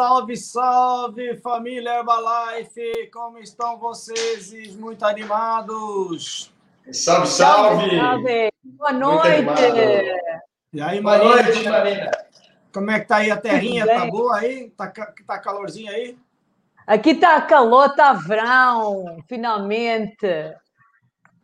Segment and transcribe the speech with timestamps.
[0.00, 3.10] salve, salve, família Herbalife!
[3.12, 4.74] Como estão vocês?
[4.74, 6.50] Muito animados?
[6.90, 7.98] Salve, salve!
[7.98, 8.50] salve.
[8.64, 9.46] Boa noite!
[10.72, 11.42] E aí, Boa Marina?
[11.42, 12.10] noite, Marina!
[12.72, 13.86] Como é que tá aí a terrinha?
[13.86, 14.70] Tá boa aí?
[14.70, 14.90] Tá,
[15.26, 16.16] tá calorzinho aí?
[16.86, 20.54] Aqui tá calor, tá verão, finalmente.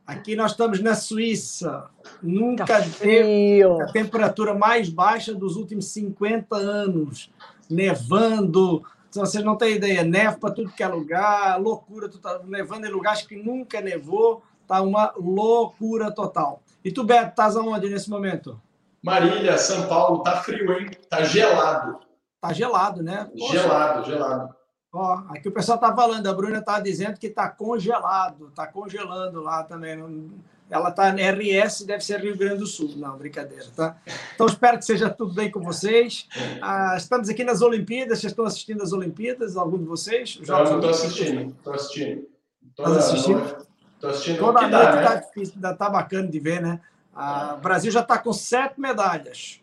[0.06, 1.91] Aqui nós estamos na Suíça.
[2.23, 7.30] Nunca tá teve a temperatura mais baixa dos últimos 50 anos.
[7.69, 8.83] Nevando.
[9.11, 12.09] Vocês não têm ideia, neve para tudo que é lugar, loucura.
[12.09, 14.42] Tu tá nevando em lugares que nunca nevou.
[14.67, 16.62] Tá uma loucura total.
[16.84, 18.61] E tu, Beto, estás aonde nesse momento?
[19.03, 20.91] Marília, São Paulo, tá frio, hein?
[21.08, 22.00] Tá gelado.
[22.41, 23.31] Tá gelado, né?
[23.39, 23.53] Poxa.
[23.53, 24.55] Gelado, gelado.
[24.92, 29.42] Ó, aqui o pessoal tá falando, a Bruna tá dizendo que tá congelado, tá congelando
[29.42, 30.30] lá também.
[30.69, 32.92] Ela tá RS, deve ser Rio Grande do Sul.
[32.97, 33.97] Não, brincadeira, tá?
[34.34, 36.28] Então espero que seja tudo bem com vocês.
[36.61, 40.41] Ah, estamos aqui nas Olimpíadas, vocês estão assistindo as Olimpíadas, algum de vocês?
[40.47, 42.27] Não, não estou assistindo, estou assistindo.
[42.69, 43.67] Estou assistindo?
[43.95, 44.39] Estou assistindo.
[44.39, 45.03] Toda noite dá, né?
[45.03, 46.80] tá, difícil, tá bacana de ver, né?
[47.14, 49.61] Ah, o Brasil já está com sete medalhas.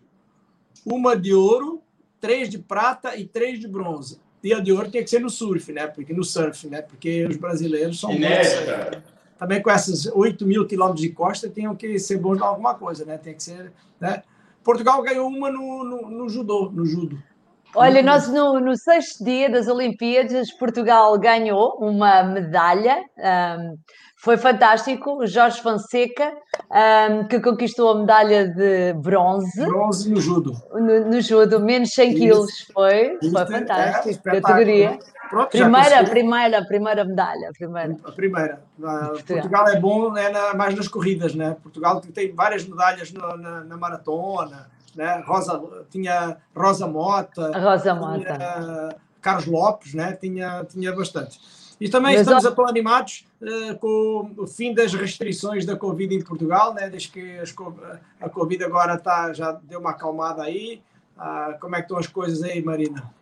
[0.86, 1.84] Uma de ouro,
[2.20, 4.20] três de prata e três de bronze.
[4.44, 5.88] E a de ouro tinha que ser no surf, né?
[5.88, 6.82] Porque no surf, né?
[6.82, 9.04] Porque os brasileiros são Inédita.
[9.44, 13.04] Também com esses 8 mil quilômetros de costa, tinham que ser bons de alguma coisa,
[13.04, 13.18] né?
[13.18, 13.74] Tem que ser.
[14.00, 14.24] Né?
[14.64, 17.22] Portugal ganhou uma no, no, no judô, no judo.
[17.76, 23.04] Olha, nós no, no, sexto dia das Olimpíadas, Portugal ganhou uma medalha.
[23.18, 23.78] Um,
[24.24, 25.28] foi fantástico.
[25.28, 26.34] Jorge Fonseca,
[26.72, 29.66] um, que conquistou a medalha de bronze.
[29.66, 30.56] Bronze no judo.
[30.72, 32.18] No, no judo, menos 100 Isso.
[32.18, 32.52] quilos.
[32.74, 33.32] Foi, Isso.
[33.32, 34.30] foi é fantástico.
[34.30, 35.00] É, categoria.
[35.30, 37.52] Pronto, primeira, primeira, primeira medalha.
[37.58, 37.98] Primeira.
[38.04, 38.62] A primeira.
[38.80, 39.12] Portugal.
[39.26, 41.58] Portugal é bom é na, mais nas corridas, né?
[41.62, 45.22] Portugal tem várias medalhas no, na, na maratona né?
[45.26, 48.96] Rosa, tinha Rosa Mota, Rosa Mota.
[49.22, 50.18] Carlos Lopes, né?
[50.20, 51.40] tinha, tinha bastante.
[51.84, 52.66] E também estamos ó...
[52.66, 56.90] animados uh, com o fim das restrições da Covid em Portugal, né?
[56.90, 57.54] desde que as,
[58.22, 60.82] a Covid agora tá, já deu uma acalmada aí.
[61.18, 63.14] Uh, como é que estão as coisas aí, Marina?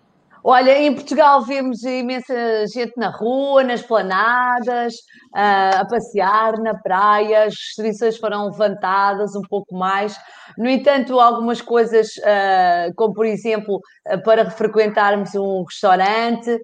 [0.43, 4.95] Olha, em Portugal vemos imensa gente na rua, nas planadas,
[5.31, 10.17] a passear na praia, as restrições foram levantadas um pouco mais.
[10.57, 12.07] No entanto, algumas coisas,
[12.95, 13.79] como por exemplo,
[14.25, 16.59] para frequentarmos um restaurante,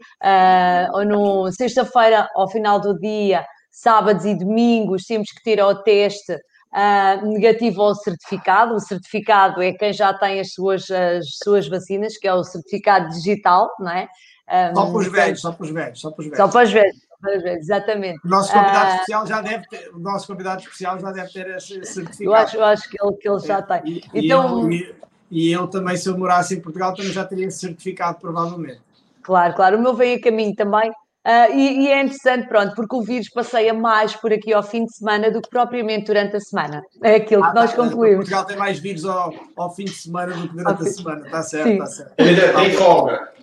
[0.93, 6.35] ou no sexta-feira, ao final do dia, sábados e domingos, temos que ter o teste
[6.73, 8.75] uh, negativo ao certificado.
[8.75, 13.09] O certificado é quem já tem as suas, as suas vacinas, que é o certificado
[13.09, 14.07] digital, não é?
[14.49, 16.37] Um, só para os velhos, só para os velhos, só para os velhos.
[16.37, 16.97] Só para os velhos,
[17.45, 18.19] exatamente.
[18.23, 21.49] O nosso convidado uh, especial já deve ter, o nosso convidado especial já deve ter
[21.49, 22.23] esse certificado.
[22.23, 23.81] Eu acho, eu acho que, ele, que ele já tem.
[23.85, 24.95] E, então, e, eu,
[25.29, 28.81] e eu também, se eu morasse em Portugal, também já teria esse certificado, provavelmente.
[29.21, 29.77] Claro, claro.
[29.77, 30.89] O meu vem a caminho também.
[31.27, 34.85] Uh, e, e, é interessante, pronto, porque o vírus passeia mais por aqui ao fim
[34.85, 36.81] de semana do que propriamente durante a semana.
[37.03, 38.29] É aquilo ah, que nós tá, concluímos.
[38.29, 41.43] Portugal tem mais vírus ao, ao, fim de semana do que durante a semana, está
[41.43, 42.13] certo, está certo.
[42.17, 43.33] Ainda tem folga.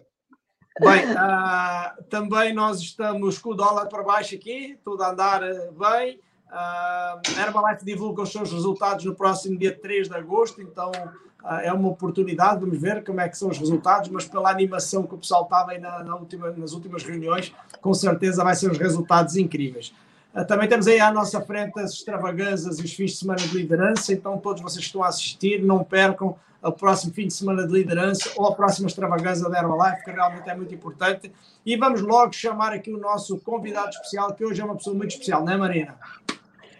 [0.81, 6.19] Bem, uh, também nós estamos com o dólar para baixo aqui, tudo a andar bem.
[6.51, 10.91] Uh, Herbalife divulga os seus resultados no próximo dia 3 de agosto, então
[11.62, 15.15] é uma oportunidade, vamos ver como é que são os resultados, mas pela animação que
[15.15, 18.78] o pessoal estava aí na, na última, nas últimas reuniões, com certeza vai ser os
[18.78, 19.93] resultados incríveis.
[20.34, 23.56] Uh, também temos aí à nossa frente as extravaganzas e os fins de semana de
[23.56, 27.66] liderança, então todos vocês que estão a assistir, não percam o próximo fim de semana
[27.66, 31.31] de liderança ou a próxima extravagância da Herbalife, que realmente é muito importante.
[31.65, 35.10] E vamos logo chamar aqui o nosso convidado especial, que hoje é uma pessoa muito
[35.10, 35.95] especial, não é, Marina?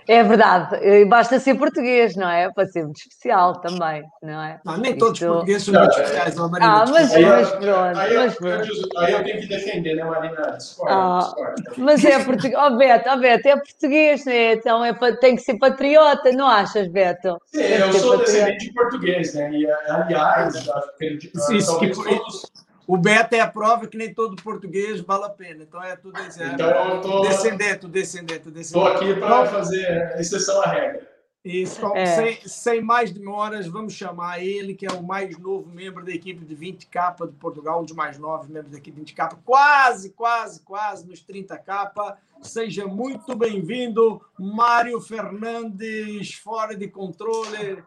[0.07, 2.51] É verdade, basta ser português, não é?
[2.53, 4.61] Para ser muito especial também, não é?
[4.65, 6.83] Não, nem todos os portugueses são muito especiais, não, Marina.
[6.83, 7.99] Ah, mas, aí, mas pronto.
[7.99, 10.57] Aí, mas, eu, aí eu tenho que defender, né, Marina?
[10.57, 11.73] Discorda, ah, discorda.
[11.79, 14.53] Mas é português, oh, Beto, oh, Beto, é português, né?
[14.55, 17.41] Então é, tem que ser patriota, não achas, Beto?
[17.47, 18.25] Sim, eu sou patriota.
[18.25, 19.51] descendente de português, né?
[19.53, 22.43] E, aliás, acho que, ele, Isso, que todos
[22.87, 25.63] o Beto é a prova que nem todo português vale a pena.
[25.63, 26.43] Então é tudo isso.
[26.43, 28.61] É, então eu tô, descendente, descendente, descendente.
[28.61, 31.15] Estou aqui para fazer exceção à regra.
[31.45, 32.07] Isso, então, é.
[32.07, 36.43] sem, sem mais demoras, vamos chamar ele, que é o mais novo membro da equipe
[36.43, 40.63] de 20K de Portugal, um dos mais novos membros da equipe de 20K, quase, quase,
[40.63, 42.17] quase nos 30K.
[42.41, 47.85] Seja muito bem-vindo, Mário Fernandes, fora de controle,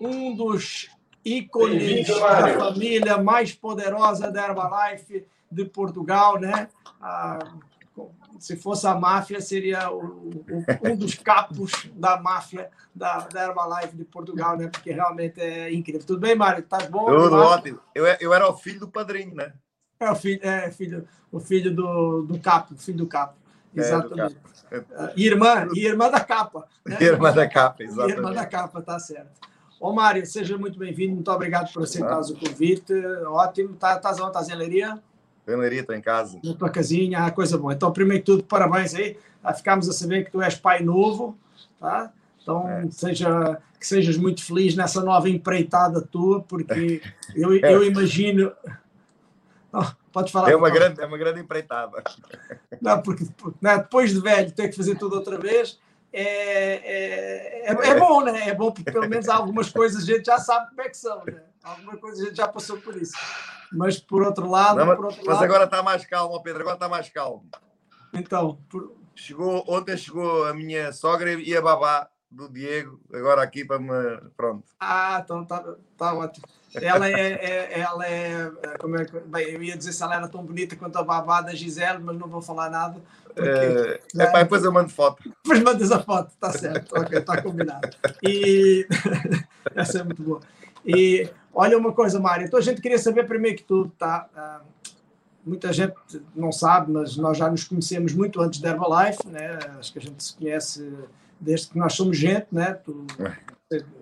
[0.00, 0.90] um dos
[1.24, 6.68] ícones da família mais poderosa da Herbalife de Portugal, né?
[7.00, 7.38] Ah,
[8.38, 13.96] se fosse a máfia, seria o, o, um dos capos da máfia da, da Herbalife
[13.96, 14.68] de Portugal, né?
[14.68, 16.04] Porque realmente é incrível.
[16.04, 16.62] Tudo bem, Mário?
[16.62, 17.06] Tá bom?
[17.06, 17.80] Tudo ótimo.
[17.94, 19.52] Eu, eu era o filho do padrinho, né?
[20.00, 23.38] É o filho, é, filho, o filho do, do capo, filho do capo.
[23.74, 24.36] Exatamente.
[24.70, 25.12] É, do capo.
[25.16, 26.66] E irmã, irmã da capa.
[26.84, 26.98] Né?
[27.00, 28.16] Irmã da capa, exatamente.
[28.18, 29.53] Irmã da capa, tá certo.
[29.80, 31.14] Ô, Mário, seja muito bem-vindo.
[31.14, 32.92] Muito obrigado por aceitar o convite.
[33.26, 33.74] Ótimo.
[33.74, 34.28] Tá, estás onde?
[34.28, 35.02] Estás em Leiria?
[35.46, 36.38] Em Leiria, estou em casa.
[36.42, 37.74] Na tua casinha, ah, coisa boa.
[37.74, 39.16] Então, primeiro de tudo, parabéns aí.
[39.56, 41.36] Ficámos a saber que tu és pai novo,
[41.78, 42.10] tá?
[42.42, 42.90] Então, é.
[42.90, 47.02] seja, que sejas muito feliz nessa nova empreitada tua, porque
[47.36, 48.52] eu, eu imagino...
[49.72, 50.50] Oh, pode falar.
[50.50, 52.02] É uma, grande, é uma grande empreitada.
[52.80, 53.26] Não, porque
[53.60, 55.78] né, depois de velho ter que fazer tudo outra vez,
[56.16, 58.48] é, é, é, é, bom, né?
[58.48, 61.24] É bom porque pelo menos algumas coisas a gente já sabe como é que são,
[61.24, 61.42] né?
[61.62, 63.16] Alguma coisa a gente já passou por isso.
[63.72, 64.78] Mas por outro lado.
[64.78, 65.44] Não, mas, por outro mas lado...
[65.44, 67.48] agora está mais calmo, Pedro, agora está mais calmo.
[68.12, 68.60] Então.
[68.68, 68.94] Por...
[69.16, 73.88] Chegou, ontem chegou a minha sogra e a babá do Diego, agora aqui para me.
[74.36, 74.64] Pronto.
[74.78, 75.64] Ah, então está
[75.96, 76.46] tá ótimo.
[76.80, 80.44] Ela é, é, ela é, como é bem, eu ia dizer se ela era tão
[80.44, 83.00] bonita quanto a babá da Gisele, mas não vou falar nada.
[83.34, 85.22] Porque, é, é, pá, depois eu mando foto.
[85.42, 87.88] Depois mandas a foto, está certo, ok, está combinado.
[88.22, 88.86] E
[89.74, 90.40] essa é muito boa.
[90.84, 94.28] E olha uma coisa, Mário, então a gente queria saber primeiro que tudo, tá?
[94.36, 94.74] Uh,
[95.44, 95.94] muita gente
[96.34, 99.58] não sabe, mas nós já nos conhecemos muito antes da Herbalife, né?
[99.78, 100.92] Acho que a gente se conhece
[101.40, 102.74] desde que nós somos gente, né?
[102.74, 103.06] Tu,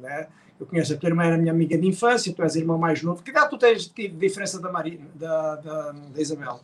[0.01, 0.29] né?
[0.63, 3.21] Eu conheço a tua irmã, era minha amiga de infância, tu és irmão mais novo.
[3.21, 6.61] Que idade tu tens de diferença da, Maria, da, da, da Isabel?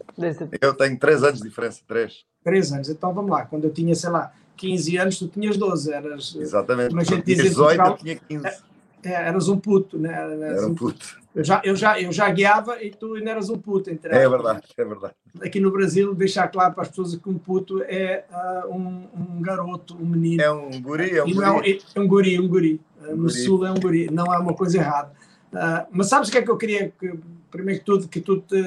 [0.61, 2.25] Eu tenho 3 anos de diferença, 3.
[2.45, 3.45] 3 anos, então vamos lá.
[3.45, 5.93] Quando eu tinha, sei lá, 15 anos, tu tinhas 12.
[5.93, 6.95] Eras, Exatamente.
[6.95, 8.63] Mas a gente dizia 18, eu tinha 15.
[9.03, 10.13] É, eras um puto, né?
[10.13, 11.19] Eras era um puto.
[11.35, 13.91] Eu já, eu, já, eu já guiava e tu ainda eras um puto.
[13.91, 15.15] Entre é verdade, é verdade.
[15.41, 19.43] Aqui no Brasil, deixar claro para as pessoas que um puto é uh, um, um,
[19.43, 20.43] garoto, um menino.
[20.43, 21.79] É um guri, é um guri.
[21.95, 22.81] É, é um guri, um guri.
[23.01, 23.33] Uh, no guri.
[23.33, 25.13] Sul é um guri, não é uma coisa errada.
[25.53, 27.19] Uh, mas sabes o que é que eu queria, que,
[27.51, 28.61] primeiro que tudo, que tu te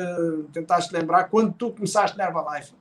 [0.54, 2.74] tentaste lembrar, quando tu começaste na Herbalife,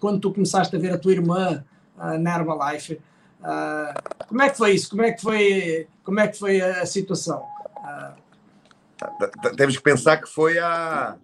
[0.00, 1.62] quando tu começaste a ver a tua irmã
[1.98, 2.98] uh, na Herbalife,
[3.44, 4.90] uh, como é que foi isso?
[4.90, 7.46] Como é que foi, como é que foi a, situação?
[7.76, 11.16] Uh, temos que pensar que foi há.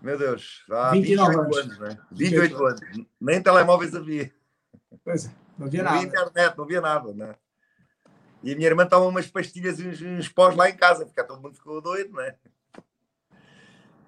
[0.00, 1.98] Meu Deus, há 29 28 anos, né?
[2.10, 2.80] 28, 28 anos.
[3.20, 4.32] Nem telemóveis havia.
[5.04, 5.94] Pois é, não havia nada.
[5.94, 7.34] Não havia internet, não havia nada, né?
[8.42, 11.22] E a minha irmã toma umas pastilhas e uns, uns pós lá em casa, porque
[11.22, 12.34] todo mundo ficou doido, né?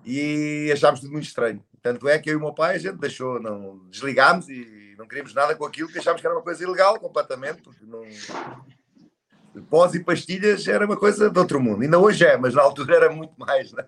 [0.04, 1.64] E achámos tudo muito estranho.
[1.84, 5.06] Tanto é que eu e o meu pai a gente deixou, não desligámos e não
[5.06, 8.02] queríamos nada com aquilo, que achámos que era uma coisa ilegal completamente, porque não
[9.68, 11.82] pós e pastilhas era uma coisa de outro mundo.
[11.82, 13.70] Ainda hoje é, mas na altura era muito mais.
[13.74, 13.84] Né?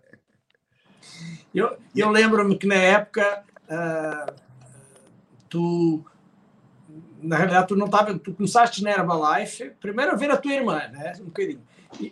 [1.54, 4.34] Eu, eu lembro-me que na época uh,
[5.48, 6.04] tu,
[7.22, 10.86] na realidade, tu não estava, tu começaste na Herbalife, primeiro a ver a tua irmã,
[10.88, 11.14] né?
[11.18, 11.62] Um bocadinho.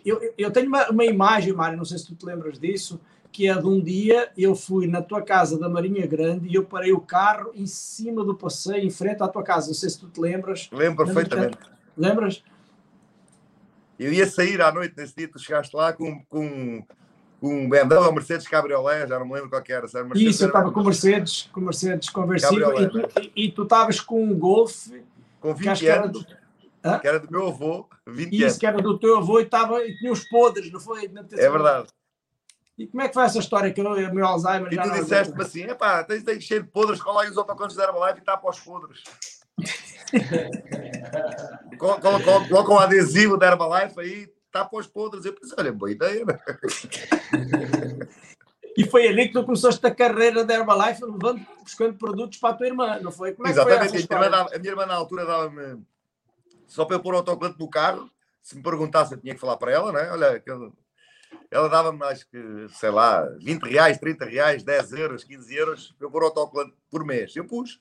[0.03, 2.99] Eu, eu tenho uma, uma imagem, Mário, não sei se tu te lembras disso,
[3.35, 6.63] que é de um dia eu fui na tua casa da Marinha Grande e eu
[6.63, 9.67] parei o carro em cima do passeio, em frente à tua casa.
[9.67, 10.69] Não sei se tu te lembras.
[10.71, 11.57] Lembro perfeitamente.
[11.97, 12.41] Lembras?
[13.99, 16.81] Eu ia sair à noite nesse dia, tu chegaste lá com, com,
[17.41, 19.85] com um BMW ou Mercedes Cabriolé, já não me lembro qual que era.
[20.15, 22.73] Isso, eu estava com Mercedes, com Mercedes conversível
[23.35, 24.87] e tu, tu estavas com um Golf.
[25.41, 25.79] Com 20 anos.
[25.79, 26.25] Que era, do,
[27.01, 28.57] que era do meu avô, 20 Isso, anos.
[28.57, 31.11] que era do teu avô e, tava, e tinha os podres, não foi?
[31.33, 31.89] É verdade.
[32.77, 35.41] E como é que foi essa história que o meu Alzheimer e já tu disseste-me
[35.41, 38.35] assim, epá, tens, tens cheio de podres, cola aí os autocontos da Herbalife e está
[38.35, 39.01] para os podres.
[41.79, 45.23] colocam, colocam um adesivo da Herbalife aí, tá para os podres.
[45.23, 46.37] Eu pensei, olha, boa ideia, né?
[48.77, 52.57] E foi ali que tu começaste a carreira da Herbalife, levando, buscando produtos para a
[52.57, 53.31] tua irmã, não foi?
[53.31, 55.81] Como é Exatamente, foi a, minha irmã, a minha irmã na altura dava-me,
[56.67, 59.55] só para eu pôr o autocolante no carro, se me perguntasse, eu tinha que falar
[59.55, 60.11] para ela, né?
[60.11, 60.43] Olha,
[61.55, 66.05] ela dava-me, acho que, sei lá, 20 reais, 30 reais, 10 euros, 15 euros para
[66.05, 67.33] eu pôr o autocolante por mês.
[67.33, 67.79] Eu pus.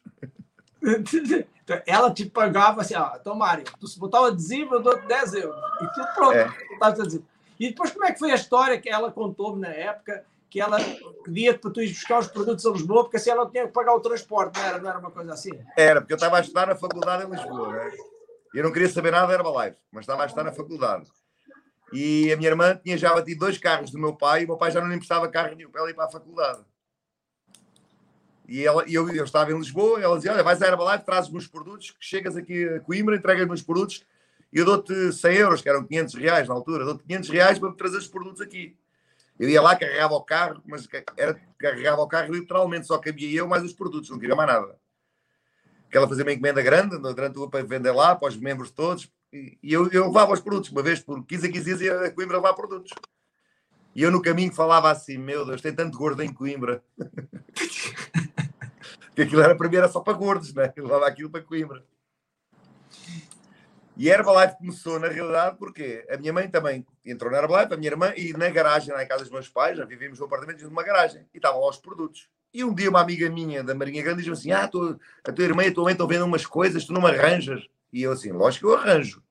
[1.84, 5.34] Ela te pagava assim, ó, então, Mário, tu se botar o adesivo, eu dou 10
[5.34, 5.56] euros.
[5.80, 6.48] E tudo pronto, é.
[7.58, 10.78] E depois, como é que foi a história que ela contou-me na época que ela
[11.24, 13.72] pedia para tu ir buscar os produtos a Lisboa, porque assim ela não tinha que
[13.72, 15.50] pagar o transporte, não era, não era uma coisa assim?
[15.76, 17.90] Era, porque eu estava a estudar na faculdade em Lisboa, né?
[18.54, 21.10] Eu não queria saber nada da Herbalife, mas estava a estudar na faculdade.
[21.94, 24.56] E a minha irmã tinha já batido dois carros do meu pai e o meu
[24.56, 26.64] pai já não lhe emprestava carro nenhum para ela ir para a faculdade.
[28.46, 31.46] E ela, eu, eu estava em Lisboa, ela dizia: Olha, vais à Herbalife, trazes meus
[31.46, 34.04] produtos, que chegas aqui a Coimbra, entregas meus produtos
[34.54, 37.72] e eu dou-te 100 euros, que eram 500 reais na altura, dou-te 500 reais para
[37.72, 38.76] trazer os produtos aqui.
[39.36, 43.48] Eu ia lá, carregava o carro, mas era, carregava o carro literalmente, só cabia eu
[43.48, 44.78] mais os produtos, não queria mais nada.
[45.82, 49.10] porque ela fazia uma encomenda grande durante o para vender lá, para os membros todos,
[49.62, 52.10] e eu, eu levava os produtos, uma vez por 15 a 15 dias ia a
[52.10, 52.92] Coimbra levar produtos.
[53.94, 56.82] E eu no caminho falava assim: Meu Deus, tem tanto gordo em Coimbra.
[59.14, 60.72] que aquilo era para mim era só para gordos, né?
[60.76, 61.84] Eu levava aquilo para Coimbra.
[63.96, 67.76] E a Herbalife começou, na realidade, porque a minha mãe também entrou na Herbalife, a
[67.76, 70.64] minha irmã, e na garagem, lá em casa dos meus pais, já vivíamos no apartamento
[70.64, 72.28] numa garagem, e estavam lá os produtos.
[72.52, 75.44] E um dia uma amiga minha da Marinha Grande diz-me assim: Ah, tu, a tua
[75.44, 77.66] irmã e a tua mãe estão vendo umas coisas, tu não me arranjas.
[77.92, 79.22] E eu assim, lógico que eu arranjo.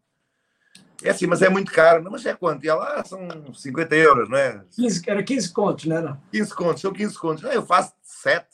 [1.01, 2.03] É assim, mas é muito caro.
[2.03, 2.63] Não, mas é quanto?
[2.63, 4.63] E ela, ah, são 50 euros, não é?
[4.71, 6.17] 15, era 15 contos, não era?
[6.31, 7.43] 15 contos, são 15 contos.
[7.43, 8.45] Não, eu faço 7.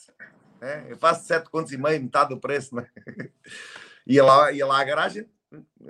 [0.62, 0.86] Né?
[0.90, 2.76] Eu faço 7 contos e meio, metade do preço.
[2.76, 2.88] Né?
[4.08, 5.30] Ia, lá, ia lá à garagem,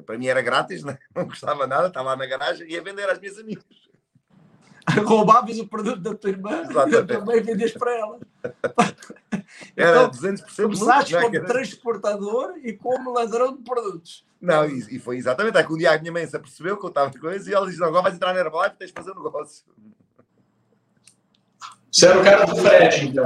[0.06, 0.98] para mim era grátis, né?
[1.15, 3.63] não custava nada, estava lá na garagem e ia vender às minhas amigas.
[5.06, 8.20] Roubavas o produto da tua irmã e também vendias para ela.
[9.75, 14.25] Era então, 200% Começaste muito, como transportador e como ladrão de produtos.
[14.41, 15.58] Não, e, e foi exatamente.
[15.58, 17.53] É que um dia a minha mãe se apercebeu que eu estava de coisa e
[17.53, 19.65] ela disse: agora vais entrar na Herbalife e tens de fazer um negócio.
[21.91, 23.25] Você era o cara do frete, então?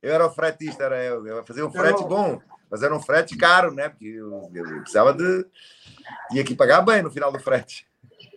[0.00, 1.26] Eu era o fretista, era eu.
[1.26, 2.40] Eu fazia um frete bom,
[2.70, 3.88] mas era um frete caro, né?
[3.88, 5.44] Porque eu, eu precisava de.
[6.30, 7.88] Tinha que pagar bem no final do frete.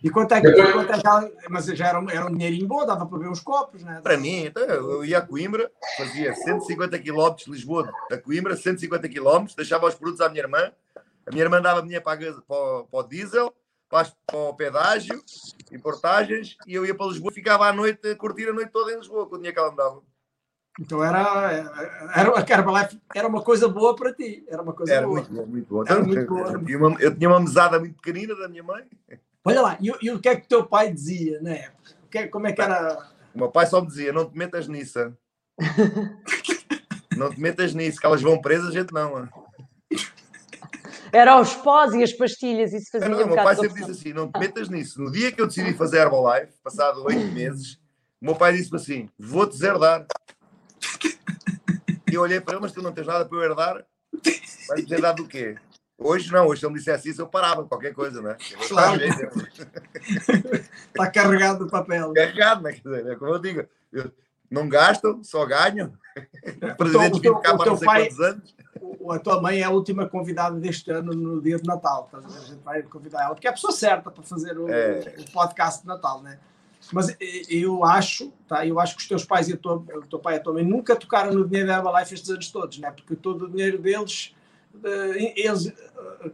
[0.03, 3.05] E quanto é que, quanto é que mas já era, era um dinheirinho bom, dava
[3.05, 3.99] para ver os copos, né?
[4.01, 9.07] Para mim, então, eu ia a Coimbra, fazia 150 km de Lisboa a Coimbra, 150
[9.07, 10.71] km, deixava os produtos à minha irmã,
[11.25, 13.53] a minha irmã dava dinheiro para, para, para o diesel,
[13.89, 15.21] para, para o pedágio,
[15.71, 18.97] importagens, e eu ia para Lisboa, ficava à noite a curtir a noite toda em
[18.97, 20.01] Lisboa, com o dinheiro que ela me dava.
[20.79, 24.45] Então era, era, a Herbalife era uma coisa boa para ti.
[24.47, 25.21] Era uma coisa era boa.
[25.21, 25.83] Muito muito bom.
[25.83, 26.51] Então, muito boa.
[26.51, 28.85] Eu, tinha uma, eu tinha uma mesada muito pequenina da minha mãe.
[29.43, 31.91] Olha lá, e, e o que é que o teu pai dizia na época?
[32.09, 33.09] Que, é, como é que era?
[33.33, 35.13] O meu pai só me dizia: não te metas nisso.
[37.17, 39.27] não te metas nisso, que elas vão presas, a gente não.
[41.11, 43.91] Era os pós e as pastilhas, isso fazia não, um O meu pai sempre disse
[43.91, 45.01] assim: não te metas nisso.
[45.01, 47.73] No dia que eu decidi fazer Herbalife, passado oito meses,
[48.21, 50.05] o meu pai disse-me assim: vou-te herdar.
[52.09, 53.85] E eu olhei para ele, mas tu não tens nada para eu herdar?
[54.67, 55.55] Vais herdar do quê?
[55.97, 58.35] Hoje não, hoje se ele me dissesse isso, eu parava qualquer coisa, né?
[58.67, 58.99] Claro.
[60.87, 62.11] Está carregado o papel.
[62.13, 62.71] Carregado, né?
[62.73, 63.63] Quer dizer, é como eu digo,
[63.93, 64.11] eu
[64.51, 65.93] não gasto, só ganho.
[66.77, 68.53] Presidente então, o teu, o teu pai, anos.
[69.09, 72.09] A tua mãe é a última convidada deste ano no dia de Natal.
[72.11, 72.17] Tá?
[72.17, 75.15] A gente vai convidar ela, porque é a pessoa certa para fazer o, é.
[75.19, 76.37] o podcast de Natal, né?
[76.91, 77.15] Mas
[77.47, 78.65] eu acho, tá?
[78.65, 80.65] Eu acho que os teus pais e tua, o teu pai e a tua mãe
[80.65, 82.91] nunca tocaram no dinheiro da Herbalife estes anos todos, né?
[82.91, 84.35] Porque todo o dinheiro deles
[85.35, 85.71] eles,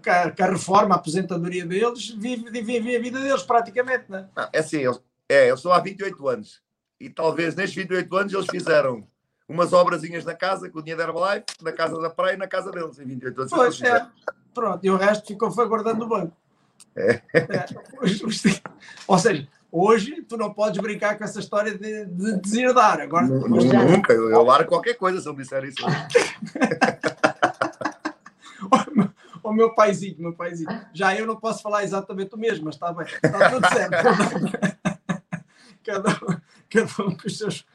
[0.04, 4.28] com a, reforma, a aposentadoria deles, vivem vive a vida deles praticamente, não é?
[4.36, 6.62] Não, é assim, eles, é, eu sou há 28 anos
[7.00, 9.08] e talvez nestes 28 anos eles fizeram
[9.48, 12.48] umas obrazinhas na casa com o dinheiro da Herbalife, na casa da praia e na
[12.48, 13.52] casa deles, em 28 anos.
[13.52, 14.06] Pois, é.
[14.54, 16.36] Pronto, e o resto ficou foi guardando no banco.
[16.96, 17.22] É.
[17.34, 17.66] É.
[19.08, 23.00] Ou seja, hoje tu não podes brincar com essa história de, de deserdar.
[23.00, 25.86] Agora, nunca, eu, eu largo qualquer coisa se eu disser isso.
[29.44, 30.70] o meu paizinho, meu paizinho.
[30.94, 34.78] Já eu não posso falar exatamente o mesmo, mas está bem, está tudo certo.
[35.88, 36.38] cada, um,
[36.70, 37.66] cada um com os seus,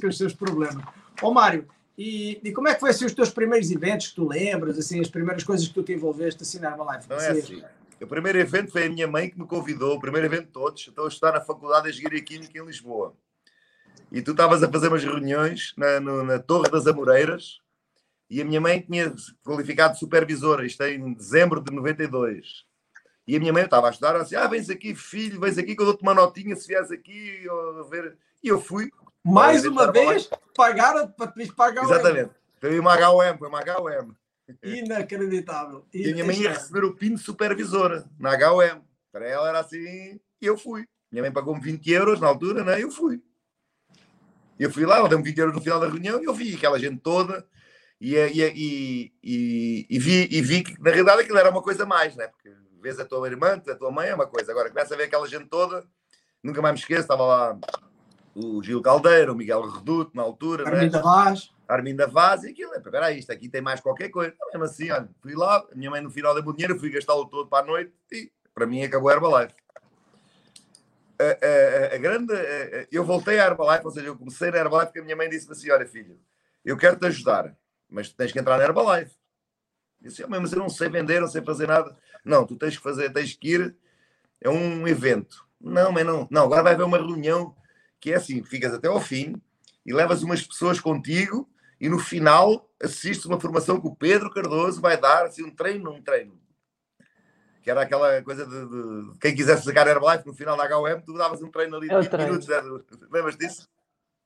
[0.00, 0.84] com os seus problemas.
[1.22, 4.26] Ó Mário, e, e, como é que foi assim, os teus primeiros eventos que tu
[4.26, 7.08] lembras, assim, as primeiras coisas que tu te envolveste assim na Herbalife?
[7.08, 7.62] Não é assim.
[8.00, 10.86] O primeiro evento foi a minha mãe que me convidou, o primeiro evento de todos.
[10.88, 13.14] Estou a estudar na Faculdade de Engenharia Química em Lisboa.
[14.10, 17.60] E tu estavas a fazer umas reuniões na, no, na Torre das Amoreiras,
[18.30, 19.12] e a minha mãe tinha
[19.44, 22.64] qualificado de supervisora, isto é em dezembro de 92.
[23.26, 25.82] E a minha mãe estava a estudar, assim, ah, vens aqui, filho, vens aqui que
[25.82, 27.44] eu dou-te uma notinha se vieres aqui.
[27.88, 28.16] Ver...
[28.42, 28.90] E eu fui.
[29.24, 32.30] Mais uma vez, pagaram para te pagar Exatamente.
[32.60, 34.14] Foi uma HOM, foi uma HOM.
[34.62, 35.86] Inacreditável.
[35.92, 38.82] E a minha mãe ia receber o PIN de supervisora na HOM.
[39.12, 39.78] Para ela era assim,
[40.40, 40.86] e eu fui.
[41.10, 42.82] Minha mãe pagou-me 20 euros na altura, né?
[42.82, 43.20] Eu fui.
[44.58, 46.78] Eu fui lá, ela deu-me 20 euros no final da reunião e eu vi aquela
[46.78, 47.46] gente toda
[48.00, 52.14] e, e, e, e, vi, e vi que na realidade aquilo era uma coisa mais,
[52.16, 52.26] né?
[52.28, 52.50] Porque
[52.80, 54.50] vês a tua irmã, a tua mãe é uma coisa.
[54.52, 55.84] Agora começa a ver aquela gente toda,
[56.42, 57.58] nunca mais me esqueço, estava lá
[58.34, 61.02] o Gil Caldeira, o Miguel Reduto na altura, Arminda né?
[61.02, 61.50] Vaz.
[61.68, 64.32] Arminda Vaz, e aquilo, espera aí, isto aqui tem mais qualquer coisa.
[64.34, 66.90] Então, mesmo assim, olha, fui lá, a minha mãe no final deu-me o dinheiro, fui
[66.90, 69.54] gastá-lo todo para a noite e para mim acabou a Herbalife.
[71.18, 74.86] A, a, a, grande, a, eu voltei à Herbalife, ou seja, eu comecei na Herbalife
[74.86, 76.18] porque a minha mãe disse-me assim: Olha, filho,
[76.64, 77.54] eu quero te ajudar,
[77.88, 79.14] mas tu tens que entrar na Herbalife.
[80.02, 81.94] Eu disse, mas eu não sei vender, não sei fazer nada.
[82.24, 83.76] Não, tu tens que fazer, tens que ir,
[84.40, 85.46] é um evento.
[85.60, 87.54] Não, mas não, não, agora vai haver uma reunião
[88.00, 89.40] que é assim, ficas até ao fim
[89.84, 91.48] e levas umas pessoas contigo
[91.80, 95.90] e no final assiste uma formação que o Pedro Cardoso vai dar, assim, um treino,
[95.90, 96.38] um treino.
[97.62, 101.12] Que era aquela coisa de, de quem quisesse sacar Herbalife no final da HOM, tu
[101.12, 102.48] davas um treino ali de 20 minutos.
[102.48, 102.62] Né?
[103.10, 103.68] Lembras disso?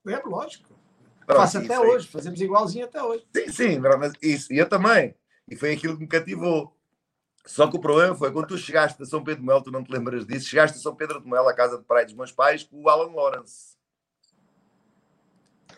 [0.04, 0.78] Lembro, lógico.
[1.26, 3.26] Pronto, Faço até hoje, fazemos igualzinho até hoje.
[3.34, 5.14] Sim, sim, mas isso, e eu também.
[5.48, 6.76] E foi aquilo que me cativou.
[7.46, 9.84] Só que o problema foi quando tu chegaste a São Pedro de Mel, tu não
[9.84, 12.32] te lembras disso, chegaste a São Pedro de Mel, a casa de praia dos meus
[12.32, 13.74] pais, com o Alan Lawrence.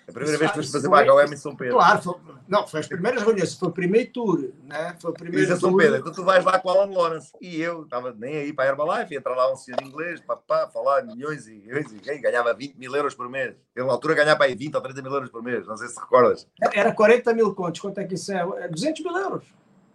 [0.08, 1.74] A primeira vez que foste fazer HOM em São Pedro.
[1.74, 2.14] Claro, foi,
[2.46, 4.96] não, foi as primeiras reuniões, foi o primeiro tour, né?
[5.00, 5.96] Foi o primeiro Isso São Pedro.
[5.96, 7.32] Então tu vais lá com o Alan Lawrence.
[7.40, 10.68] E eu estava nem aí para a Herbalife, ia entrar lá um senhor inglês, papá,
[10.68, 13.56] falar milhões e milhões e ganhava 20 mil euros por mês.
[13.74, 15.98] Eu na altura ganhava aí 20 ou 30 mil euros por mês, não sei se
[15.98, 16.46] recordas.
[16.72, 18.68] Era 40 mil contos, quanto é que isso é?
[18.68, 19.44] 200 é mil euros.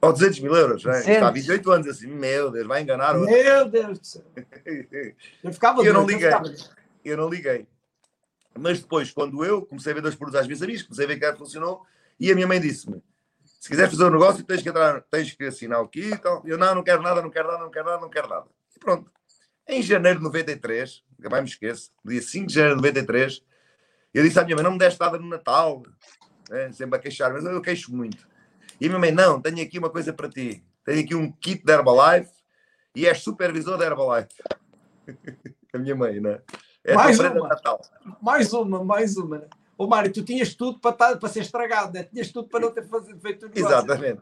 [0.02, 1.00] Ou 200 mil euros, né?
[1.00, 3.32] Está há 28 anos assim, meu Deus, vai enganar outro.
[3.32, 4.24] Meu Deus do céu.
[5.44, 6.32] Eu ficava eu não liguei.
[7.06, 7.68] Eu não liguei.
[8.58, 11.20] Mas depois, quando eu comecei a ver dois produtos às minhas amigas, comecei a ver
[11.20, 11.86] que funcionou,
[12.20, 13.02] e a minha mãe disse-me:
[13.44, 16.12] se quiseres fazer um negócio, tens que, entrar, tens que assinar aqui.
[16.12, 18.46] Então, eu não, não quero nada, não quero nada, não quero nada, não quero nada.
[18.76, 19.10] E pronto.
[19.68, 23.42] Em janeiro de 93, nunca mais me esqueço, dia 5 de janeiro de 93,
[24.14, 25.84] eu disse à minha mãe: não me deste nada no Natal.
[26.50, 28.28] É, sempre a queixar, mas eu queixo muito.
[28.82, 30.64] E a minha mãe: não, tenho aqui uma coisa para ti.
[30.84, 32.32] Tenho aqui um kit de Herbalife
[32.96, 34.34] e és supervisor da Herbalife.
[35.72, 36.42] a minha mãe, não é?
[36.84, 37.48] É mais uma.
[37.48, 37.80] Natal.
[38.20, 39.48] Mais uma, mais uma.
[39.78, 42.04] Ô Mário, tu tinhas tudo para, estar, para ser estragado, né?
[42.04, 42.84] tinhas tudo para não ter
[43.22, 43.58] feito tudo.
[43.58, 44.22] Exatamente.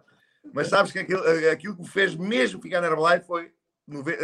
[0.53, 3.51] Mas sabes que aquilo, aquilo que me fez mesmo ficar na Herbalife foi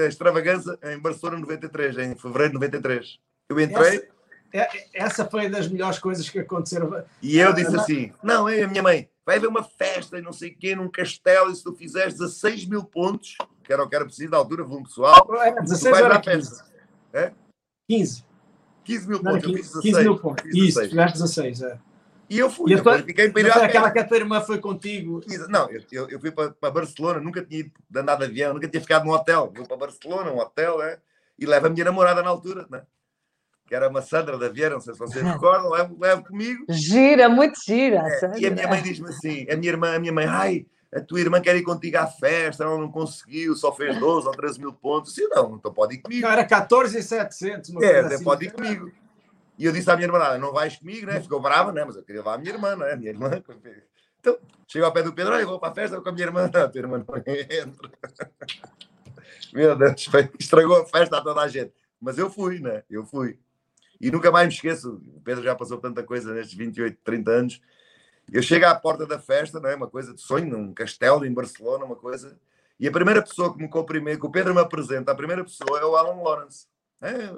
[0.04, 3.20] a extravagância em Barcelona 93, em fevereiro de 93.
[3.50, 4.08] Eu entrei.
[4.54, 7.04] Essa, é, essa foi das melhores coisas que aconteceram.
[7.22, 10.32] E eu disse assim: não, é a minha mãe, vai haver uma festa e não
[10.32, 13.90] sei o quê, num castelo, e se tu fizeres 16 mil pontos, que era o
[13.90, 16.66] que era preciso da altura, volume pessoal, era 16 tu vais à festa.
[17.12, 17.34] É?
[17.90, 18.26] 15.
[18.84, 19.96] 15 mil pontos, não, 15, eu fiz 16.
[19.96, 20.46] 15 mil pontos.
[20.46, 21.80] Isso, fizeste 16, é.
[22.30, 23.62] E eu fui, e tua, fiquei imperial.
[23.62, 25.22] Aquela que a tua irmã foi contigo.
[25.48, 28.82] Não, eu, eu fui para, para Barcelona, nunca tinha ido andado de avião, nunca tinha
[28.82, 29.52] ficado num hotel.
[29.56, 31.00] Fui para Barcelona, um hotel, é,
[31.38, 32.82] e levo a minha namorada na altura, né?
[33.66, 36.66] Que era uma Sandra da Vieira, não sei se vocês recordam, levo, levo comigo.
[36.70, 38.08] Gira, muito gira.
[38.08, 41.02] É, e a minha mãe diz-me assim: a minha irmã, a minha mãe, ai, a
[41.02, 44.60] tua irmã quer ir contigo à festa, ela não conseguiu, só fez 12 ou 13
[44.60, 45.14] mil pontos.
[45.14, 46.22] Sim, não, então pode ir comigo.
[46.22, 47.76] Não, era 14,700.
[47.82, 48.24] É, assim.
[48.24, 48.92] pode ir comigo.
[49.58, 51.20] E eu disse à minha irmã, não vais comigo, né?
[51.20, 51.84] Ficou brava, né?
[51.84, 52.94] Mas eu queria levar a minha irmã, né?
[52.94, 53.32] A minha irmã.
[54.26, 56.50] Então, chegou ao pé do Pedro, olha, vou para a festa com a minha irmã.
[56.52, 57.92] Não, a tua irmã não entra.
[59.54, 61.72] Meu Deus, estragou a festa a toda a gente.
[62.02, 62.82] Mas eu fui, né?
[62.90, 63.38] Eu fui.
[64.00, 67.62] E nunca mais me esqueço, o Pedro já passou tanta coisa nestes 28, 30 anos,
[68.32, 69.76] eu chego à porta da festa, não é?
[69.76, 72.40] Uma coisa de sonho, num castelo em Barcelona, uma coisa.
[72.80, 75.80] E a primeira pessoa que me cumprimenta, que o Pedro me apresenta, a primeira pessoa
[75.80, 76.68] é o Alan Lawrence.
[77.02, 77.34] É.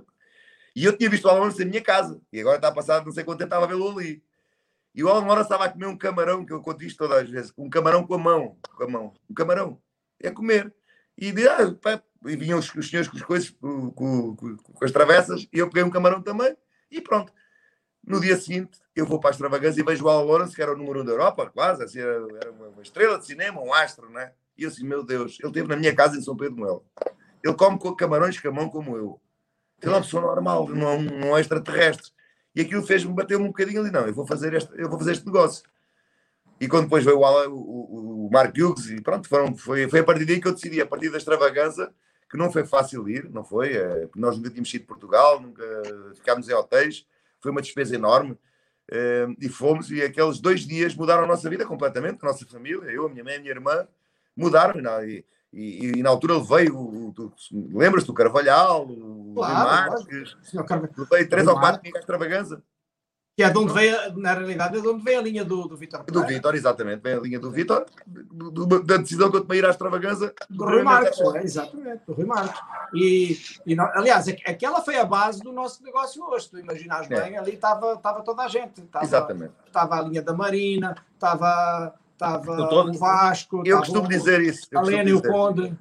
[0.75, 2.21] E eu tinha visto o Alan Lawrence na minha casa.
[2.31, 4.23] E agora está a passar não sei quanto tempo estava a vê-lo ali.
[4.95, 7.29] E o Alan Lawrence estava a comer um camarão, que eu conto isto todas as
[7.29, 8.57] vezes, um camarão com a mão.
[8.75, 9.13] Com a mão.
[9.29, 9.81] Um camarão.
[10.19, 10.73] É comer.
[11.17, 14.85] E, de, ah, pá, e vinham os, os senhores com as coisas, com, com, com,
[14.85, 16.55] as travessas, e eu peguei um camarão também.
[16.91, 17.33] E pronto.
[18.05, 20.73] No dia seguinte, eu vou para a extravagância e vejo o Al Lawrence, que era
[20.73, 24.31] o número um da Europa, quase, assim, era uma estrela de cinema, um astro, né?
[24.57, 26.85] E eu assim, meu Deus, ele esteve na minha casa em São Pedro Melo.
[27.43, 29.21] Ele come camarões com a mão como eu.
[29.81, 32.11] Ele é uma pessoa normal, não, é não é extraterrestre.
[32.55, 35.11] E aquilo fez-me bater um bocadinho ali, não, eu vou fazer este, eu vou fazer
[35.11, 35.63] este negócio.
[36.59, 40.03] E quando depois veio o, o, o Mark Hughes, e pronto, foram, foi, foi a
[40.03, 41.91] partir daí que eu decidi, a partir da extravagância,
[42.29, 43.73] que não foi fácil ir, não foi?
[43.75, 45.63] É, nós nunca tínhamos ido de Portugal, nunca
[46.15, 47.05] ficámos em hotéis,
[47.39, 48.37] foi uma despesa enorme.
[48.89, 52.89] Uh, e fomos, e aqueles dois dias mudaram a nossa vida completamente, a nossa família,
[52.89, 53.85] eu, a minha mãe a minha irmã,
[54.33, 54.81] mudaram.
[54.81, 57.13] Não, e, e, e, na altura levei o.
[57.13, 60.37] o Lembras-te do Carvalhal, o claro, Marques,
[60.97, 62.63] levei três ou quatro amigas extravaganza.
[63.37, 65.77] Que é de onde veio, na realidade, é de onde veio a linha do, do
[65.77, 66.03] Vitor.
[66.05, 67.03] Do Vitor, exatamente.
[67.03, 67.85] Vem a linha do Vitor,
[68.83, 70.33] da decisão que eu tomei ir à extravaganza.
[70.49, 72.59] Do Rui Marques, é, exatamente, do Rui Marques.
[72.95, 76.49] E, e, aliás, aquela foi a base do nosso negócio hoje.
[76.49, 77.21] Tu imaginas é.
[77.21, 78.81] bem, ali estava toda a gente.
[78.81, 79.53] Tava, exatamente.
[79.67, 83.61] Estava a linha da Marina, estava o Vasco.
[83.63, 84.67] Eu costumo dizer isso.
[84.73, 85.77] A Lênia e o Conde.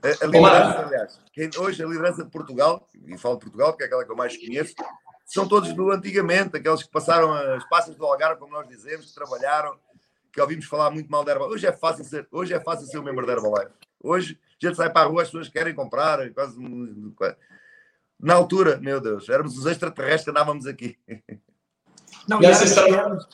[0.00, 1.20] A, a liderança, aliás,
[1.58, 4.36] hoje a liderança de Portugal, e falo de Portugal porque é aquela que eu mais
[4.36, 4.74] conheço,
[5.32, 9.14] são todos do antigamente, aqueles que passaram as passas do Algarve, como nós dizemos, que
[9.14, 9.78] trabalharam,
[10.30, 11.54] que ouvimos falar muito mal da Herbalife.
[11.54, 13.72] Hoje é fácil ser, hoje é fácil ser um membro da Herbalife.
[13.98, 16.58] Hoje a gente sai para a rua, as pessoas querem comprar, quase.
[18.20, 20.98] Na altura, meu Deus, éramos os extraterrestres que andávamos aqui.
[22.28, 23.28] Não, nessa extravagância.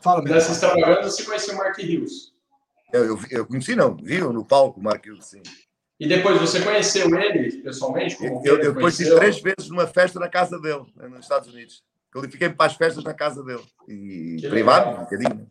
[0.00, 2.32] Fala, nessa extravagância você conheceu o Mark Hughes?
[2.90, 5.42] Eu, eu, eu, conheci, não, viu no palco o Mark Hughes, sim.
[5.98, 8.16] E depois você conheceu ele pessoalmente?
[8.22, 11.82] eu, eu depois fiz três vezes numa festa na casa dele, nos Estados Unidos.
[12.12, 13.62] qualifiquei-me para as festas na casa dele.
[13.88, 15.00] E que privado, legal.
[15.00, 15.48] um bocadinho.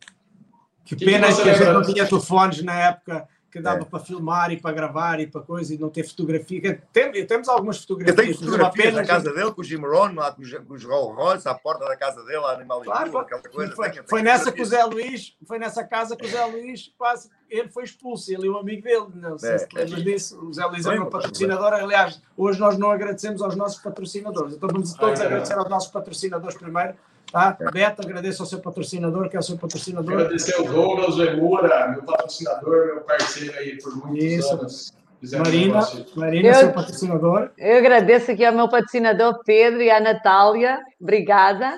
[0.85, 3.85] Que pena que, que a gente não tinha telefones na época que dava é.
[3.85, 6.81] para filmar e para gravar e para coisa e não ter fotografia.
[6.91, 8.17] Tem, temos algumas fotografias.
[8.17, 10.83] Eu tenho fotografias na casa dele com o Jim Rohn, lá com os, com os
[10.83, 13.75] Rolls Royce, à porta da casa dele, lá Animal claro, aquela coisa.
[13.75, 17.29] Foi, foi nessa que o Zé Luís, foi nessa casa que o Zé Luís quase
[17.47, 19.05] ele foi expulso, ele e o amigo dele.
[19.13, 19.57] Não sei é.
[19.59, 20.43] se te lembras disso.
[20.43, 21.73] O Zé Luís é meu patrocinador.
[21.73, 24.55] Aliás, hoje nós não agradecemos aos nossos patrocinadores.
[24.55, 26.95] Então vamos todos ah, agradecer aos nossos patrocinadores primeiro.
[27.33, 27.57] Tá?
[27.73, 30.13] Beto, agradeço ao seu patrocinador, que é o seu patrocinador.
[30.13, 34.53] Agradecer ao Douglas Gemura, meu patrocinador, meu parceiro aí por muitos Isso.
[34.53, 34.93] anos.
[35.39, 35.79] Marina,
[36.15, 37.49] Marina, eu, seu patrocinador.
[37.57, 40.79] Eu agradeço aqui ao meu patrocinador Pedro e à Natália.
[41.01, 41.75] Obrigada.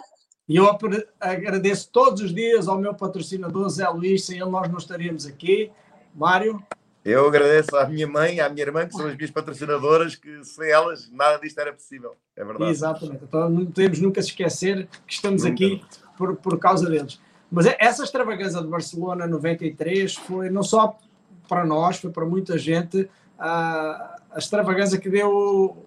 [0.50, 0.70] E eu
[1.22, 5.72] agradeço todos os dias ao meu patrocinador Zé Luís, sem ele nós não estaríamos aqui.
[6.14, 6.62] Mário.
[7.06, 10.72] Eu agradeço à minha mãe, à minha irmã, que são as minhas patrocinadoras, que sem
[10.72, 12.16] elas nada disto era possível.
[12.36, 12.72] É verdade.
[12.72, 13.24] Exatamente.
[13.24, 15.54] Então não podemos nunca se esquecer que estamos nunca.
[15.54, 15.86] aqui
[16.18, 17.22] por, por causa deles.
[17.52, 20.98] Mas essa extravagância de Barcelona 93 foi não só
[21.48, 25.86] para nós, foi para muita gente a, a extravagância que deu o,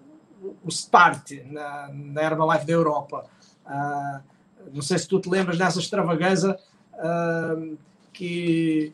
[0.63, 3.25] o start na, na Herbalife da Europa.
[3.65, 4.21] Uh,
[4.73, 6.57] não sei se tu te lembras dessa extravagância
[6.93, 7.77] uh,
[8.13, 8.93] que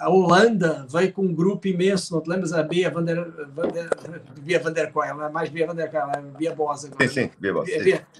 [0.00, 2.52] a Holanda veio com um grupo imenso, não te lembras?
[2.52, 3.90] A Bia van der, van der,
[4.40, 6.78] Bia van der Koel, é mais Bia van der Koel, é Bia agora.
[6.78, 7.68] Sim, sim, Bia Boas.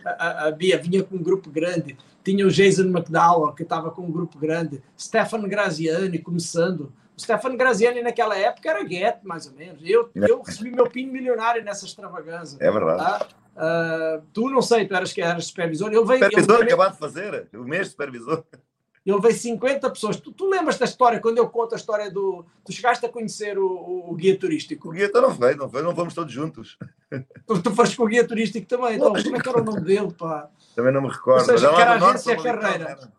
[0.04, 4.02] A, a, Bia vinha com um grupo grande, tinha o Jason McDowell, que estava com
[4.02, 6.92] um grupo grande, Stefan Graziani começando.
[7.16, 9.80] O Stefan Graziani naquela época era gueto, mais ou menos.
[9.82, 12.58] Eu, eu recebi meu PIN milionário nessa extravagância.
[12.60, 12.98] É verdade.
[12.98, 13.26] Tá?
[13.56, 15.90] Uh, tu não sei, tu eras que eras supervisor.
[15.90, 18.44] Veio, supervisor ele, acabado de fazer, o mês de supervisor.
[19.04, 20.16] Ele veio 50 pessoas.
[20.18, 22.44] Tu, tu, lembras da história, quando eu conto a história do.
[22.64, 24.88] Tu chegaste a conhecer o, o, o guia turístico?
[24.88, 26.78] O guia não foi, não foi, não vamos todos juntos.
[27.46, 29.80] Tu, tu foste com o guia turístico também, então, como é que era o nome
[29.80, 30.48] dele, pá?
[30.76, 31.40] Também não me recordo.
[31.40, 33.12] Ou seja, que era a agência Carreira.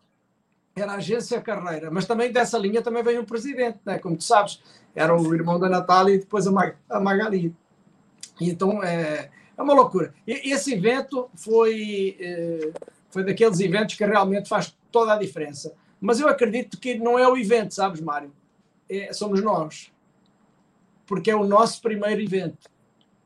[0.75, 3.99] Era a agência Carreira, mas também dessa linha também veio um presidente, né?
[3.99, 4.61] como tu sabes.
[4.95, 7.53] Era o irmão da Natália e depois a, Mag a Magali.
[8.39, 10.13] Então, é, é uma loucura.
[10.25, 12.71] E, esse evento foi, é,
[13.09, 15.73] foi daqueles eventos que realmente faz toda a diferença.
[15.99, 18.31] Mas eu acredito que não é o evento, sabes, Mário?
[18.89, 19.91] É, somos nós.
[21.05, 22.69] Porque é o nosso primeiro evento.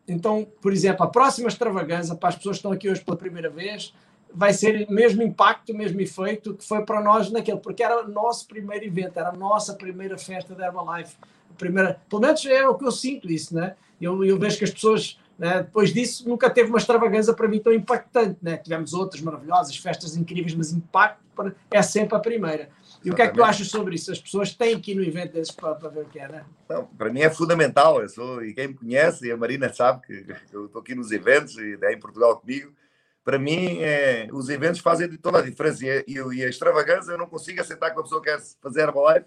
[0.07, 3.49] Então, por exemplo, a próxima extravagância, para as pessoas que estão aqui hoje pela primeira
[3.49, 3.93] vez,
[4.33, 8.05] vai ser o mesmo impacto, o mesmo efeito que foi para nós naquele, porque era
[8.05, 11.15] o nosso primeiro evento, era a nossa primeira festa da Herbalife.
[11.57, 13.75] Primeira, pelo menos é o que eu sinto isso, né?
[13.99, 15.63] Eu, eu vejo que as pessoas né?
[15.63, 18.37] Depois disso, nunca teve uma extravagância para mim tão impactante.
[18.41, 18.57] Né?
[18.57, 21.23] Tivemos outras maravilhosas, festas incríveis, mas impacto
[21.69, 22.69] é sempre a primeira.
[23.03, 24.11] E o que é que tu achas sobre isso?
[24.11, 26.45] As pessoas têm que ir no evento desses para, para ver o que é, né?
[26.67, 28.01] Não, para mim é fundamental.
[28.01, 31.11] Eu sou, e quem me conhece, e a Marina sabe que eu estou aqui nos
[31.11, 32.73] eventos e é em Portugal comigo.
[33.23, 35.85] Para mim, é, os eventos fazem toda a diferença.
[35.85, 39.25] E, e, e a extravagância, eu não consigo aceitar que uma pessoa quer fazer Herbalife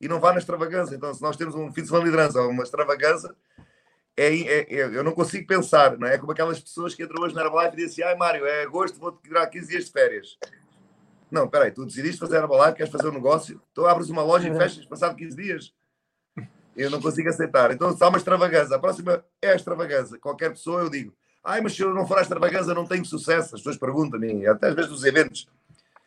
[0.00, 0.94] e não vá na extravagância.
[0.94, 3.34] Então, se nós temos um fim de semana de liderança ou uma extravagância,
[4.20, 6.18] é, é, é, eu não consigo pensar, não é?
[6.18, 8.98] como aquelas pessoas que entram hoje na Herbalife e dizem assim, ai Mário, é agosto,
[8.98, 10.36] vou-te tirar 15 dias de férias.
[11.30, 14.56] Não, peraí, tu decidiste fazer Herbalife, queres fazer um negócio, tu abres uma loja e
[14.56, 15.72] fechas passado 15 dias.
[16.76, 17.70] Eu não consigo aceitar.
[17.70, 20.18] Então, se há uma extravagância, a próxima é a extravagância.
[20.18, 21.12] Qualquer pessoa, eu digo,
[21.44, 23.54] ai, mas se eu não for a extravagância, não tenho sucesso.
[23.54, 25.48] As pessoas perguntam-me, até às vezes nos eventos.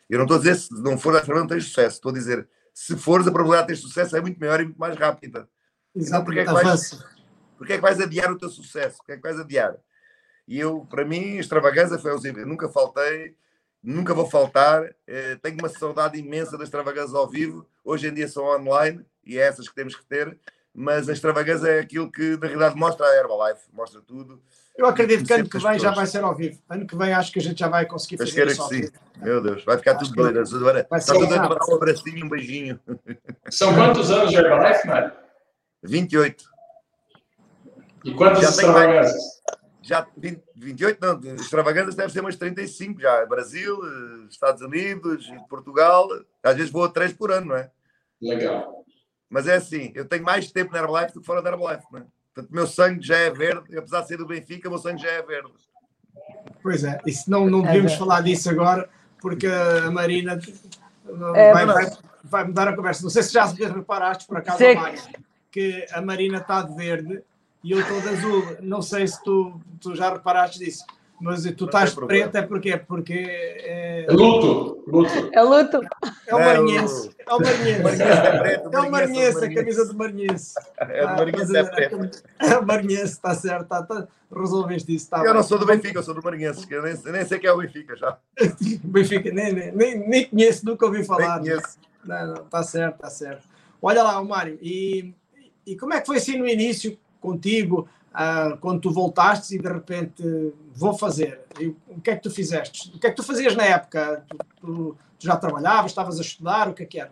[0.10, 1.96] Eu não estou a dizer se não for a extravagância, não tens sucesso.
[1.96, 4.80] Estou a dizer, se fores, a probabilidade de ter sucesso é muito maior e muito
[4.80, 5.48] mais rápida.
[5.94, 7.04] Exato, então, porque é que vais,
[7.62, 8.98] porque é que vais adiar o teu sucesso?
[8.98, 9.76] Porque é que vais adiar?
[10.48, 12.50] E eu, para mim, extravagância foi aos eventos.
[12.50, 13.36] Nunca faltei,
[13.84, 14.90] nunca vou faltar.
[15.06, 17.64] Eh, tenho uma saudade imensa das extravagâncias ao vivo.
[17.86, 20.36] Hoje em dia são online e é essas que temos que ter.
[20.74, 24.42] Mas a extravagância é aquilo que, na realidade, mostra a Herbalife, mostra tudo.
[24.76, 26.60] Eu acredito que ano que vem já vai ser ao vivo.
[26.68, 28.68] Ano que vem acho que a gente já vai conseguir fazer isso.
[28.70, 28.92] Que sim.
[29.22, 30.56] Meu Deus, vai ficar acho tudo doido.
[30.56, 32.80] Agora, está tudo a um abracinho e um beijinho.
[33.52, 35.12] São quantos anos de Herbalife, Mário?
[35.84, 36.51] 28.
[38.04, 39.42] E quantas já extravagâncias?
[39.84, 43.26] Já 20, 28, não, extravagâncias deve ser umas 35 já.
[43.26, 43.80] Brasil,
[44.30, 46.08] Estados Unidos, Portugal.
[46.44, 47.72] Às vezes vou a três por ano, não é?
[48.22, 48.86] Legal.
[49.30, 52.00] Mas é assim, eu tenho mais tempo na Herbalife do que fora da Herbalife, não
[52.00, 52.04] é?
[52.34, 55.22] Portanto, meu sangue já é verde, apesar de ser do Benfica, meu sangue já é
[55.22, 55.52] verde.
[56.62, 60.40] Pois é, e se não, não devemos é, falar disso agora, porque a Marina
[61.36, 61.92] é, vai, vai,
[62.24, 63.04] vai, mudar a conversa.
[63.04, 65.02] Não sei se já reparaste, por acaso, Mário,
[65.50, 67.24] que a Marina está de verde
[67.64, 68.58] e eu estou de azul.
[68.62, 70.86] Não sei se tu, tu já reparaste disso,
[71.22, 74.06] mas tu estás preto é porque Porque é...
[74.06, 75.30] é luto, luto.
[75.32, 75.82] É luto.
[76.26, 77.12] É o Marinhense.
[77.20, 78.02] É o Marinhense.
[78.72, 80.56] É o Marinhense, a camisa de Marinhense.
[80.80, 82.24] É o Marinhense, é preto.
[82.40, 83.68] É o Marinhense, está certo.
[83.68, 85.10] Tá, tá, resolveste isso.
[85.12, 86.66] Tá eu não sou do Benfica, eu sou do Marinhense.
[86.72, 88.18] Eu nem, nem sei que é o Benfica já.
[88.84, 91.40] Benfica, nem, nem, nem conheço, nunca ouvi falar.
[91.40, 91.78] Nem conheço.
[92.04, 93.48] Não, não, tá certo, tá certo.
[93.80, 95.14] Olha lá, Mário, e,
[95.68, 97.88] e como é que foi assim no início contigo?
[98.12, 101.40] Uh, quando tu voltaste e de repente vou fazer.
[101.58, 102.92] E o que é que tu fizeste?
[102.94, 104.26] O que é que tu fazias na época?
[104.28, 107.12] Tu, tu, tu já trabalhavas, estavas a estudar, o que é que era?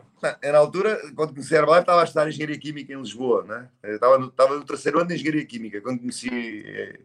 [0.51, 3.69] Na altura, quando comecei a trabalhar, estava a estudar Engenharia Química em Lisboa, né?
[3.83, 6.99] Estava, no, estava no terceiro ano de Engenharia Química, quando conheci eh,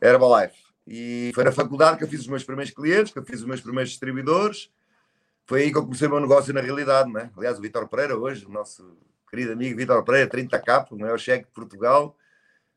[0.00, 0.56] Herbalife.
[0.86, 3.46] E foi na faculdade que eu fiz os meus primeiros clientes, que eu fiz os
[3.46, 4.70] meus primeiros distribuidores.
[5.46, 7.30] Foi aí que eu comecei o meu negócio na realidade, né?
[7.36, 8.96] Aliás, o Vitor Pereira, hoje, o nosso
[9.30, 12.16] querido amigo Vitor Pereira, 30K, o maior cheque de Portugal,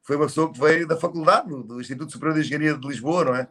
[0.03, 3.35] foi uma pessoa que veio da faculdade, do Instituto Superior de Engenharia de Lisboa, não
[3.35, 3.43] é?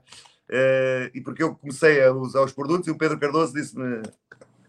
[0.48, 4.02] Uh, e porque eu comecei a usar os produtos e o Pedro Cardoso disse-me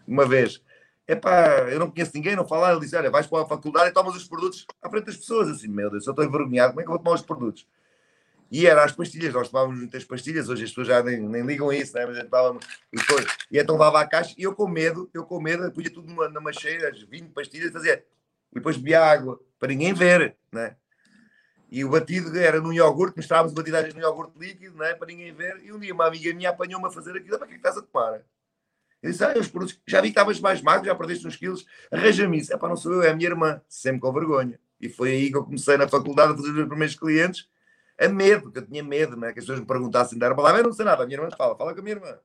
[0.08, 0.62] uma vez:
[1.06, 2.72] é pá, eu não conheço ninguém, não falar.
[2.72, 5.50] Ele disse: olha, vais para a faculdade e tomas os produtos à frente das pessoas.
[5.50, 7.67] Assim, meu Deus, eu estou envergonhado, como é que eu vou tomar os produtos?
[8.50, 11.74] E era as pastilhas, nós tomávamos muitas pastilhas, hoje as pessoas já nem, nem ligam
[11.74, 12.06] isso, né?
[12.06, 15.41] mas tomávamos, e, depois, e então levava a caixa e eu com medo, eu com
[15.41, 18.06] medo, punha tudo numa, numa cheia, as 20 pastilhas, fazia,
[18.52, 20.76] e depois bebia água, para ninguém ver, né?
[21.74, 24.94] E o batido era num iogurte, misturávamos batidagens no iogurte líquido, não é?
[24.94, 25.60] para ninguém ver.
[25.66, 27.36] E um dia uma amiga minha apanhou-me a fazer aquilo.
[27.36, 28.22] Para que é que estás a tomar?
[29.02, 31.66] Eu disse, ah, os produtos, já vi que estavas mais magro, já perdeste uns quilos,
[31.92, 32.54] arranja-me isso.
[32.54, 34.60] É para não sou eu, é a minha irmã, sempre com vergonha.
[34.80, 37.50] E foi aí que eu comecei na faculdade a fazer os meus primeiros clientes,
[38.00, 39.34] a medo, porque eu tinha medo, né?
[39.34, 41.58] que as pessoas me perguntassem da palavra, eu não sei nada, a minha irmã fala,
[41.58, 42.20] fala com a minha irmã.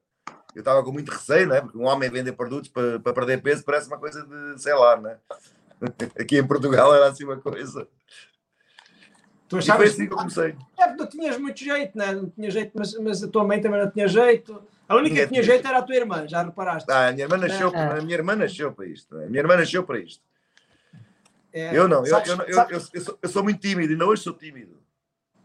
[0.55, 1.63] Eu estava com muito receio, né?
[1.63, 5.01] porque um homem vender produtos para, para perder peso parece uma coisa de, sei lá,
[5.01, 5.17] né?
[6.21, 7.89] Aqui em Portugal era assim uma coisa.
[9.49, 10.55] Tu achavas assim que eu comecei.
[10.79, 12.13] É, não tinhas muito jeito, né?
[12.13, 14.63] não tinha jeito, mas, mas a tua mãe também não tinha jeito.
[14.87, 16.91] A única que tinha jeito era a tua irmã, já reparaste?
[16.91, 17.99] Ah, a minha irmã nasceu, é.
[17.99, 19.17] a minha irmã nasceu para isto.
[19.17, 20.23] A minha irmã nasceu para isto.
[21.51, 24.23] É, eu não, sabes, eu, eu, eu, eu, sou, eu, sou, muito tímido, ainda hoje
[24.23, 24.79] sou tímido.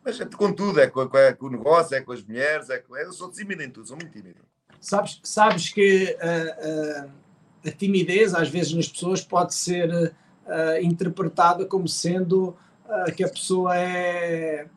[0.04, 2.78] Mas é com tudo, é com, é com o negócio, é com as mulheres, é
[2.78, 4.42] com, eu sou tímido em tudo, sou muito tímido.
[4.82, 7.12] Sabes, sabes que uh, uh,
[7.66, 12.56] a timidez, às vezes, nas pessoas pode ser uh, interpretada como sendo
[13.15, 14.67] que a pessoa é,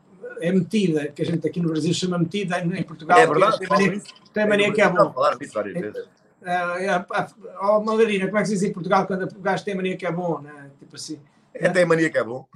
[0.41, 3.67] é metida, que a gente aqui no Brasil chama metida, em Portugal é verdade, tem
[3.67, 4.01] mania,
[4.33, 5.13] tem mania que é bom.
[5.13, 6.05] Falar disso várias vezes.
[6.41, 10.05] Uh, Margarina, como é que se diz em Portugal quando o gajo tem mania que
[10.05, 10.39] é bom?
[10.39, 10.71] Né?
[10.79, 11.19] Tipo assim.
[11.53, 12.47] É, tem mania que é bom.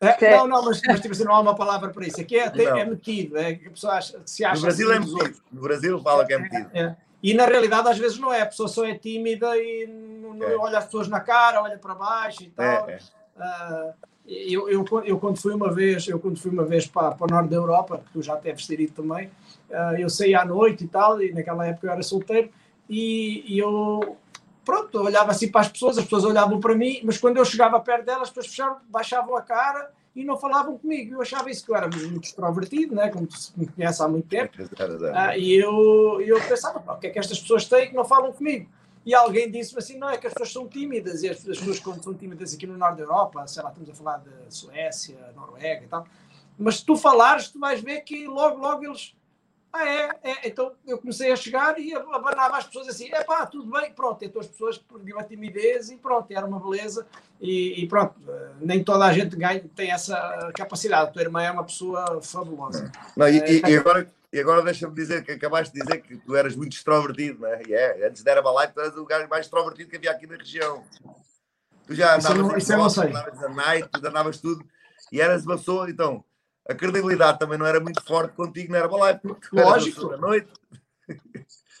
[0.00, 2.20] É, não, não, mas, mas tipo assim, não há uma palavra para isso.
[2.20, 4.54] Aqui é, tem, é metido, é que a pessoa acha, se acha.
[4.54, 5.42] No Brasil assim, é metido.
[5.52, 6.70] No Brasil fala que é metido.
[6.72, 6.96] É, é.
[7.22, 8.40] E na realidade, às vezes, não é.
[8.40, 10.56] A pessoa só é tímida e não, não é.
[10.56, 12.86] olha as pessoas na cara, olha para baixo e tal.
[12.86, 13.94] Uh,
[14.30, 17.28] eu, eu, eu, quando fui uma vez, eu quando fui uma vez para, para o
[17.28, 19.26] norte da Europa, que tu já deves ter ido também,
[19.68, 22.48] uh, eu saí à noite e tal, e naquela época eu era solteiro,
[22.88, 24.16] e, e eu
[24.64, 27.44] pronto, eu olhava assim para as pessoas, as pessoas olhavam para mim, mas quando eu
[27.44, 31.14] chegava perto delas, as pessoas fechavam, baixavam a cara e não falavam comigo.
[31.14, 33.08] Eu achava isso que eu era muito extrovertido, né?
[33.08, 34.52] como tu me conhece há muito tempo.
[34.62, 38.32] Uh, e eu, eu pensava, o que é que estas pessoas têm que não falam
[38.32, 38.68] comigo?
[39.04, 42.02] E alguém disse assim, não, é que as pessoas são tímidas, e as, pessoas quando
[42.02, 45.84] são tímidas aqui no norte da Europa, sei lá, estamos a falar de Suécia, Noruega
[45.84, 46.06] e tal,
[46.58, 49.14] mas se tu falares, tu vais ver que logo, logo eles,
[49.72, 53.46] ah é, é, então eu comecei a chegar e abanava as pessoas assim, é pá,
[53.46, 57.06] tudo bem, pronto, então as pessoas perdiam a timidez e pronto, era uma beleza,
[57.40, 58.14] e, e pronto,
[58.60, 62.92] nem toda a gente ganha, tem essa capacidade, a tua irmã é uma pessoa fabulosa.
[63.16, 66.36] Não, e, e, e agora e agora deixa-me dizer que acabaste de dizer que tu
[66.36, 67.62] eras muito extrovertido, não é?
[67.66, 70.36] E é, antes de Herbalife, tu eras o lugar mais extrovertido que havia aqui na
[70.36, 70.84] região.
[71.86, 74.64] Tu já andavas isso, isso andavas a night, tu andavas tudo,
[75.10, 76.24] e eras uma pessoa, então,
[76.68, 79.20] a credibilidade também não era muito forte contigo na Herbalife,
[79.52, 80.08] Lógico.
[80.10, 80.52] da noite.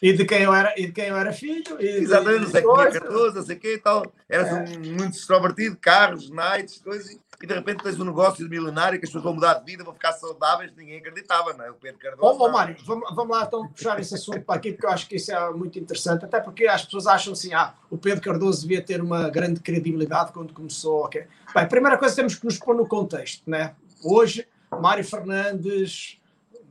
[0.02, 1.80] E de quem eu era, e de quem eu era filho.
[1.80, 4.12] E Exatamente, não sei que tinha 14, não sei o quê e tal.
[4.28, 4.52] Eras é.
[4.54, 9.06] um, muito extrovertido, carros, nights, coisas e de repente tens um negócio de milionário que
[9.06, 11.70] as pessoas vão mudar de vida, vão ficar saudáveis, ninguém acreditava, não é?
[11.70, 12.22] O Pedro Cardoso.
[12.22, 14.90] Ó, oh, oh, Mário, vamos, vamos lá então puxar esse assunto para aqui, porque eu
[14.90, 18.20] acho que isso é muito interessante, até porque as pessoas acham assim, ah, o Pedro
[18.20, 21.06] Cardoso devia ter uma grande credibilidade quando começou.
[21.06, 21.24] Okay.
[21.54, 23.74] Bem, primeira coisa temos que nos pôr no contexto, né?
[24.04, 26.19] Hoje, Mário Fernandes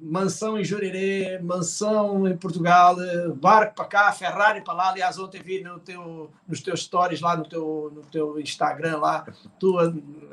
[0.01, 2.95] mansão em Jurerê, mansão em Portugal,
[3.35, 4.89] barco para cá, Ferrari para lá.
[4.89, 9.25] Aliás, ontem vi no teu, nos teus stories lá no teu, no teu Instagram lá,
[9.59, 9.77] tu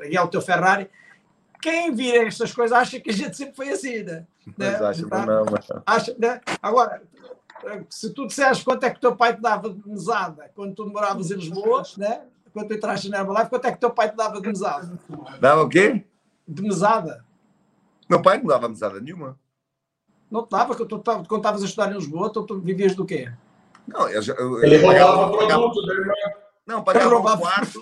[0.09, 0.89] e é o teu Ferrari.
[1.61, 4.25] Quem vira estas coisas acha que a gente sempre foi assim, né?
[4.45, 4.87] Mas né?
[4.87, 5.25] acha, tá?
[5.25, 5.67] não, mas...
[5.85, 6.39] acha né?
[6.61, 7.01] Agora,
[7.89, 10.85] se tu disseres quanto é que o teu pai te dava de mesada quando tu
[10.85, 12.21] moravas em Lisboa, né?
[12.53, 14.99] quando tu entraste na Herbalife, quanto é que o teu pai te dava de mesada?
[15.39, 16.03] Dava o quê?
[16.47, 17.25] De mesada.
[18.09, 19.37] Meu pai não dava mesada nenhuma.
[20.29, 23.31] Não estava, quando estavas a estudar em Lisboa, tu, tu vivias do quê?
[23.87, 26.13] Não, eu, eu, ele irmã.
[26.65, 27.81] Não, pagavam o quarto,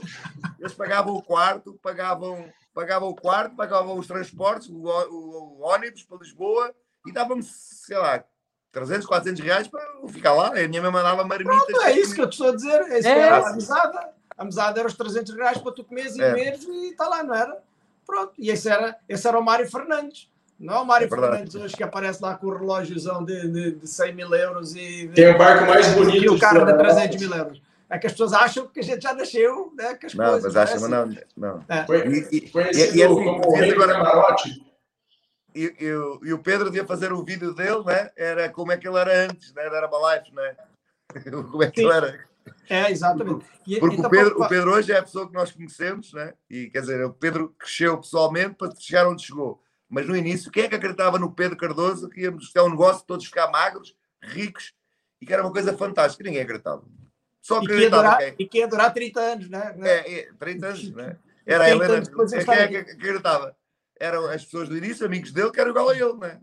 [0.59, 6.03] eles pagavam o quarto, pagavam, pagavam o quarto, pagavam os transportes, o, o, o ônibus
[6.03, 6.71] para Lisboa
[7.07, 8.23] e davam-me, sei lá,
[8.71, 10.49] 300, 400 reais para ficar lá.
[10.49, 11.65] A minha mãe mandava marmitas.
[11.65, 12.81] Pronto, é isso que eu te estou a dizer.
[12.91, 13.29] É isso é.
[13.29, 13.97] a amizade.
[14.37, 16.33] A amizade era os 300 reais para tu comeres e é.
[16.33, 17.63] beberes e está lá, não era?
[18.05, 18.33] Pronto.
[18.37, 20.29] E esse era, esse era o Mário Fernandes.
[20.59, 23.71] Não é o Mário é Fernandes hoje que aparece lá com o relógiozão de, de,
[23.73, 25.09] de 100 mil euros e.
[25.13, 26.23] Tem o barco mais bonito.
[26.23, 27.61] E o carro de 300 mil euros.
[27.89, 29.93] É que as pessoas acham que a gente já nasceu, né?
[29.95, 31.17] Que as não, coisas, mas acham, mas não.
[31.37, 31.65] não.
[31.67, 31.85] É.
[31.85, 34.65] Foi, e, conhecido e, e, assim, como o rei camarote.
[35.53, 38.09] E, e, e, o Pedro devia fazer o vídeo dele, né?
[38.17, 39.65] Era como é que ele era antes, né?
[39.65, 40.55] Era Herbalife, né?
[41.51, 41.87] como é que Sim.
[41.87, 42.25] ele era.
[42.69, 43.45] É, exatamente.
[43.67, 46.33] E, Porque o, Pedro, o Pedro hoje é a pessoa que nós conhecemos, né?
[46.49, 49.61] E quer dizer, o Pedro cresceu pessoalmente para chegar onde chegou.
[49.95, 53.05] Mas no início, quem é que acreditava no Pedro Cardoso que íamos ter um negócio
[53.07, 54.73] todos ficar magros, ricos
[55.21, 56.21] e que era uma coisa fantástica?
[56.21, 56.83] Ninguém acreditava.
[57.41, 58.21] Só acreditava.
[58.21, 59.73] E que ia durar, e que ia durar 30 anos, né?
[59.83, 61.17] É, é 30 anos, né?
[61.45, 62.03] Era a Helena.
[62.03, 63.55] Quem é que acreditava?
[63.97, 66.41] Eram as pessoas do início, amigos dele, que eram igual a ele, né?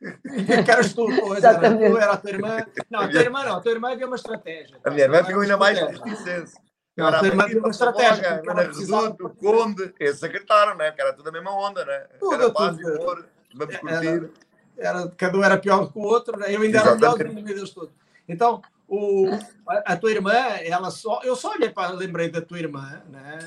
[0.64, 2.66] que eras tu, pois, era, tu era a tua irmã.
[2.88, 4.80] Não, a tua irmã não, a tua irmã havia uma estratégia.
[4.82, 6.58] A minha irmã ficou ainda mais reticência.
[7.00, 8.42] Não, a tua irmã havia uma estratégia.
[8.48, 10.92] Ana Reduto, o Conde, esses acreditaram, né?
[10.92, 12.06] Que era tudo a mesma onda, né?
[12.18, 12.88] Tudo, era paz tudo.
[12.88, 14.06] Humor, vamos curtir.
[14.06, 14.30] Era,
[14.76, 16.54] era, cada um era pior do que o outro, né?
[16.54, 17.90] eu ainda era melhor do que o Deus todo.
[18.28, 19.26] Então, o,
[19.66, 21.20] a, a, tua irmã, ela só.
[21.22, 23.38] Eu só olhei para lembrei da tua irmã, né?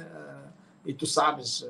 [0.86, 1.68] E tu sabes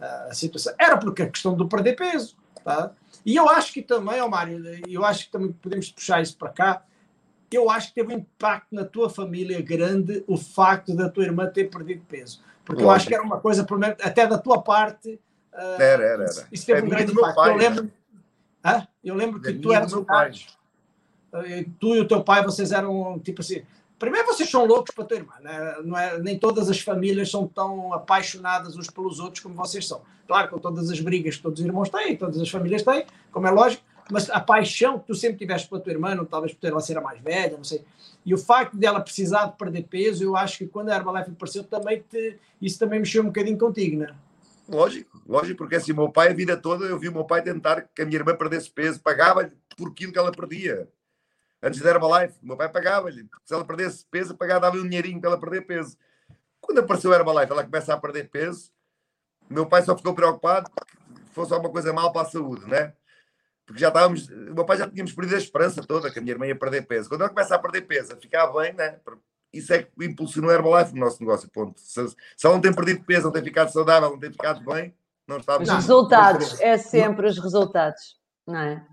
[0.00, 0.74] a situação.
[0.78, 2.90] Era porque a questão do perder peso, tá?
[3.24, 6.50] E eu acho que também, oh Mário, eu acho que também podemos puxar isso para
[6.50, 6.82] cá.
[7.50, 11.46] Eu acho que teve um impacto na tua família grande o facto da tua irmã
[11.46, 12.40] ter perdido peso.
[12.64, 15.20] Porque eu acho que era uma coisa, pelo menos, até da tua parte.
[15.52, 16.48] Uh, era, era, era.
[16.50, 17.36] Isso teve é um grande impacto.
[17.36, 17.92] Pai, eu lembro,
[18.62, 20.32] ah, eu lembro que é tu eras um pai.
[21.78, 23.62] Tu e o teu pai, vocês eram tipo assim.
[23.98, 25.76] Primeiro, vocês são loucos para a tua irmã, né?
[25.84, 26.18] não é?
[26.18, 30.02] Nem todas as famílias são tão apaixonadas uns pelos outros como vocês são.
[30.26, 33.46] Claro, com todas as brigas que todos os irmãos têm, todas as famílias têm, como
[33.46, 36.80] é lógico, mas a paixão que tu sempre tiveste pela tua irmã, talvez por ela
[36.80, 37.84] ser a mais velha, não sei.
[38.24, 41.64] E o facto dela precisar de perder peso, eu acho que quando a Herbalife apareceu,
[41.64, 44.14] também te, isso também mexeu um bocadinho contigo, não é?
[44.68, 47.40] Lógico, lógico, porque assim, o meu pai, a vida toda, eu vi o meu pai
[47.40, 50.88] tentar que a minha irmã perdesse peso, pagava por aquilo que ela perdia
[51.62, 52.34] antes da Herbalife.
[52.42, 53.28] Meu pai pagava-lhe.
[53.44, 55.96] Se ela perdesse peso, pagava, dava-lhe um dinheirinho para ela perder peso.
[56.60, 58.72] Quando apareceu a Herbalife, ela começa a perder peso.
[59.48, 62.92] Meu pai só ficou preocupado que fosse alguma coisa mal para a saúde, né?
[63.66, 66.34] Porque já estávamos, o meu pai já tínhamos perdido a esperança toda que a minha
[66.34, 67.08] irmã ia perder peso.
[67.08, 68.96] Quando ela começa a perder peso, a ficar bem, né?
[69.52, 71.80] Isso é que impulsionou a Herbalife no nosso negócio, ponto.
[71.80, 74.94] Se, se ela não tem perdido peso, não tem ficado saudável, não tem ficado bem,
[75.26, 78.86] não está Os resultados, é sempre os resultados, não é?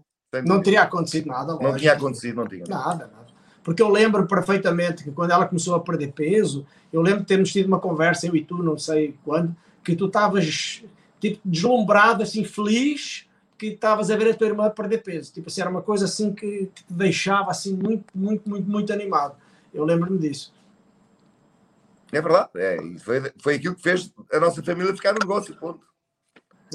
[0.43, 1.55] Não teria acontecido nada.
[1.55, 2.63] Não tinha acontecido, não tinha.
[2.67, 3.27] Nada, nada.
[3.63, 7.51] Porque eu lembro perfeitamente que quando ela começou a perder peso, eu lembro de termos
[7.51, 10.83] tido uma conversa, eu e tu, não sei quando, que tu estavas
[11.19, 13.27] tipo, deslumbrado, assim, feliz,
[13.69, 15.32] que estavas a ver a tua irmã perder peso.
[15.32, 18.91] Tipo assim, era uma coisa assim que, que te deixava assim muito, muito, muito, muito
[18.91, 19.38] animado.
[19.73, 20.54] Eu lembro-me disso.
[22.12, 25.82] É verdade, é, foi, foi aquilo que fez a nossa família ficar no negócio, ponto.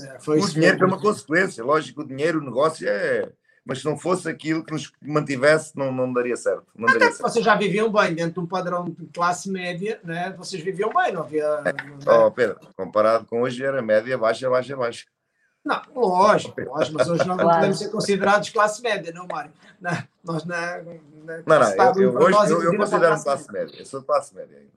[0.00, 3.30] É, o dinheiro é uma consequência, lógico, o dinheiro, o negócio é,
[3.64, 6.66] mas se não fosse aquilo que nos mantivesse, não, não daria certo.
[6.74, 7.30] Não Até daria certo.
[7.30, 10.34] vocês já viviam bem dentro de um padrão de classe média, né?
[10.36, 11.44] vocês viviam bem, não havia.
[11.64, 11.72] É.
[12.04, 15.04] Não, oh, Pedro, comparado com hoje, era média, baixa, baixa, baixa.
[15.68, 19.52] Não, lógico, lógico, mas hoje nós não podemos ser considerados classe média, não, Mário?
[19.78, 20.94] Não, nós na, na
[21.46, 23.66] não, não, eu, eu, hoje, eu, eu considero classe média.
[23.66, 24.72] média, eu sou classe média ainda.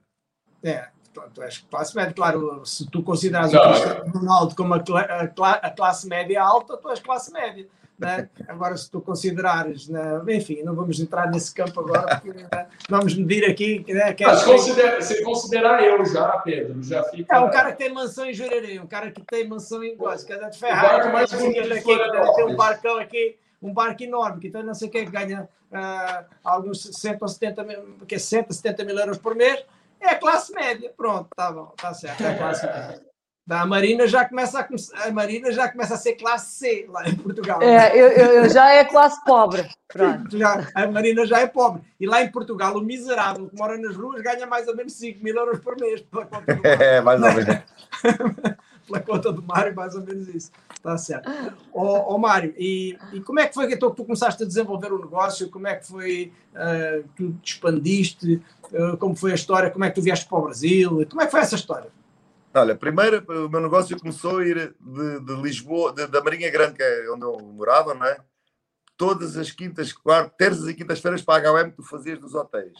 [0.62, 0.88] É,
[1.32, 5.70] tu és classe média, claro, se tu consideras o Cristiano Ronaldo como a, a, a
[5.70, 7.66] classe média alta, tu és classe média
[7.98, 8.28] né?
[8.48, 10.20] Agora, se tu considerares, né?
[10.28, 12.66] enfim, não vamos entrar nesse campo agora, porque né?
[12.88, 13.84] vamos medir aqui.
[13.88, 14.12] Né?
[14.12, 17.34] Que é Mas considera, se considerar eu já, Pedro, já fica.
[17.34, 20.24] É um cara que tem mansão em Jurerê, um cara que tem mansão em Goiás,
[20.24, 21.08] que anda de Ferrari.
[21.08, 21.96] O mais bonito de aqui,
[22.36, 26.82] tem um barcão aqui um barco enorme, que então não sei quem ganha uh, alguns
[26.82, 29.64] 60 ou 70 mil, que é 70 mil euros por mês,
[30.00, 30.92] é a classe média.
[30.96, 33.11] Pronto, tá bom, tá certo, é classe média.
[33.50, 37.16] A Marina já começa a, a Marina já começa a ser classe C lá em
[37.16, 37.60] Portugal.
[37.60, 39.68] É, eu, eu já é classe pobre.
[39.88, 40.30] Pronto.
[40.38, 41.82] Já, a Marina já é pobre.
[42.00, 45.22] E lá em Portugal, o miserável que mora nas ruas ganha mais ou menos 5
[45.22, 47.62] mil euros por mês pela conta do É, mais ou menos.
[48.86, 50.50] pela conta do Mário, mais ou menos isso.
[50.74, 51.30] Está certo.
[51.74, 54.92] Ó, oh, Mário, e, e como é que foi que então, tu começaste a desenvolver
[54.92, 55.50] o negócio?
[55.50, 58.42] Como é que foi uh, que tu te expandiste?
[58.72, 59.70] Uh, como foi a história?
[59.70, 61.06] Como é que tu vieste para o Brasil?
[61.10, 61.90] Como é que foi essa história?
[62.54, 66.74] Olha, primeiro o meu negócio começou a ir de, de Lisboa, de, da Marinha Grande,
[66.74, 68.18] que é onde eu morava, não é?
[69.02, 72.78] todas as quintas, quartas, terças e quintas-feiras para a HM que tu fazias dos hotéis.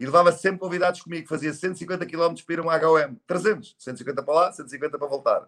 [0.00, 4.22] E levava sempre convidados comigo, fazia 150 km para ir a uma HM, 300, 150
[4.22, 5.46] para lá, 150 para voltar.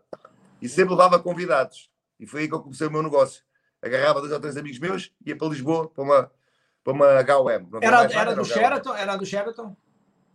[0.61, 1.91] E sempre levava convidados.
[2.21, 3.43] E foi aí que eu comecei o meu negócio.
[3.81, 6.33] Agarrava dois ou três amigos meus, ia para Lisboa para uma,
[6.85, 7.69] para uma HM.
[7.81, 8.95] Era, era, era, do Sheraton?
[8.95, 9.77] Era do Sheraton?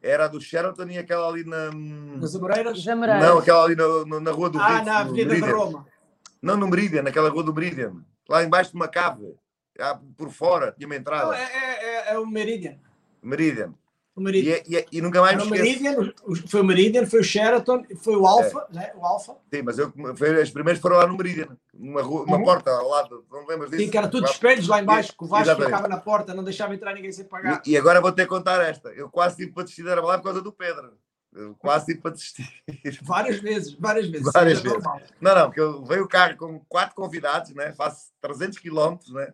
[0.04, 1.72] Era do Sheraton e aquela ali na.
[1.72, 2.86] Nas Amoreiras?
[2.86, 5.88] Não, aquela ali na, na Rua do Ah, Rio, na Avenida de Roma.
[6.41, 7.93] Não, no Meridian, naquela Rua do Meridian.
[8.28, 9.34] Lá embaixo de uma cave.
[10.18, 11.28] por fora, tinha uma entrada.
[11.28, 12.76] Não, é, é, é o Meridian.
[13.22, 13.74] Meridian.
[14.16, 14.57] O Meridian.
[14.68, 16.14] E, e, e, nunca mais me Meridian,
[16.47, 18.76] Foi o Meridian, foi o Sheraton, foi o Alfa, é.
[18.76, 18.91] né?
[18.95, 19.36] O Alfa.
[19.51, 22.43] Sim, mas eu, foi, as primeiras foram lá no Meridian, uma, rua, uma uhum.
[22.43, 23.82] porta ao lado, não lembras disso?
[23.82, 25.72] Sim, que era tudo espelhos lá embaixo, que o Vasco Exatamente.
[25.72, 27.64] ficava na porta, não deixava entrar ninguém sem pagar.
[27.66, 28.89] E, e agora vou ter que contar esta.
[28.89, 30.93] Eu quase tive para desistir da lá por causa do Pedro.
[31.36, 32.47] Eu quase tive para desistir.
[33.01, 34.32] Várias vezes, várias vezes.
[34.32, 34.78] Várias vezes.
[34.78, 35.01] Normal.
[35.20, 37.74] Não, não, porque eu veio o carro com quatro convidados, né?
[37.74, 39.34] faço 300 quilómetros, né?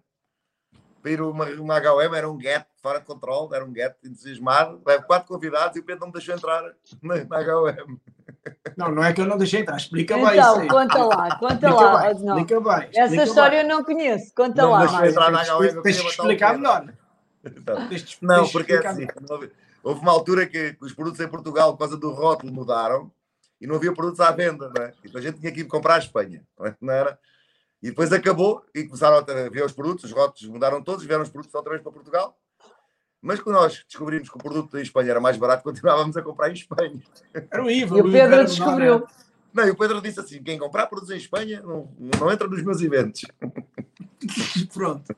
[1.02, 4.82] Para ir uma, uma HM, era um get fora de controle, era um get entusiasmado,
[4.86, 6.64] levo quatro convidados e o Pedro não me deixou entrar
[7.02, 7.98] na, na HM.
[8.78, 10.40] Não, não é que eu não deixei entrar, explica então, bem.
[10.40, 12.14] Então, conta lá, conta explica lá.
[12.14, 12.40] Bem, não.
[12.40, 12.90] Explica bem.
[12.90, 13.70] Essa explica história bem.
[13.70, 14.86] eu não conheço, conta não lá.
[14.86, 15.82] Não entrar na HM.
[15.82, 16.94] Deixa eu explicar melhor.
[17.44, 17.78] Então,
[18.22, 19.08] não, porque é assim,
[19.84, 23.12] houve uma altura que os produtos em Portugal, por causa do rótulo, mudaram
[23.60, 24.94] e não havia produtos à venda, não é?
[25.04, 26.44] Então a gente tinha que ir comprar a Espanha,
[26.82, 27.20] não era?
[27.82, 31.30] E depois acabou e começaram a ver os produtos, os rótulos mudaram todos, vieram os
[31.30, 32.38] produtos outra vez para Portugal.
[33.22, 36.50] Mas quando nós descobrimos que o produto em Espanha era mais barato, continuávamos a comprar
[36.50, 37.00] em Espanha.
[37.34, 37.98] Era o IVA.
[37.98, 39.08] E o Pedro descobriu.
[39.54, 42.62] Não, e o Pedro disse assim: quem comprar produtos em Espanha não, não entra nos
[42.64, 43.26] meus eventos.
[44.74, 45.16] Pronto.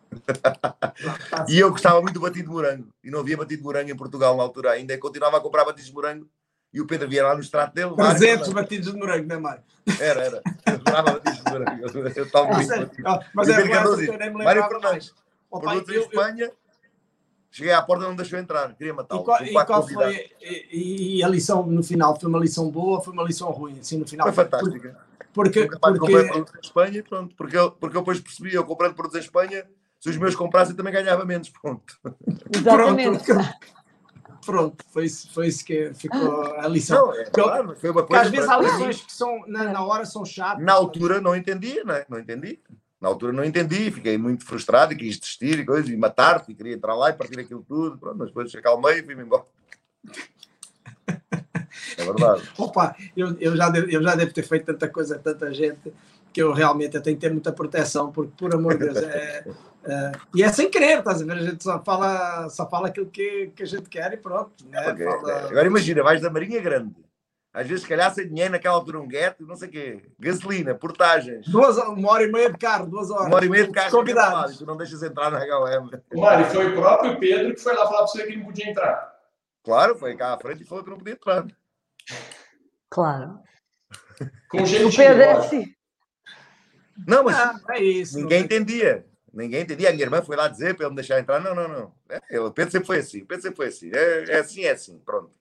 [1.50, 2.88] e eu gostava muito do batido de morango.
[3.04, 4.94] E não havia batido de morango em Portugal na altura ainda.
[4.94, 6.30] E continuava a comprar batidos de morango
[6.74, 7.96] e o Pedro via lá no extrato dele.
[7.96, 9.64] 300 batidos de morango, não é, Mário?
[10.00, 10.42] Era, era.
[10.66, 11.82] Eu adorava batidos de morango.
[11.82, 12.70] Eu, eu estava muito.
[13.34, 15.14] Mas é verdade, eu nem me Mário Fernandes,
[15.50, 16.52] produtos em Espanha.
[17.54, 21.24] Cheguei à porta, não deixou entrar, queria matar E qual, e qual foi e, e,
[21.24, 22.18] a lição no final?
[22.18, 23.78] Foi uma lição boa ou foi uma lição ruim?
[23.78, 24.26] Assim, no final?
[24.26, 24.98] Foi fantástica.
[25.34, 26.00] Porque, porque, porque...
[26.00, 27.36] comprei produtos em Espanha e pronto.
[27.36, 29.66] Porque eu, porque eu depois percebi, eu comprando produtos em Espanha,
[30.00, 31.50] se os meus comprassem também ganhava menos.
[31.62, 32.00] Pronto.
[32.56, 33.24] Exatamente.
[33.26, 33.54] Pronto,
[34.46, 37.08] pronto, foi, foi isso que ficou a lição.
[37.08, 40.06] Não, é, claro, foi uma coisa às vezes há lições que são, na, na, hora
[40.06, 40.64] são chatas.
[40.64, 42.06] Na altura não entendi, não, é?
[42.10, 42.60] não entendi.
[43.00, 46.56] Na altura não entendi, fiquei muito frustrado e quis desistir e coisas, e matar-te, e
[46.56, 49.46] queria entrar lá e partir aquilo tudo, pronto, mas depois acalmei e fui-me embora.
[51.98, 52.50] É verdade.
[52.58, 55.92] Opa, eu, eu, já devo, eu já devo ter feito tanta coisa a tanta gente
[56.34, 59.46] que eu realmente eu tenho que ter muita proteção, porque, por amor de Deus, é,
[59.84, 61.34] é, e é sem querer, estás a ver?
[61.34, 64.66] A gente só fala, só fala aquilo que, que a gente quer e pronto.
[64.68, 64.92] Né?
[64.92, 65.06] Okay.
[65.06, 65.48] Fala...
[65.50, 66.96] Agora imagina, vais da Marinha Grande,
[67.54, 70.74] às vezes, se calhar, sem dinheiro naquela altura, um gueto, não sei o quê, gasolina,
[70.74, 71.46] portagens.
[71.50, 73.28] Duas, uma hora e meia de carro, duas horas.
[73.28, 74.58] Uma hora e meia de carro, convidados.
[74.58, 75.90] Tu não deixas entrar na HM.
[76.14, 79.12] Mário, foi o próprio Pedro que foi lá falar para você que não podia entrar.
[79.64, 81.46] Claro, foi cá à frente e falou que não podia entrar.
[82.90, 83.40] Claro.
[84.50, 84.86] Com gente.
[84.86, 85.76] O Pedro é assim.
[87.08, 89.06] Não, mas ah, é isso, ninguém entendia.
[89.34, 89.90] Ninguém entendia.
[89.90, 91.40] A minha irmã foi lá dizer para ele me deixar entrar.
[91.40, 91.94] Não, não, não.
[92.30, 93.22] É, o Pedro sempre foi assim.
[93.22, 93.90] O Pedro sempre foi assim.
[93.94, 95.00] É, é assim, é assim.
[95.00, 95.32] Pronto.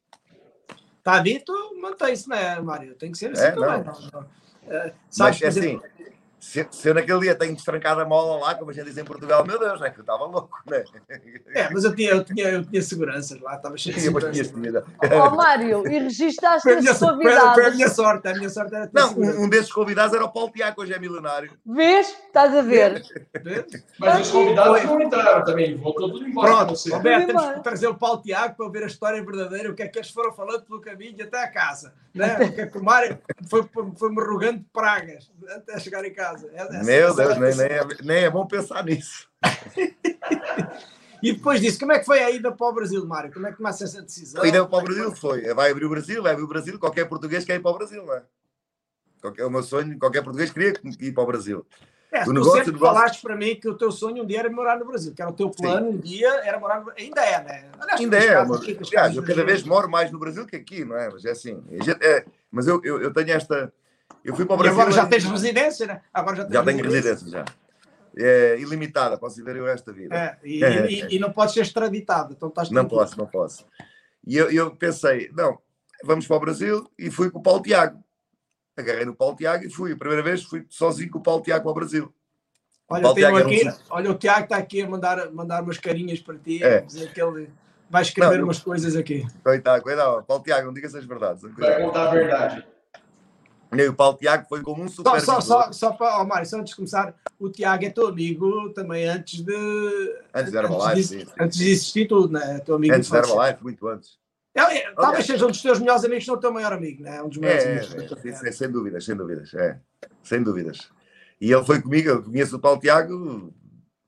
[1.02, 2.94] Tá dito, mantém-se, né, Mário?
[2.94, 3.84] Tem que ser assim é, também.
[3.84, 4.10] Não.
[4.12, 4.26] Não,
[4.68, 5.80] É, Mas, é assim,
[6.40, 9.04] se, se, eu naquele dia tenho destrancado a mola lá, como a gente diz em
[9.04, 10.82] Portugal, meu Deus, é que eu estava louco, né?
[11.54, 14.84] É, mas eu tinha, eu tinha, eu tinha seguranças lá, estava cheio de segurança.
[15.12, 17.54] Ó oh, Mário, e registaste os convidados?
[17.54, 20.24] Foi, foi, a minha sorte, a minha sorte era Não, um, um, desses convidados era
[20.24, 21.52] o Paulo Tiago, hoje é milionário.
[21.66, 22.08] Vês?
[22.08, 23.02] Estás a ver?
[23.98, 26.48] mas os convidados não entraram também, voltou tudo embora.
[26.48, 26.90] Pronto, você.
[26.90, 29.88] Roberto, temos que trazer o Paulo Tiago para ver a história verdadeira, o que é
[29.88, 31.92] que eles foram falando pelo caminho até a casa.
[32.14, 32.36] Né?
[32.40, 33.18] O que é que o Mário
[33.48, 36.29] foi-me foi rogando pragas até chegar em casa.
[36.34, 39.28] Essa, Meu Deus, nem, nem, é, nem é bom pensar nisso.
[41.22, 43.30] E depois disso, como é que foi a ida para o Brasil, Mário?
[43.30, 44.42] Como é que começa essa decisão?
[44.42, 45.52] A ida para o Brasil foi.
[45.52, 46.78] Vai abrir o Brasil, vai abrir o Brasil.
[46.78, 48.22] Qualquer português quer ir para o Brasil, não é?
[49.20, 51.66] Qualquer, o meu sonho, qualquer português queria ir para o Brasil.
[52.10, 52.94] É, tu negócio, sempre negócio...
[52.94, 55.30] falaste para mim que o teu sonho um dia era morar no Brasil, que era
[55.30, 55.96] o teu plano Sim.
[55.96, 57.70] um dia era morar no Ainda é, né?
[57.78, 58.44] Aliás, Ainda é.
[58.44, 61.08] Mas, aqui, aliás, eu cada vez moro mais no Brasil que aqui, não é?
[61.08, 61.62] Mas é assim.
[62.00, 63.72] É, mas eu, eu, eu, tenho esta.
[64.24, 64.78] Eu fui para o Brasil.
[64.78, 66.02] E agora já tens residência, né?
[66.12, 67.44] Agora já, já tenho residência, já.
[68.16, 70.14] É ilimitada, posso viver resto da vida.
[70.14, 70.90] É, e, é.
[70.90, 72.32] e, e, não pode ser extraditado.
[72.32, 73.64] Então estás não posso, não posso.
[74.26, 75.58] E eu, eu pensei, não,
[76.04, 78.02] vamos para o Brasil e fui com o Paulo Tiago.
[78.76, 79.92] Agarrei no Paulo Tiago e fui.
[79.92, 82.12] A primeira vez fui sozinho com o Paulo Tiago para o Brasil.
[82.88, 83.72] Olha, o, Tiago aqui, um...
[83.90, 86.80] olha, o Tiago está aqui a mandar, mandar umas carinhas para ti, é.
[86.80, 87.48] dizer que ele
[87.88, 89.24] vai escrever não, umas coisas aqui.
[89.44, 90.24] Coitado, cuidado.
[90.24, 91.42] Paulo Tiago, não diga essas verdades.
[91.56, 92.66] Vai contar a verdade.
[93.72, 95.20] E o Paulo Tiago foi como um super.
[95.20, 98.08] Só, só, só, só para, oh, Mário, só antes de começar, o Tiago é teu
[98.08, 99.54] amigo também antes de.
[100.34, 101.32] Antes de Herbalife, sim, sim.
[101.38, 102.58] Antes de existir tudo, né?
[102.60, 104.18] Teu amigo antes de Herbalife, muito antes.
[104.52, 107.22] É, é, talvez seja um dos teus melhores amigos, não o teu maior amigo, né?
[107.22, 108.24] Um dos maiores é, amigos.
[108.24, 109.54] É, é, sem dúvidas, sem dúvidas.
[109.54, 109.78] É,
[110.24, 110.90] sem dúvidas.
[111.40, 113.54] E ele foi comigo, eu conheço o Paulo Tiago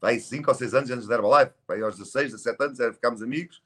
[0.02, 3.62] há 5 ou 6 anos antes de Herbalife, aí aos 16, 17 anos, ficámos amigos.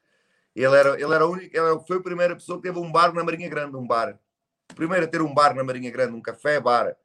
[0.54, 3.12] Ele era, ele era o único, ele foi a primeira pessoa que teve um bar
[3.14, 4.18] na Marinha Grande, um bar
[4.74, 6.96] primeiro a ter um bar na Marinha Grande, um café, bar,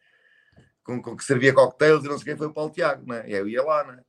[0.83, 3.23] com, com que servia cocktails e não sei quem, foi o Paulo Tiago, né?
[3.27, 4.01] E eu ia lá, né?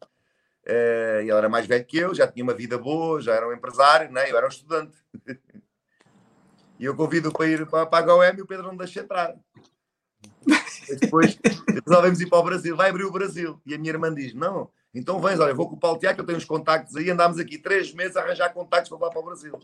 [0.65, 3.53] Uh, ele era mais velho que eu, já tinha uma vida boa, já era um
[3.53, 4.31] empresário, né?
[4.31, 4.97] eu era um estudante.
[6.79, 9.35] e eu convido para ir para, para a GOM e o Pedro não deixa entrar.
[10.89, 11.39] E depois
[11.85, 13.61] resolvemos ir para o Brasil, vai abrir o Brasil.
[13.67, 16.27] E a minha irmã diz: Não, então vens, olha, vou com o Paulo Tiago, eu
[16.27, 19.25] tenho uns contactos aí, andámos aqui três meses a arranjar contactos para lá para o
[19.25, 19.59] Brasil.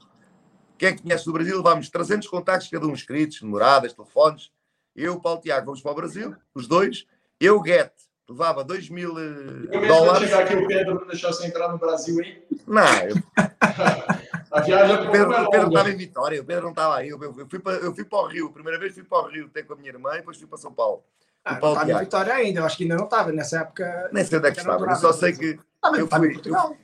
[0.78, 1.56] Quem é que conhece do Brasil?
[1.56, 4.52] Levámos 300 contactos, cada um escritos, moradas, telefones.
[4.94, 7.04] Eu, Paulo Tiago, vamos para o Brasil, os dois.
[7.40, 7.90] Eu, Get,
[8.28, 10.28] levava 2 mil uh, dólares.
[10.28, 12.42] chegar aqui o Pedro não deixou você entrar no Brasil, hein?
[12.66, 13.16] Não, eu...
[14.52, 17.08] a viagem é o Pedro, o Pedro estava em Vitória, o Pedro não estava aí.
[17.08, 19.28] Eu, eu, fui para, eu fui para o Rio, a primeira vez fui para o
[19.28, 21.02] Rio, até com a minha irmã, e depois fui para São Paulo.
[21.44, 24.10] Ah, não estava em Vitória ainda, eu acho que ainda não estava nessa época.
[24.12, 25.58] Nem sei onde é que estava, eu só sei que.
[25.96, 26.76] eu, fui, eu,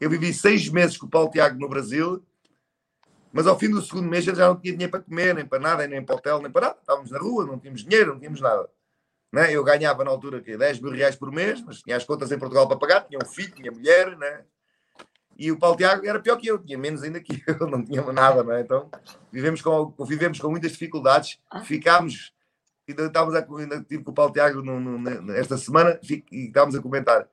[0.00, 2.24] eu vivi seis meses com o Paulo Tiago no Brasil
[3.32, 5.86] mas ao fim do segundo mês já não tinha dinheiro para comer, nem para nada,
[5.86, 6.78] nem para hotel, nem para nada.
[6.80, 8.68] Estávamos na rua, não tínhamos dinheiro, não tínhamos nada.
[9.32, 9.52] Né?
[9.52, 12.38] Eu ganhava na altura que 10 mil reais por mês, mas tinha as contas em
[12.38, 14.44] Portugal para pagar, tinha um filho, tinha mulher, né?
[15.38, 18.02] E o Paulo Tiago era pior que eu, tinha menos ainda que eu, não tinha
[18.12, 18.60] nada, né?
[18.60, 18.90] Então
[19.30, 21.60] vivemos com, vivemos com muitas dificuldades, ah.
[21.60, 22.32] ficámos,
[22.88, 26.74] ainda estávamos a, ainda tive com o Paulo Tiago no, no, esta semana e estávamos
[26.74, 27.28] a comentar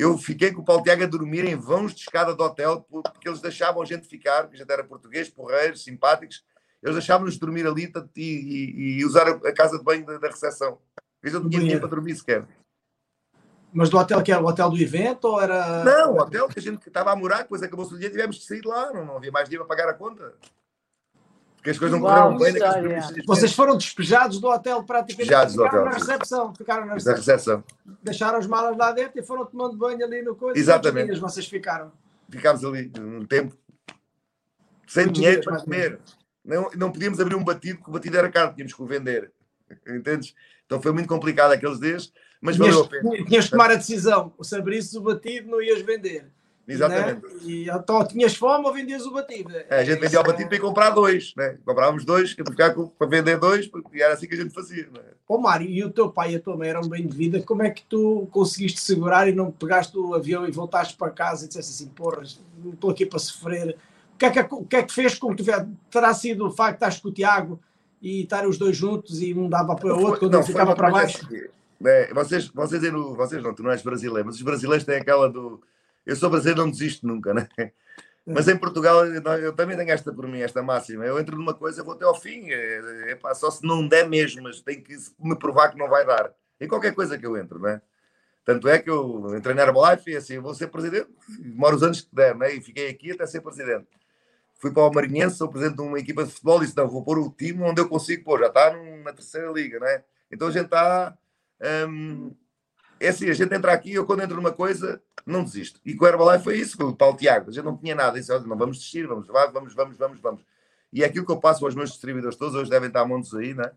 [0.00, 3.28] eu fiquei com o Paulo Tiago a dormir em vãos de escada do hotel, porque
[3.28, 6.42] eles deixavam a gente ficar, porque a gente era português, porreiros, simpáticos,
[6.82, 10.78] eles deixavam-nos dormir ali e, e, e, usar a casa de banho da, da recepção.
[11.20, 12.46] Porque eu não tinha dinheiro para dormir sequer.
[13.72, 15.84] Mas do hotel que era o hotel do evento ou era.
[15.84, 18.44] Não, o hotel que a gente estava a morar, depois acabou-se o dia tivemos que
[18.44, 20.34] sair de lá, não, não havia mais dinheiro para pagar a conta.
[21.60, 25.28] Porque as coisas não correram bem naqueles Vocês foram despejados do hotel praticamente.
[25.28, 25.84] Despejados do hotel.
[25.84, 26.54] na recepção.
[26.54, 27.14] Ficaram na recepção.
[27.16, 27.64] recepção.
[28.02, 30.58] Deixaram as malas lá dentro e foram tomando banho ali no coisa.
[30.58, 31.08] Exatamente.
[31.08, 31.92] Dias vocês ficaram?
[32.30, 33.54] Ficámos ali um tempo
[34.86, 36.00] sem Muitos dinheiro para comer.
[36.42, 39.30] Não, não podíamos abrir um batido, porque o batido era caro, tínhamos que o vender.
[39.86, 40.34] Entendes?
[40.64, 43.24] Então foi muito complicado aqueles dias, mas tinhas, valeu a pena.
[43.26, 46.26] Tinhas de tomar a decisão: se abrisse o batido, não ias vender.
[46.66, 47.22] Exatamente.
[47.22, 47.30] Né?
[47.42, 49.50] E então tinhas fome ou vendias o batido?
[49.68, 51.58] É, a gente vendia o batido para ir comprar dois, né?
[51.64, 54.84] Comprávamos dois para, para vender dois, porque era assim que a gente fazia.
[54.84, 55.00] Né?
[55.26, 57.62] Ô Mário, e o teu pai e a tua mãe eram bem de vida, como
[57.62, 61.48] é que tu conseguiste segurar e não pegaste o avião e voltaste para casa e
[61.48, 62.22] disseste assim, porra,
[62.62, 63.76] não estou aqui para sofrer.
[64.14, 65.50] O que é que, o que, é que fez com que tu
[65.90, 67.60] terá sido o facto de estar com o Tiago
[68.02, 70.90] e estarem os dois juntos e um dava para o outro quando não, ficava para
[70.90, 71.26] baixo?
[71.84, 75.60] É, vocês, vocês, vocês não, tu não és brasileiro, mas os brasileiros têm aquela do
[76.10, 77.48] eu sou brasileiro, não desisto nunca, né?
[78.26, 81.04] Mas em Portugal eu, também tenho esta por mim, esta máxima.
[81.04, 82.50] Eu entro numa coisa, vou até ao fim.
[82.50, 86.04] É, é, só se não der mesmo, mas tem que me provar que não vai
[86.04, 86.32] dar.
[86.60, 87.80] Em qualquer coisa que eu entro, né?
[88.44, 91.08] Tanto é que eu entrei na Herbalife e assim, vou ser presidente,
[91.38, 92.52] demoro os anos que der, né?
[92.54, 93.86] E fiquei aqui até ser presidente.
[94.58, 97.04] Fui para o Marinhense, sou presidente de uma equipa de futebol e disse: não, vou
[97.04, 100.02] pôr o time onde eu consigo pôr, já está na terceira liga, né?
[100.30, 101.16] Então a gente está.
[101.88, 102.32] Hum,
[103.00, 105.80] é assim, a gente entra aqui, eu quando entro numa coisa, não desisto.
[105.84, 107.48] E com o Herbalife foi isso, com o Paulo Tiago.
[107.48, 108.20] A gente não tinha nada.
[108.20, 110.42] Disse, não vamos desistir, vamos, vamos, vamos, vamos, vamos.
[110.92, 113.54] E é aquilo que eu passo aos meus distribuidores todos, hoje devem estar montes aí,
[113.54, 113.70] né?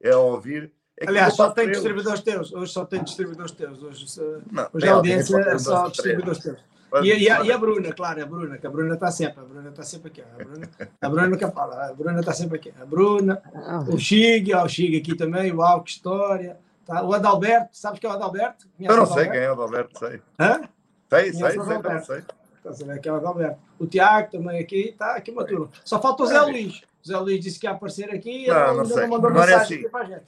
[0.00, 0.70] É a ouvir.
[0.96, 2.52] É Aliás, só tem distribuidores teus.
[2.52, 3.82] Hoje só tem distribuidores teus.
[3.82, 4.06] Hoje,
[4.52, 6.58] não, hoje a audiência é só distribuidores teus.
[7.02, 9.44] E, e, a, e, a, Bruna, claro, a Bruna, que a Bruna está sempre, a
[9.44, 10.22] Bruna está sempre aqui.
[10.22, 10.68] A Bruna,
[11.00, 12.72] a Bruna nunca fala, a Bruna está sempre aqui.
[12.80, 13.40] A Bruna,
[13.88, 16.58] o Chig, o Chig aqui também, o Alco História.
[16.90, 17.04] Tá?
[17.04, 18.68] O Adalberto, sabe que é o Adalberto?
[18.76, 20.20] Conhece eu não sei quem é o Adalberto, sei.
[20.40, 20.68] Hã?
[21.08, 22.24] Sei, sei, sei, sei, sei.
[22.58, 23.60] Então, você vê que é o Adalberto.
[23.78, 25.70] O Tiago também aqui, tá aqui uma turma.
[25.84, 26.82] Só falta o Zé Luís.
[27.04, 29.02] O Zé Luís disse que ia aparecer aqui e não, não, sei.
[29.02, 30.26] não mandou Agora mensagem é assim, para a gente.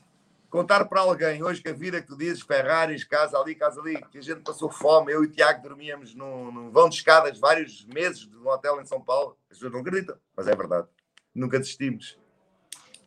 [0.49, 4.01] Contar para alguém hoje que a vida que tu dizes, Ferraris, casa ali, casa ali,
[4.13, 7.41] que a gente passou fome, eu e o Tiago dormíamos num, num vão de escadas
[7.41, 9.37] vários meses num hotel em São Paulo.
[9.51, 10.87] As pessoas não acreditam, mas é verdade.
[11.35, 12.22] Nunca desistimos.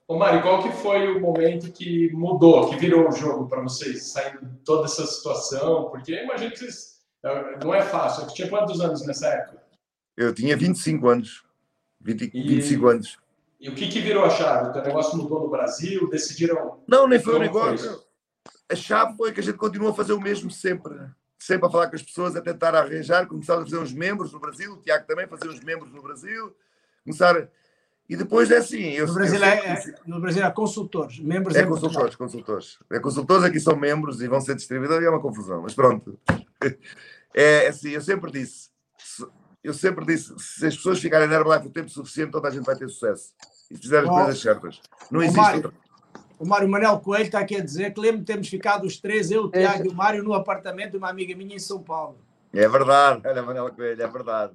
[0.08, 4.12] Ô Mário, qual que foi o momento que mudou, que virou o jogo para vocês,
[4.12, 5.90] saindo de toda essa situação?
[5.90, 8.26] Porque eu imagino que vocês, é, não é fácil.
[8.26, 9.64] Você tinha quantos anos nessa época?
[10.16, 11.44] Eu tinha 25 anos.
[12.02, 13.18] 20, e, 25 anos.
[13.60, 14.78] E o que, que virou a chave?
[14.78, 16.08] O negócio mudou no Brasil?
[16.08, 16.80] Decidiram.
[16.88, 17.90] Não, nem foi o negócio.
[17.90, 18.06] Foi
[18.70, 20.94] a chave foi que a gente continua a fazer o mesmo sempre.
[21.40, 23.28] Sempre a falar com as pessoas, a tentar arranjar.
[23.28, 24.74] Começar a fazer uns membros no Brasil.
[24.74, 26.56] O Tiago também fazer uns membros no Brasil.
[27.04, 27.50] Começar
[28.08, 28.92] E depois é assim.
[28.92, 32.80] Eu, no, Brasil eu é, é, no Brasil é consultores, membros é consultores, consultores.
[32.92, 35.62] É consultores aqui são membros e vão ser distribuidores e é uma confusão.
[35.62, 36.20] Mas pronto.
[37.38, 38.70] É assim, eu sempre disse.
[39.62, 42.64] Eu sempre disse, se as pessoas ficarem na Herbalife o tempo suficiente, toda a gente
[42.64, 43.34] vai ter sucesso.
[43.70, 44.80] E fizer as oh, coisas certas.
[45.12, 45.74] Não existe Mário, outra.
[46.40, 49.32] O Mário Manel Coelho está aqui a dizer que lembro de termos ficado os três,
[49.32, 52.18] eu, o Tiago e o Mário, no apartamento de uma amiga minha em São Paulo.
[52.54, 54.54] É verdade, olha, Manel Coelho, é verdade.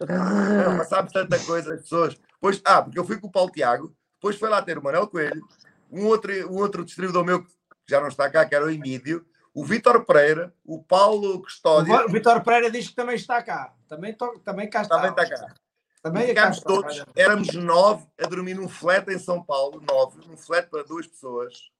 [0.00, 2.18] Não, mas sabe tanta coisa, as pessoas.
[2.42, 5.06] Pois, ah, porque eu fui com o Paulo Tiago, depois foi lá ter o Manel
[5.06, 5.46] Coelho,
[5.88, 7.52] um outro, um outro distribuidor meu que
[7.86, 9.24] já não está cá, que era o Emílio,
[9.54, 11.94] o Vítor Pereira, o Paulo Custódio.
[11.94, 13.72] O Vítor Pereira diz que também está cá.
[13.88, 14.96] Também, to, também cá está.
[14.96, 15.54] Também está cá.
[16.02, 20.68] Também ficámos todos, éramos nove a dormir num flat em São Paulo, nove, num flat
[20.68, 21.70] para duas pessoas.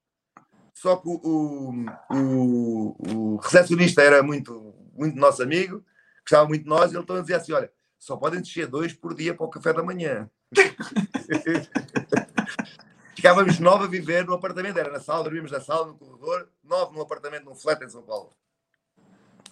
[0.74, 5.84] Só que o, o, o, recepcionista era muito, muito nosso amigo,
[6.20, 9.12] gostava muito de nós, e ele então dizia assim: olha, só podem descer dois por
[9.12, 10.30] dia para o café da manhã.
[13.16, 16.94] Ficávamos nove a viver no apartamento, era na sala, dormíamos na sala, no corredor, nove
[16.94, 18.30] no apartamento, num flat em São Paulo.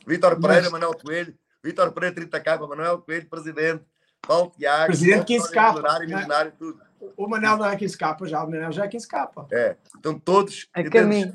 [0.06, 0.72] Vitor Pereira, Mas...
[0.72, 3.84] Manuel Coelho, Vitor Pereira, 30K, Manuel Coelho, presidente,
[4.26, 5.68] Paulo Tiago, presidente 15K.
[5.68, 6.80] Milionário, milionário, tudo.
[7.16, 9.46] O Manel não é 15K já, o Manel já é 15K.
[9.52, 10.68] É, então todos.
[10.74, 11.34] É caminho.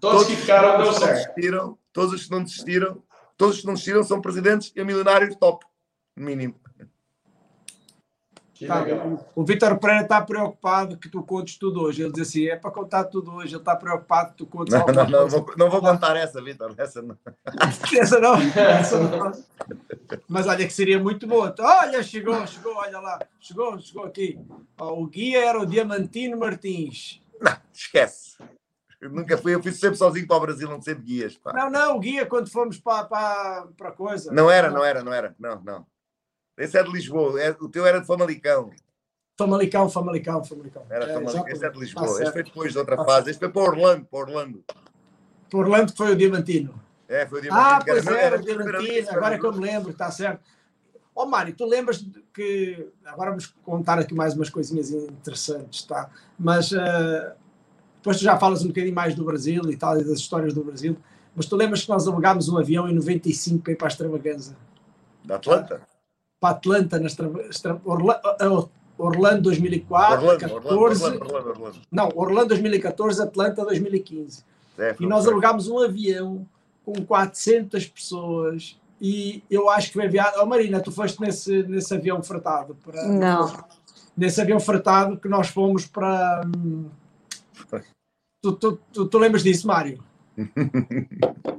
[0.00, 1.34] todos que ficaram deu certo.
[1.34, 3.02] Desistiram, todos os que não desistiram,
[3.36, 5.66] todos os que não desistiram são presidentes e milionários top,
[6.16, 6.58] mínimo.
[8.64, 8.84] Tá,
[9.34, 12.02] o, Vitor Pereira está preocupado que tu contes tudo hoje.
[12.02, 13.54] Ele diz assim: é para contar tudo hoje.
[13.54, 16.74] Ele está preocupado que tu contes Não, não, não, vou, não vou contar essa, Vitor.
[16.78, 17.18] Essa não.
[17.98, 18.34] essa não.
[18.36, 19.32] Essa não.
[20.28, 21.52] Mas olha que seria muito bom.
[21.58, 23.18] Olha, chegou, chegou, olha lá.
[23.40, 24.38] Chegou, chegou aqui.
[24.78, 27.20] o guia era o Diamantino Martins.
[27.40, 28.36] Não, esquece.
[29.00, 31.36] Eu nunca fui, eu fui sempre sozinho para o Brasil, não sempre guias.
[31.36, 31.52] Pá.
[31.52, 34.32] Não, não, o guia quando fomos para, para, para coisa.
[34.32, 35.34] Não era, não era, não era.
[35.38, 35.86] Não, não.
[36.56, 38.70] Esse é de Lisboa, é, o teu era de Famalicão.
[39.38, 40.86] Famalicão, Famalicão, Famalicão.
[40.88, 42.22] Era é, Famalicão, esse é de Lisboa.
[42.22, 43.30] Este foi depois de outra fase.
[43.30, 44.64] Este foi para Orlando, para Orlando.
[45.50, 46.74] Para Orlando foi o Diamantino.
[47.06, 47.70] É, foi o Diamantino.
[47.70, 50.40] Ah, pois era, era o Diamantino, agora é que eu me lembro, está certo.
[51.14, 52.88] Ó oh, Mário, tu lembras que.
[53.04, 56.10] Agora vamos contar aqui mais umas coisinhas interessantes, tá?
[56.38, 57.32] Mas uh,
[57.96, 60.62] depois tu já falas um bocadinho mais do Brasil e tal, e das histórias do
[60.62, 60.96] Brasil.
[61.34, 64.56] Mas tu lembras que nós alugámos um avião em 95 para ir para a Extravaganza?
[65.24, 65.80] Da Atlanta?
[66.40, 67.08] Para Atlanta, na
[67.84, 74.44] Orlando, Orlando 2004, Orlando, 14, Orlando, Orlando, Orlando, não, Orlando 2014, Atlanta 2015.
[74.78, 76.46] É, e nós alugámos um avião
[76.84, 80.38] com 400 pessoas e eu acho que foi enviado.
[80.40, 82.76] Oh, Marina, tu foste nesse, nesse avião fretado?
[82.76, 83.64] Para, não.
[84.16, 86.42] Nesse avião fretado que nós fomos para.
[86.46, 86.88] Hum,
[88.42, 90.02] tu, tu, tu, tu lembras disso, Mário?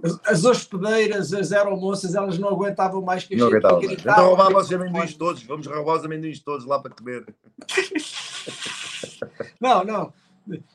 [0.04, 4.60] As, as hospedeiras, as aeromoças, elas não aguentavam mais que a não gente Então roubava
[4.60, 7.26] os amendoins todos, vamos roubar os amendoins todos lá para comer.
[9.60, 10.14] não, não.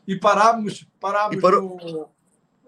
[0.07, 1.79] E parámos, parámos e parou...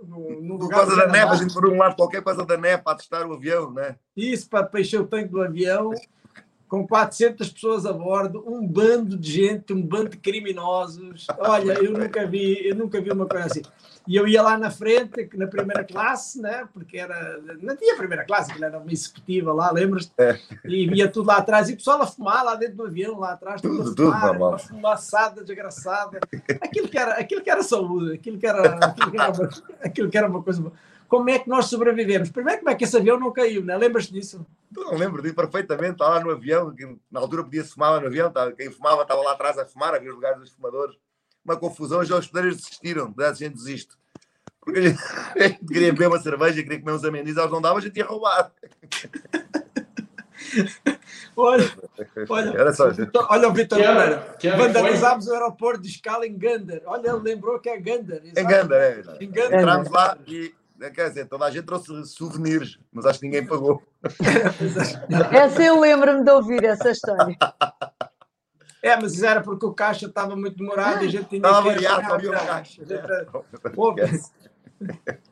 [0.02, 2.82] no, no, Por causa da neve, a gente por um lado qualquer coisa da neve
[2.82, 3.96] para testar o avião, né?
[4.16, 5.92] Isso, para encher o tanque do avião
[6.74, 11.26] com 400 pessoas a bordo, um bando de gente, um bando de criminosos.
[11.38, 13.62] Olha, eu nunca vi, eu nunca vi uma coisa assim.
[14.06, 16.68] E eu ia lá na frente, na primeira classe, né?
[16.72, 20.12] porque era, não tinha primeira classe, era uma executiva lá, lembras-te?
[20.18, 20.38] É.
[20.64, 23.32] E via tudo lá atrás, e o pessoal a fumar lá dentro do avião, lá
[23.32, 26.20] atrás, tudo, tudo a fumar, tudo, uma fumaçada desgraçada.
[26.60, 29.50] Aquilo que, era, aquilo que era saúde, aquilo que era, aquilo que era, uma,
[29.82, 30.72] aquilo que era uma coisa boa
[31.14, 32.28] como é que nós sobrevivemos.
[32.30, 33.76] Primeiro, como é que esse avião não caiu, né?
[33.76, 34.44] Lembras-te disso?
[34.72, 35.92] Não lembro disso perfeitamente.
[35.92, 36.74] Estava lá no avião,
[37.08, 40.16] na altura podia-se fumar no avião, quem fumava estava lá atrás a fumar, havia os
[40.16, 40.96] lugares dos fumadores.
[41.44, 43.94] Uma confusão, os hospedeiros desistiram, a gente desiste.
[44.60, 44.98] Porque a gente,
[45.36, 47.96] a gente queria beber uma cerveja, queria comer uns amendoins, eles não davam, a gente
[47.96, 48.52] ia roubar.
[51.36, 51.70] olha,
[52.28, 52.88] olha, Era só,
[53.28, 54.36] olha o Vitor Pereira.
[54.56, 56.82] Vandalizámos o aeroporto de escala em Gander.
[56.86, 58.22] Olha, ele lembrou que é Gander.
[58.24, 59.02] Em Gander, é.
[59.22, 59.60] Em Gander.
[59.60, 60.54] Entramos lá e
[60.90, 63.82] quer dizer, toda a gente trouxe souvenirs, mas acho que ninguém pagou.
[65.32, 67.36] Essa eu lembro-me de ouvir essa história.
[68.84, 71.48] É, mas era porque o caixa estava muito demorado e a gente tinha que...
[71.48, 72.82] Variado, havia o caixa.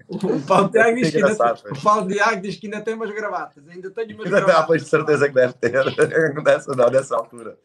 [0.09, 3.69] O Paulo Tiago diz, ainda, diz que ainda tem umas gravatas.
[3.69, 4.57] Ainda tenho umas gravatas.
[4.57, 5.85] Ah, pois de certeza que deve ter.
[6.43, 7.59] Nessa, não, nessa altura.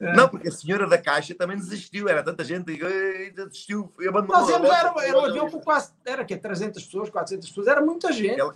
[0.00, 0.14] É.
[0.14, 4.40] Não, porque a senhora da Caixa também desistiu, era tanta gente que desistiu e abandonou.
[4.40, 7.82] Nós íamos, era, era um avião com quase, era que 300 pessoas, 400 pessoas, era
[7.82, 8.40] muita gente.
[8.40, 8.54] Ela,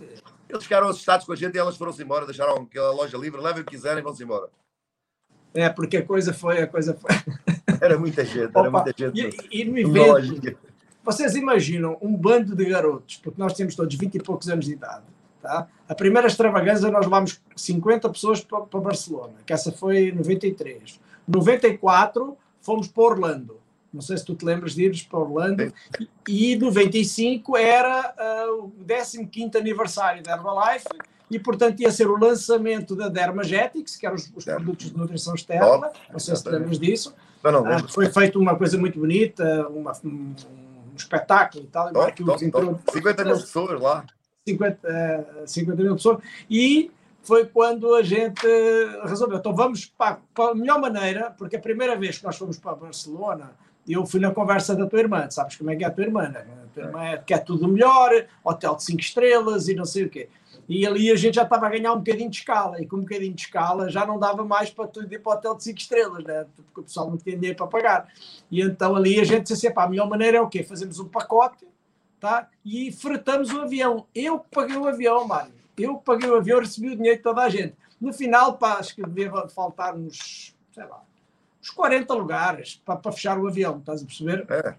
[0.49, 3.61] eles ficaram assustados com a gente e elas foram-se embora, deixaram aquela loja livre, levem
[3.61, 4.49] o que quiserem e vão-se embora.
[5.53, 7.11] É, porque a coisa foi, a coisa foi.
[7.79, 9.37] Era muita gente, era Opa, muita gente.
[9.51, 10.57] E, e no evento,
[11.03, 14.71] vocês imaginam um bando de garotos, porque nós temos todos 20 e poucos anos de
[14.71, 15.03] idade.
[15.41, 15.67] Tá?
[15.89, 20.97] A primeira extravagância nós levámos 50 pessoas para, para Barcelona, que essa foi em 93.
[21.27, 23.59] 94 fomos para Orlando.
[23.93, 25.73] Não sei se tu te lembras de irmos para Orlando.
[26.27, 28.15] E, e 95 era
[28.47, 30.87] uh, o 15 aniversário da Herbalife
[31.33, 35.33] e, portanto, ia ser o lançamento da Dermagetics, que eram os, os produtos de nutrição
[35.33, 35.91] externa.
[36.11, 37.15] Não sei se lembras disso.
[37.43, 37.77] Não, não.
[37.77, 40.33] Uh, foi feito uma coisa muito bonita, uma, um,
[40.91, 41.91] um espetáculo e tal.
[41.91, 42.91] Top, top, top.
[42.91, 44.05] 50 mil pessoas lá.
[44.47, 44.87] 50,
[45.43, 46.19] uh, 50 mil pessoas.
[46.49, 46.91] E
[47.23, 48.45] foi quando a gente
[49.05, 52.57] resolveu, então vamos para, para, a melhor maneira, porque a primeira vez que nós fomos
[52.59, 53.51] para Barcelona,
[53.87, 56.29] eu fui na conversa da tua irmã, sabes como é que é a tua irmã,
[56.29, 56.45] né?
[56.63, 58.11] A tua irmã é, quer tudo melhor,
[58.43, 60.29] hotel de 5 estrelas e não sei o quê.
[60.67, 63.01] E ali a gente já estava a ganhar um bocadinho de escala, e com um
[63.01, 65.79] bocadinho de escala já não dava mais para tu ir para o hotel de 5
[65.79, 66.45] estrelas, né?
[66.55, 68.13] porque o pessoal não tinha dinheiro para pagar.
[68.49, 70.63] E então ali a gente disse assim, a melhor maneira é o quê?
[70.63, 71.67] Fazemos um pacote
[72.19, 72.49] tá?
[72.63, 74.07] e fretamos o avião.
[74.15, 75.53] Eu paguei o avião, Mário.
[75.77, 77.75] Eu paguei o avião, recebi o dinheiro de toda a gente.
[77.99, 81.03] No final, pá, acho que devia faltar uns, sei lá,
[81.61, 84.45] uns 40 lugares para, para fechar o avião, estás a perceber?
[84.49, 84.75] É.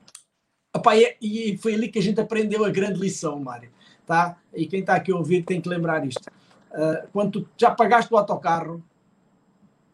[0.77, 3.71] Epá, e, e, foi ali que a gente aprendeu a grande lição, Mário.
[4.07, 4.37] Tá?
[4.53, 6.27] E quem está aqui a ouvir tem que lembrar isto.
[6.71, 8.83] Uh, quando já pagaste o autocarro,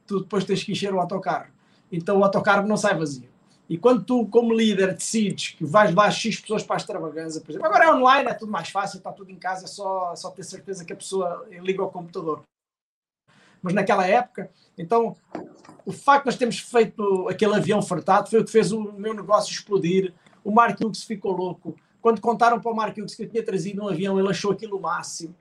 [0.06, 1.50] tu depois tens que encher o autocarro.
[1.92, 3.28] Então o autocarro não sai vazio.
[3.68, 7.52] E quando tu, como líder, decides que vais levar X pessoas para a extravagância, por
[7.52, 10.28] exemplo, agora é online, é tudo mais fácil, está tudo em casa, é só, só
[10.30, 12.42] ter certeza que a pessoa liga ao computador.
[13.62, 15.14] Mas naquela época, então,
[15.86, 19.14] o facto de nós termos feito aquele avião fartado foi o que fez o meu
[19.14, 20.12] negócio explodir.
[20.42, 21.76] O Mark Hughes ficou louco.
[22.00, 24.76] Quando contaram para o Mark Hughes que eu tinha trazido um avião, ele achou aquilo
[24.78, 25.34] o máximo.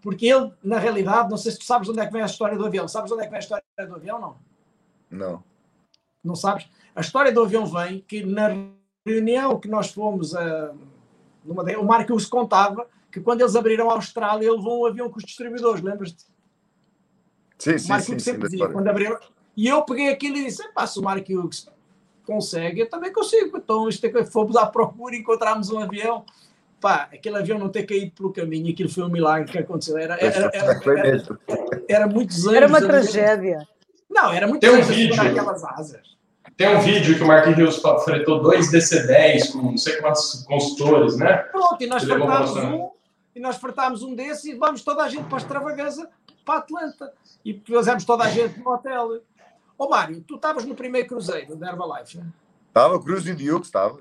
[0.00, 2.56] Porque ele, na realidade, não sei se tu sabes onde é que vem a história
[2.56, 2.86] do avião.
[2.86, 4.36] Sabes onde é que vem a história do avião, não?
[5.10, 5.44] Não.
[6.22, 6.68] Não sabes?
[6.94, 8.48] A história do avião vem que na
[9.06, 10.72] reunião que nós fomos a.
[11.44, 15.18] Numa, o Marcos contava que quando eles abriram a Austrália, ele levou um avião com
[15.18, 16.24] os distribuidores, lembras-te?
[17.58, 19.18] Sim, sim, sim, sempre dizia, quando abriram.
[19.56, 21.68] E eu peguei aquilo e disse: se o Marcos
[22.28, 23.56] consegue, eu também consigo.
[23.56, 23.88] Então,
[24.30, 26.24] fomos à procura e encontramos um avião.
[26.78, 29.96] Pá, aquele avião não ter caído pelo caminho, aquilo foi um milagre que aconteceu.
[29.96, 31.22] Era, era, era, era,
[31.88, 32.56] era muitos anos.
[32.56, 33.66] Era uma tragédia.
[34.08, 35.20] Não, era muito Tem um vídeo.
[35.20, 36.18] aquelas asas.
[36.56, 41.16] Tem um vídeo que o Mark Hughes fretou dois DC-10 com não sei quantos consultores,
[41.16, 41.36] né?
[41.36, 42.90] Pronto, e nós fretámos um,
[43.34, 46.08] e nós fretámos um desses e vamos toda a gente para a extravagância
[46.44, 47.12] para Atlanta.
[47.44, 49.20] E pusemos toda a gente no hotel.
[49.78, 52.26] Ô Mário, tu estavas no primeiro cruzeiro da Herbalife, né?
[52.66, 54.00] Estava, Cruz Diogo estava.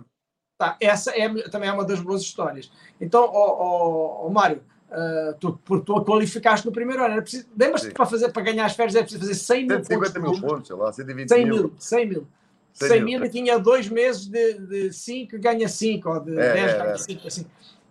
[0.57, 2.71] Tá, essa é, também é uma das boas histórias.
[2.99, 7.21] Então, ó oh, oh, Mário, Uh, tu, tu qualificaste no primeiro ano.
[7.59, 10.39] Lembras-te para, fazer, para ganhar as férias é preciso fazer 100 mil 150 pontos.
[10.39, 11.73] mil pontos, sei lá, 120 100 mil.
[11.77, 12.27] 100 mil.
[12.71, 16.77] 100, 100 mil, e tinha dois meses de 5 ganha 5, ou de 10 é,
[16.77, 17.21] ganha 5.
[17.21, 17.27] É.
[17.27, 17.45] Assim.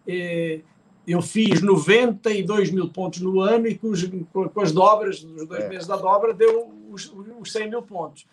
[0.08, 0.64] E,
[1.06, 5.64] eu fiz 92 mil pontos no ano e com, os, com as dobras, nos dois
[5.64, 5.68] é.
[5.68, 8.26] meses da dobra, deu os, os 100 mil pontos.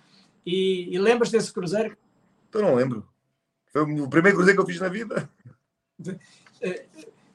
[0.45, 1.97] E, e lembras desse cruzeiro?
[2.53, 3.07] Eu não lembro.
[3.71, 5.29] Foi o primeiro cruzeiro que eu fiz na vida.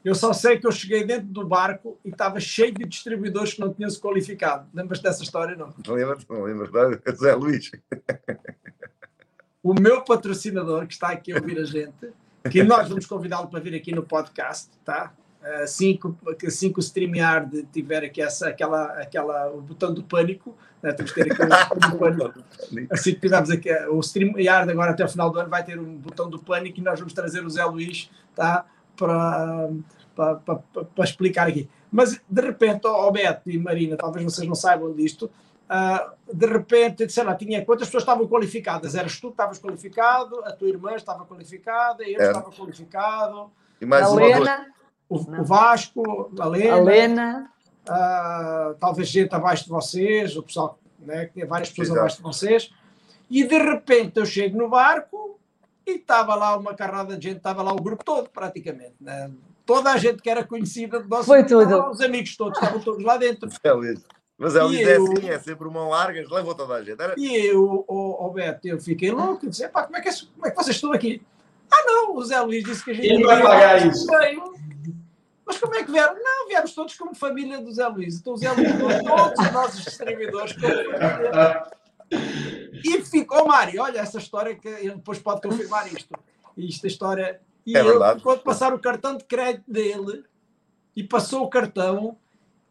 [0.05, 3.61] Eu só sei que eu cheguei dentro do barco e estava cheio de distribuidores que
[3.61, 4.69] não tinham se qualificado.
[4.73, 5.75] Lembras dessa história, não?
[5.87, 6.71] Não lembro, não lembro.
[7.17, 7.71] Zé Luís.
[9.63, 12.13] O meu patrocinador, que está aqui a ouvir a gente,
[12.51, 15.13] que nós vamos convidá-lo para vir aqui no podcast, tá?
[15.63, 20.57] Assim que, assim que o StreamYard tiver aqui essa, aquela, aquela, o botão do pânico,
[20.83, 20.93] né?
[20.93, 21.47] temos que ter aqui o
[21.91, 22.45] botão do pânico.
[22.91, 25.97] Assim que tivermos aqui, o StreamYard agora até o final do ano vai ter um
[25.97, 28.67] botão do pânico e nós vamos trazer o Zé Luís, tá?
[28.97, 29.71] Para,
[30.15, 31.69] para, para, para explicar aqui.
[31.91, 35.31] Mas, de repente, ó oh, Beto e Marina, talvez vocês não saibam disto,
[35.69, 38.95] uh, de repente, sei lá, tinha quantas pessoas estavam qualificadas?
[38.95, 42.33] Eras tu que estavas qualificado, a tua irmã estava qualificada, eu Era.
[42.33, 43.51] estava qualificado.
[43.81, 44.78] E mais a Lena.
[45.09, 46.75] O, o, Vasco, a Lena.
[46.75, 47.53] A Lena.
[47.89, 52.01] Uh, talvez gente abaixo de vocês, o pessoal, né, que tinha várias pessoas Exato.
[52.01, 52.71] abaixo de vocês.
[53.31, 55.39] E de repente eu chego no barco
[55.87, 58.95] e estava lá uma carrada de gente, estava lá o grupo todo, praticamente.
[59.01, 59.31] Né?
[59.69, 61.91] toda a gente que era conhecida de nós, Foi tudo.
[61.91, 63.51] os amigos todos, estavam todos lá dentro.
[64.39, 67.01] Mas é, é assim, é sempre mão larga, levou toda a gente.
[67.01, 67.15] Era...
[67.19, 70.47] E eu, o, o Beto, eu fiquei louco, eu disse, como é, que, é como
[70.47, 71.21] é que vocês estão aqui?
[71.71, 73.09] Ah, não, o Zé Luís disse que a gente.
[73.09, 74.07] Quem vai pagar isso?
[75.49, 76.15] Mas como é que vieram?
[76.15, 78.17] Não, viemos todos como família do Zé Luís.
[78.17, 81.67] Então o Zé Luís todos os nossos distribuidores como família.
[82.85, 86.15] E ficou, Mário, olha essa história que ele depois pode confirmar isto.
[86.55, 90.25] Isto, a história e é ele, quando passar o cartão de crédito dele,
[90.95, 92.17] e passou o cartão,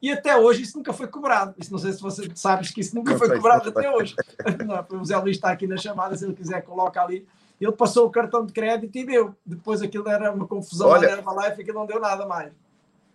[0.01, 1.55] e até hoje isso nunca foi cobrado.
[1.57, 4.15] Isso não sei se você sabes que isso nunca não foi cobrado até hoje.
[4.65, 7.27] Não, o Zé Luís está aqui na chamada, se ele quiser, coloca ali.
[7.59, 9.35] Ele passou o cartão de crédito e deu.
[9.43, 12.53] Depois aquilo era uma confusão Olha, na Herbalife que não deu nada mais.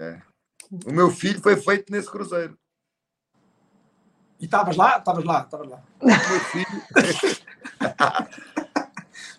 [0.02, 0.20] É.
[0.84, 2.58] O meu filho foi feito nesse cruzeiro.
[4.40, 4.98] E estavas lá?
[4.98, 5.82] Estavas lá, estavas lá.
[6.00, 6.82] O meu filho.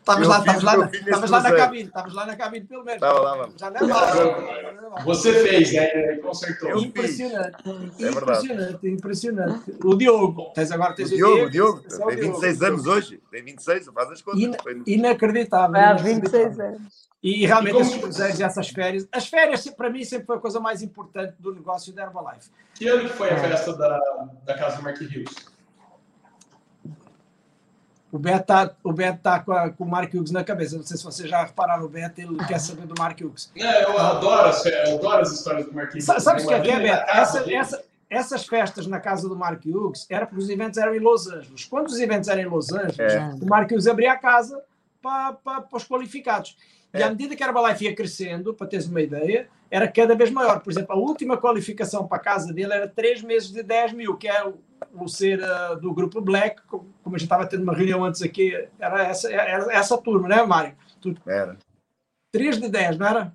[0.03, 2.83] Estavas lá, fiz estavas lá, o nesse lá na cabine, estavas lá na cabine pelo
[2.83, 2.95] menos.
[3.01, 3.53] Estava lá, mano.
[3.57, 4.07] Já não é mal.
[4.13, 5.01] já não é mal.
[5.05, 5.87] Você fez, né?
[6.17, 6.69] Consertou.
[6.71, 7.71] Eu- Impressionante, É
[8.11, 8.17] verdade.
[8.47, 9.73] impressionante, impressionante.
[9.83, 12.85] O Diogo, tens agora O tens Diogo, o Diogo, esse é o tem 26 anos
[12.85, 13.21] hoje.
[13.31, 14.41] Tem 26, faz as contas.
[14.41, 15.75] No- Inacreditável.
[15.77, 16.03] Há inacreditável.
[16.03, 17.03] 26 anos.
[17.23, 20.35] E realmente E como- esses cruzeiros e essas férias, as férias para mim sempre foi
[20.35, 22.49] a coisa mais importante do negócio da Herbalife.
[22.75, 23.97] Que ano que foi a festa da,
[24.43, 25.52] da casa do Mark Hughes?
[28.13, 30.77] O Beto está o Beto tá com, a- com o Mark Hughes na cabeça.
[30.77, 33.51] Não sei se vocês já repararam, o Beto ele quer saber do Mark Hughes.
[33.55, 34.51] É, eu adoro
[34.87, 36.05] eu adoro as histórias do Mark Hughes.
[36.05, 37.09] Sa- Sabes o que é que é, Beto?
[37.09, 40.99] Essa- essa- essas festas na casa do Mark Hughes era porque os eventos eram em
[40.99, 41.65] Los Angeles.
[41.65, 43.31] Quando os eventos eram em Los Angeles, É.
[43.41, 44.61] o Mark Hughes abria a casa
[45.01, 46.55] para, para, para os qualificados.
[46.93, 47.03] E É.
[47.03, 50.59] à medida que a Herbalife ia crescendo, para teres uma ideia, era cada vez maior.
[50.59, 54.15] Por exemplo, a última qualificação para a casa dele era três meses de 10 mil,
[54.15, 54.45] que é
[54.93, 58.21] o, ser ah, do grupo Black, co- como a gente estava tendo uma reunião antes
[58.21, 60.75] aqui, era essa, era essa turma, né, Mário?
[61.25, 61.57] Era.
[62.31, 63.33] 3 de 10, não era?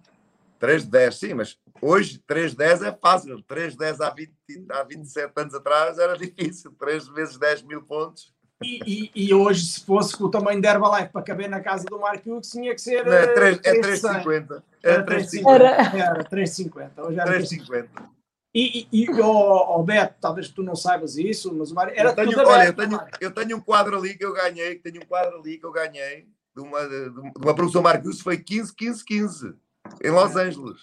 [0.60, 3.42] 3 de 10, sim, mas hoje 3 de 10 é fácil.
[3.42, 4.32] 3 de 10 há, 20,
[4.70, 6.72] há 27 anos atrás era difícil.
[6.78, 8.32] 3 vezes 10 mil pontos.
[8.62, 11.84] E, e- e hoje, se fosse com o tamanho da Herbalife para caber na casa
[11.84, 13.06] do Mark Hughes, tinha que ser.
[13.06, 14.22] Não, é eh, 3, é 3,100.
[14.24, 14.62] 3,50.
[14.82, 15.42] Era Era 3,50.
[15.42, 15.54] 3,50.
[15.54, 15.98] Era.
[15.98, 16.90] Era 3,50.
[16.98, 17.66] Hoje era 3,50.
[17.66, 18.08] 3,50.
[18.54, 22.10] E, e, e oh, oh, Beto, talvez tu não saibas isso, mas o Mário era
[22.10, 24.90] Eu tenho, tudo olha, eu tenho, eu tenho um quadro ali que eu ganhei, que
[24.90, 28.74] tenho um quadro ali que eu ganhei de uma, de uma produção Marcus, foi 15,
[28.74, 29.54] 15, 15
[30.02, 30.80] em Los Angeles.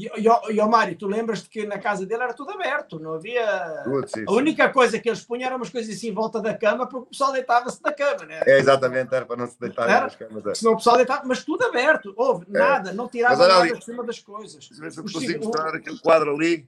[0.00, 3.12] E, e, e, oh, Mário, tu lembras-te que na casa dele era tudo aberto, não
[3.12, 3.82] havia.
[3.84, 6.86] Putz, A única coisa que eles punham eram umas coisas assim em volta da cama,
[6.86, 8.40] porque o pessoal deitava-se da cama, né?
[8.46, 10.00] É exatamente, era para não se deitar Era?
[10.02, 10.46] nas camas.
[10.46, 10.54] é.
[10.54, 13.78] Senão o pessoal deitava, mas tudo aberto, houve nada, não tirava Mas nada ali.
[13.78, 14.64] de cima das coisas.
[14.66, 16.66] Se eu consigo mostrar aquele quadro ali.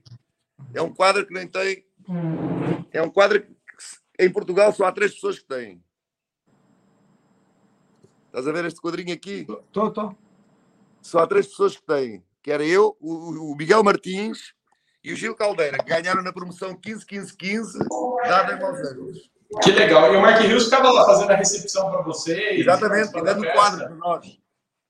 [0.71, 1.83] É um quadro que nem tem.
[2.91, 3.51] É um quadro que
[4.19, 5.83] em Portugal só há três pessoas que têm.
[8.27, 9.45] Estás a ver este quadrinho aqui?
[9.71, 10.15] Tô, tô.
[11.01, 12.23] Só há três pessoas que têm.
[12.43, 14.53] Que era eu, o, o Miguel Martins
[15.03, 17.87] e o Gil Caldeira, que ganharam na promoção 15-15-15,
[18.25, 19.17] dada em Los Angeles.
[19.61, 20.13] Que legal.
[20.13, 22.59] E o Mark Hughes ficava lá fazendo a recepção para vocês.
[22.59, 24.39] Exatamente, dando quadro para nós.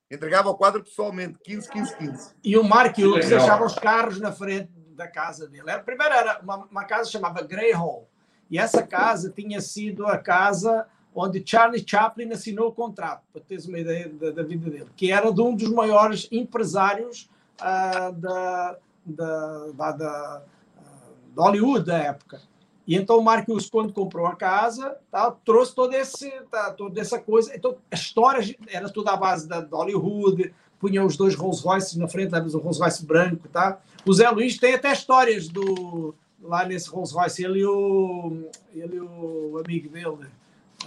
[0.10, 2.34] Entregava o quadro pessoalmente, 15-15-15.
[2.44, 5.70] E o Mark Hughes deixava os carros na frente da casa dele.
[5.70, 8.08] Era- Primeiro era uma, uma casa que chamava Grey Hall.
[8.50, 10.86] E essa casa tinha sido a casa
[11.16, 15.12] onde Charlie Chaplin assinou o contrato, para teres uma ideia da, da vida dele, que
[15.12, 17.30] era de um dos maiores empresários
[17.64, 20.44] ah, da, da, da, da,
[20.78, 22.42] ah, de Hollywood da época.
[22.86, 27.18] E então o Hughes, quando comprou a casa, tá, trouxe todo esse, tá, toda essa
[27.18, 27.56] coisa.
[27.56, 31.98] Então, a história era tudo à base da, de Hollywood, punha os dois Rolls Royce
[31.98, 33.80] na frente, o Rolls Royce branco, tá?
[34.06, 39.00] O Zé Luís tem até histórias do lá nesse Rolls Royce, ele e o, ele
[39.00, 40.28] o amigo dele,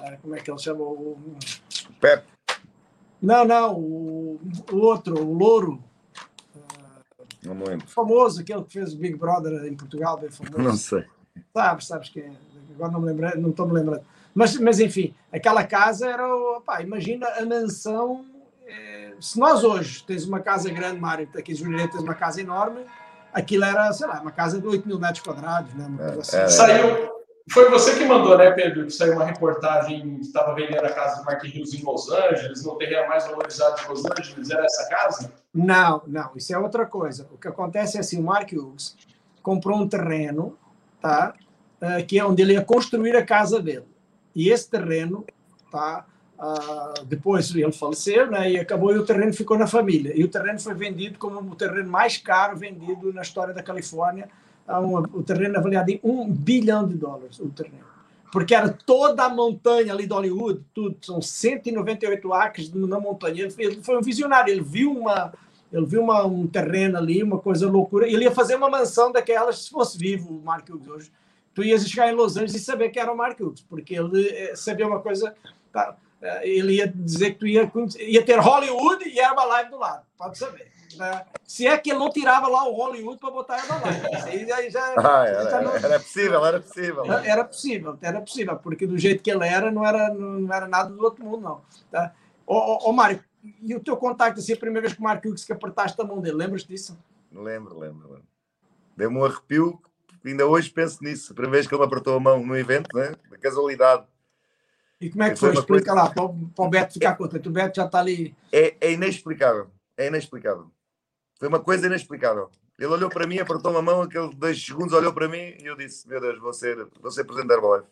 [0.02, 0.82] ah, como é que ele chama?
[0.82, 1.16] O,
[1.98, 2.26] Pepe,
[3.22, 5.82] não, não, o, o outro, o Louro,
[7.46, 7.86] não me lembro.
[7.88, 10.58] famoso, aquele que fez o Big Brother em Portugal, bem famoso.
[10.58, 11.04] Não sei.
[11.54, 12.32] Sabes, sabes quem é?
[12.74, 14.02] Agora não me lembrei, não estou me lembrando.
[14.34, 18.24] Mas, mas enfim, aquela casa era, o- pá, imagina a mansão.
[18.66, 22.40] eh, se nós hoje tens uma casa grande, Mário, aqui em Jurerê tens uma casa
[22.40, 22.80] enorme,
[23.32, 25.86] aquilo era, sei lá, uma casa de 8 mil metros quadrados, né?
[25.86, 26.36] Uma coisa assim.
[26.36, 26.48] É, é.
[26.48, 27.15] Saiu.
[27.50, 28.86] Foi você que mandou, né, Pedro?
[28.86, 32.64] Que saiu uma reportagem que estava vendendo a casa do Mark Hughes em Los Angeles,
[32.64, 34.50] no terreno mais valorizado de Los Angeles.
[34.50, 35.32] Era essa casa?
[35.54, 37.28] Não, não, isso é outra coisa.
[37.32, 38.96] O que acontece é assim, o Mark Hughes
[39.42, 40.58] comprou um terreno,
[41.00, 41.34] tá?
[41.80, 43.86] Eh, que é onde ele ia construir a casa dele.
[44.34, 45.24] E esse terreno,
[45.70, 46.04] tá?
[46.38, 48.50] Ah, depois ele faleceu, né?
[48.50, 50.12] E acabou e o terreno ficou na família.
[50.14, 54.28] E o terreno foi vendido como o terreno mais caro vendido na história da Califórnia.
[54.66, 57.84] Ah, um- o terreno avaliado em um bilhão de dólares, o terreno.
[58.32, 63.44] Porque era toda a montanha ali de Hollywood, tudo, são 198 acres na montanha.
[63.44, 65.32] Ele, ele foi um visionário, ele viu uma,
[65.72, 68.06] ele viu uma, um terreno ali, uma coisa loucura.
[68.06, 71.12] Ele ia fazer uma mansão daquelas, se fosse vivo o Mark Hughes hoje.
[71.54, 74.28] Tu ias chegar em Los Angeles e saber que era o Mark Hughes, porque ele
[74.28, 75.34] eh, sabia uma coisa.
[75.72, 75.96] tá,
[76.42, 80.66] ele ia dizer que tu ia, ia ter Hollywood e Herbalife do lado, pode saber.
[80.96, 81.24] Né?
[81.44, 84.14] Se é que ele não tirava lá o Hollywood para botar Herbalife.
[84.16, 87.12] Isso aí já- já- Ah, já era, não- era possível, era possível.
[87.12, 90.90] era possível, era possível, porque do jeito que ele era, não era, não era nada
[90.90, 91.62] do outro mundo, não.
[91.90, 92.12] Tá?
[92.46, 93.22] Ô, ô, ô, Mário,
[93.62, 96.04] e o teu contacto, assim, a primeira vez que o Mark Hughes que apertaste a
[96.04, 96.98] mão dele, lembras disso?
[97.32, 98.08] Lembro, lembro.
[98.08, 98.26] lembro.
[98.96, 99.80] Deu-me um arrepio,
[100.24, 101.32] ainda hoje penso nisso.
[101.32, 103.12] A primeira vez que ele me apertou a mão no evento, né?
[103.30, 104.04] da casualidade.
[105.00, 105.52] E como é que foi?
[105.52, 107.46] Explica lá, para o, para o Beto ficar contente.
[107.48, 108.34] O Beto já está ali.
[108.50, 109.68] É, é inexplicável.
[109.96, 110.70] É inexplicável.
[111.38, 112.50] Foi uma coisa inexplicável.
[112.78, 115.76] Ele olhou para mim, apertou-me a mão, aquele dois segundos olhou para mim e eu
[115.76, 117.88] disse: Meu Deus, vou ser, vou ser presidente da Herbalife.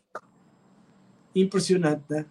[1.34, 2.26] Impressionante, né?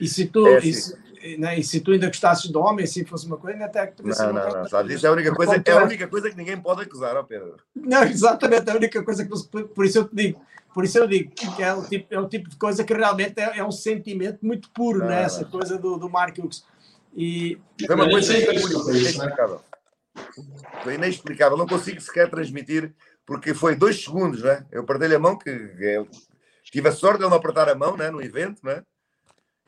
[0.00, 0.96] E se tu, é, e, se,
[1.38, 4.32] né, e se tu ainda gostasses de homem, se fosse uma coisa, até que Não,
[4.32, 4.94] não, não, sabe?
[4.94, 7.56] Isso é a única coisa, é a única coisa que ninguém pode acusar, ó Pedro.
[7.74, 9.30] Não, exatamente, é a única coisa que
[9.74, 10.40] por isso eu te digo,
[10.72, 13.38] por isso eu digo que é o tipo, é o tipo de coisa que realmente
[13.38, 15.22] é, é um sentimento muito puro, né?
[15.24, 16.64] Essa coisa do, do Mark Hughes.
[17.14, 19.60] E foi uma coisa inexplicável.
[20.82, 22.94] Foi inexplicável, não consigo sequer transmitir,
[23.26, 24.66] porque foi dois segundos, né?
[24.70, 26.08] Eu perdi a mão, que eu
[26.64, 28.82] tive a sorte de ele não apertar a mão né, no evento, né?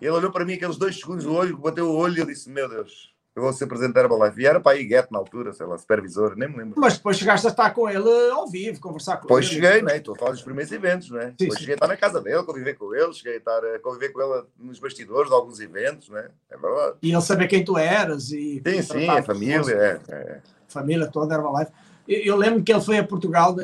[0.01, 2.51] Ele olhou para mim aqueles dois segundos do olho, bateu o olho e eu disse:
[2.51, 4.41] Meu Deus, eu vou ser presidente da Herbalife.
[4.41, 6.79] E era para ir Get na altura, sei lá, supervisor, nem me lembro.
[6.79, 9.55] Mas depois chegaste a estar com ele ao vivo, conversar com depois ele.
[9.57, 9.97] Depois cheguei, né?
[9.97, 11.29] Estou a falar dos primeiros eventos, né?
[11.29, 11.61] Sim, depois sim.
[11.61, 14.21] cheguei a estar na casa dele, conviver com ele, cheguei a estar a conviver com
[14.21, 16.29] ele nos bastidores de alguns eventos, né?
[16.51, 16.97] É verdade.
[17.03, 18.31] E ele saber quem tu eras.
[18.33, 20.01] E sim, sim, a família.
[20.09, 20.41] É, é.
[20.69, 21.73] Família toda, Herbalife.
[22.07, 23.55] Eu lembro que ele foi a Portugal,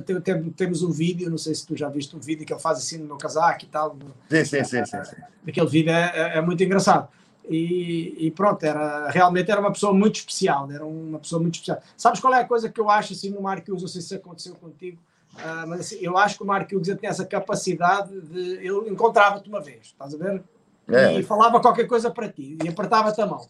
[0.56, 2.98] temos um vídeo, não sei se tu já viste um vídeo que ele faz assim
[2.98, 3.96] no casaco e tal.
[4.30, 4.84] Sim, sim, sim.
[4.84, 5.16] sim, sim.
[5.46, 7.08] Aquele vídeo é, é, é muito engraçado.
[7.48, 11.80] E, e, pronto, era, realmente era uma pessoa muito especial, era uma pessoa muito especial.
[11.96, 14.14] Sabes qual é a coisa que eu acho assim no Mark Hughes, não sei se
[14.14, 15.00] aconteceu contigo,
[15.34, 19.48] uh, mas assim, eu acho que o Mark Hughes tem essa capacidade de, ele encontrava-te
[19.48, 20.42] uma vez, estás a ver?
[20.88, 21.18] É.
[21.18, 23.46] E falava qualquer coisa para ti, e apertava-te a mão.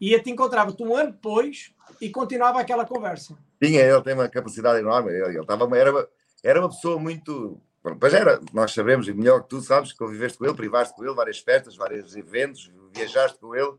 [0.00, 3.36] E te encontrava-te um ano depois e continuava aquela conversa.
[3.62, 6.08] Tinha, ele tem uma capacidade enorme, ele, ele estava, era,
[6.42, 7.60] era uma pessoa muito
[8.00, 11.04] Pois era, nós sabemos, e melhor que tu sabes, que conviveste com ele, privaste com
[11.04, 13.72] ele, várias festas, vários eventos, viajaste com ele.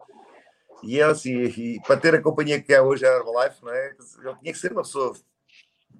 [0.84, 3.88] E ele, assim, e para ter a companhia que é hoje a Herbalife, não é?
[3.88, 5.13] ele tinha que ser uma pessoa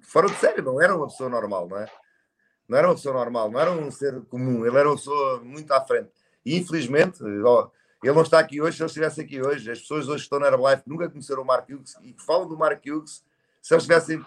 [0.02, 1.86] fora de sério, não era uma pessoa normal, não é?
[2.68, 5.72] Não era uma pessoa normal, não era um ser comum, ele era uma pessoa muito
[5.72, 6.10] à frente.
[6.44, 7.70] E infelizmente, ó,
[8.02, 10.38] ele não está aqui hoje, se ele estivesse aqui hoje, as pessoas hoje que estão
[10.38, 13.24] na Herbalife nunca conheceram o Mark Hughes e que falam do Mark Hughes,
[13.62, 14.24] se eles tivessem,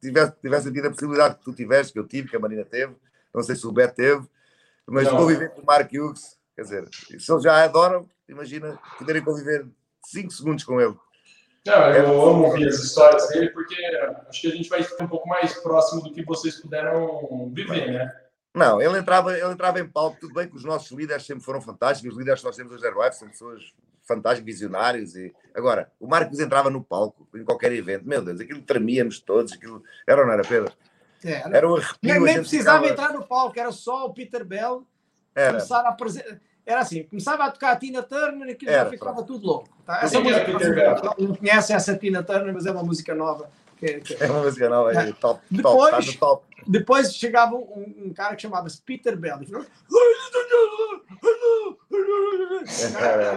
[0.00, 2.96] tivessem, tivessem tido a possibilidade que tu tiveste, que eu tive, que a Marina teve,
[3.34, 4.26] não sei se o Beto teve,
[4.86, 5.16] mas não.
[5.18, 9.66] conviver com o Mark Hughes, quer dizer, se eles já adoram, imagina poderem conviver
[10.06, 10.94] 5 segundos com ele.
[11.66, 13.74] Não, eu é amo ouvir as histórias dele, porque
[14.28, 17.92] acho que a gente vai ficar um pouco mais próximo do que vocês puderam viver,
[17.92, 18.10] né?
[18.54, 21.60] Não, ele entrava, ele entrava em palco, tudo bem que os nossos líderes sempre foram
[21.60, 23.72] fantásticos, os líderes que nós temos hoje da Herbalife são pessoas
[24.04, 25.14] fantásticos, visionários.
[25.14, 25.32] E...
[25.54, 29.82] Agora, o Marcos entrava no palco, em qualquer evento, meu Deus, aquilo tremíamos todos, aquilo
[30.06, 30.72] era ou não era, Pedro?
[31.22, 31.98] Era, era um arrepio.
[32.02, 32.92] Nem, nem precisava ficava...
[32.92, 34.86] entrar no palco, era só o Peter Bell
[35.34, 35.52] era.
[35.52, 36.40] começar a apresentar.
[36.68, 39.26] Era assim, começava a tocar a Tina Turner e aquilo já ficava pronto.
[39.26, 39.68] tudo louco.
[39.86, 40.00] Tá?
[40.02, 40.46] Essa música,
[41.18, 43.50] não conhece essa Tina Turner, mas é uma música nova.
[43.78, 44.22] Que, que...
[44.22, 46.46] É uma música nova, é, top, depois, top, tá top.
[46.66, 49.66] Depois chegava um, um cara que chamava-se Peter Bell e falou,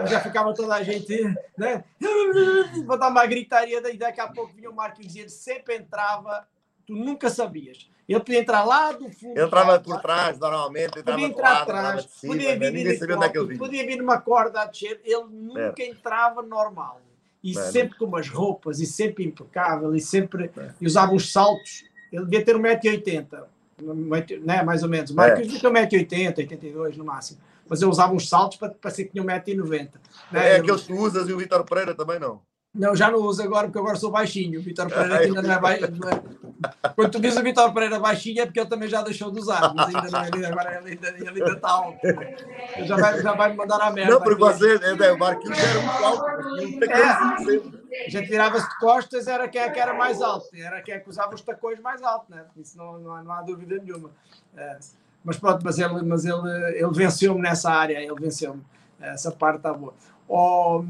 [0.06, 1.22] já ficava toda a gente,
[1.56, 1.84] né?
[2.84, 6.46] Vou dar uma gritaria, daí daqui a pouco vinha o Marquinhos e ele sempre entrava
[6.86, 7.88] tu nunca sabias.
[8.08, 9.38] Ele podia entrar lá do fundo.
[9.38, 11.02] Ele entrava por trás, normalmente.
[11.02, 13.58] Podia entrar atrás, cima, podia vir ninguém sabia onde é que ele vinha.
[13.58, 15.00] Podia vir numa corda a descer.
[15.04, 15.88] Ele nunca é.
[15.88, 17.00] entrava normal.
[17.42, 17.62] E é.
[17.70, 20.50] sempre com umas roupas, e sempre impecável, e sempre.
[20.56, 20.70] É.
[20.80, 21.84] E usava uns saltos.
[22.12, 23.44] Ele devia ter 1,80m,
[24.42, 24.62] né?
[24.62, 25.10] mais ou menos.
[25.10, 27.40] O Marcos devia ter 1,80m, 82 no máximo.
[27.66, 29.88] Mas eu usava uns saltos para parecer que tinha 1,90m.
[30.30, 30.50] Né?
[30.50, 32.40] É aqueles que tu usas e o Vitor Pereira também não.
[32.74, 34.60] Não, já não uso agora, porque agora sou baixinho.
[34.60, 35.88] O Vitor Pereira ainda não é baixinho.
[36.82, 36.88] É?
[36.88, 39.72] Quando tu dizes o Vitor Pereira baixinho é porque ele também já deixou de usar,
[39.74, 41.98] mas ainda não é, agora ele ainda, ele ainda está alto.
[42.06, 44.12] Ele já vai, já vai me mandar a merda.
[44.12, 46.24] Não, porque você, é, é, o Marquinhos era muito alto.
[47.92, 50.94] É, a gente tirava-se de costas, era quem é que era mais alto, era quem
[50.94, 52.44] é que usava os tacões mais altos, né?
[52.56, 54.10] Isso não, não, há, não há dúvida nenhuma.
[54.56, 54.78] É,
[55.24, 58.62] mas pronto, mas ele, mas ele, ele venceu-me nessa área, ele venceu-me.
[59.00, 59.94] Essa parte está boa.
[60.28, 60.84] Oh,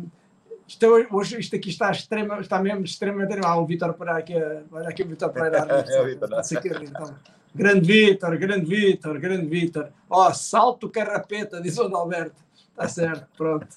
[0.72, 3.38] isto, é hoje, isto aqui está, extrema, está mesmo extremamente.
[3.44, 4.34] Ah, o Vitor Pereira aqui,
[4.72, 5.58] olha aqui o Vitor Pereira.
[5.86, 7.14] é o Vitor, então.
[7.54, 9.90] Grande Vitor, grande Vitor, grande Vitor.
[10.08, 12.42] Ó, oh, salto carrapeta, diz o Alberto.
[12.70, 13.68] Está certo, pronto.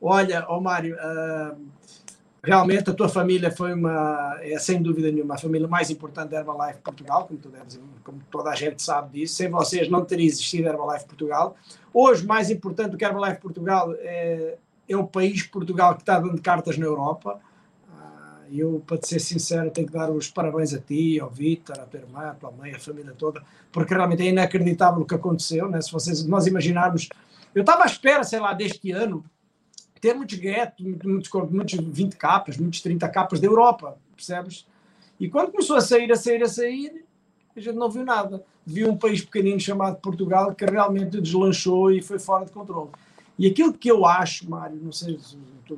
[0.00, 1.60] Olha, ó oh Mário, uh,
[2.42, 6.38] realmente a tua família foi uma, é sem dúvida nenhuma, a família mais importante da
[6.38, 9.34] Herbalife Portugal, como, tu deves, como toda a gente sabe disso.
[9.34, 11.54] Sem vocês não teria existido a Herbalife Portugal.
[11.92, 14.56] Hoje, mais importante do que Herbalife Portugal é
[14.90, 17.40] é o país, Portugal, que está dando cartas na Europa.
[17.88, 21.78] Ah, eu, para te ser sincero, tenho que dar os parabéns a ti, ao Vítor,
[21.78, 25.14] à tua irmã, à tua mãe, à família toda, porque realmente é inacreditável o que
[25.14, 25.68] aconteceu.
[25.68, 25.80] Né?
[25.80, 27.08] Se vocês, nós imaginarmos.
[27.54, 29.24] Eu estava à espera, sei lá, deste ano,
[30.00, 30.72] ter muitos get,
[31.04, 34.66] muitos, muitos 20 capas, muitos 30 capas da Europa, percebes?
[35.18, 37.04] E quando começou a sair, a sair, a sair,
[37.56, 38.42] a gente não viu nada.
[38.64, 42.90] Viu um país pequenino chamado Portugal que realmente deslanchou e foi fora de controle.
[43.40, 45.34] E aquilo que eu acho, Mário, não sei se
[45.64, 45.74] tu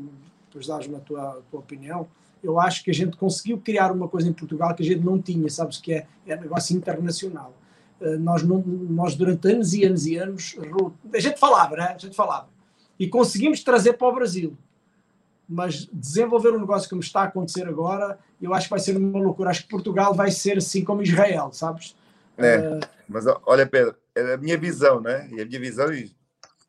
[0.46, 2.08] depois dás-me a tua, tua, opinião,
[2.42, 5.22] eu acho que a gente conseguiu criar uma coisa em Portugal que a gente não
[5.22, 7.54] tinha, sabes que é, é negócio internacional.
[8.00, 10.56] Uh, nós, não, nós durante anos e anos e anos,
[11.14, 11.92] a gente falava, né?
[11.94, 12.48] A gente falava.
[12.98, 14.58] e conseguimos trazer para o Brasil.
[15.48, 19.20] Mas desenvolver um negócio como está a acontecer agora, eu acho que vai ser uma
[19.20, 19.50] loucura.
[19.50, 21.94] Acho que Portugal vai ser assim como Israel, sabes?
[22.36, 22.80] É, uh...
[23.08, 25.28] mas olha, Pedro, é a minha visão, né?
[25.30, 25.86] E a minha visão,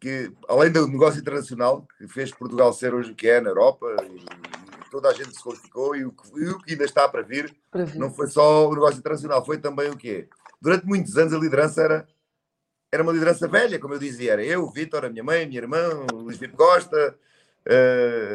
[0.03, 3.87] que além do negócio internacional que fez Portugal ser hoje o que é na Europa,
[4.03, 7.21] e toda a gente se qualificou, e o que, e o que ainda está para
[7.21, 10.27] vir, para vir, não foi só o negócio internacional, foi também o quê?
[10.61, 12.07] Durante muitos anos a liderança era
[12.91, 15.47] era uma liderança velha, como eu dizia, era eu, o Vitor, a minha mãe, a
[15.47, 15.79] minha irmã,
[16.13, 17.17] o Luís Filipe Costa,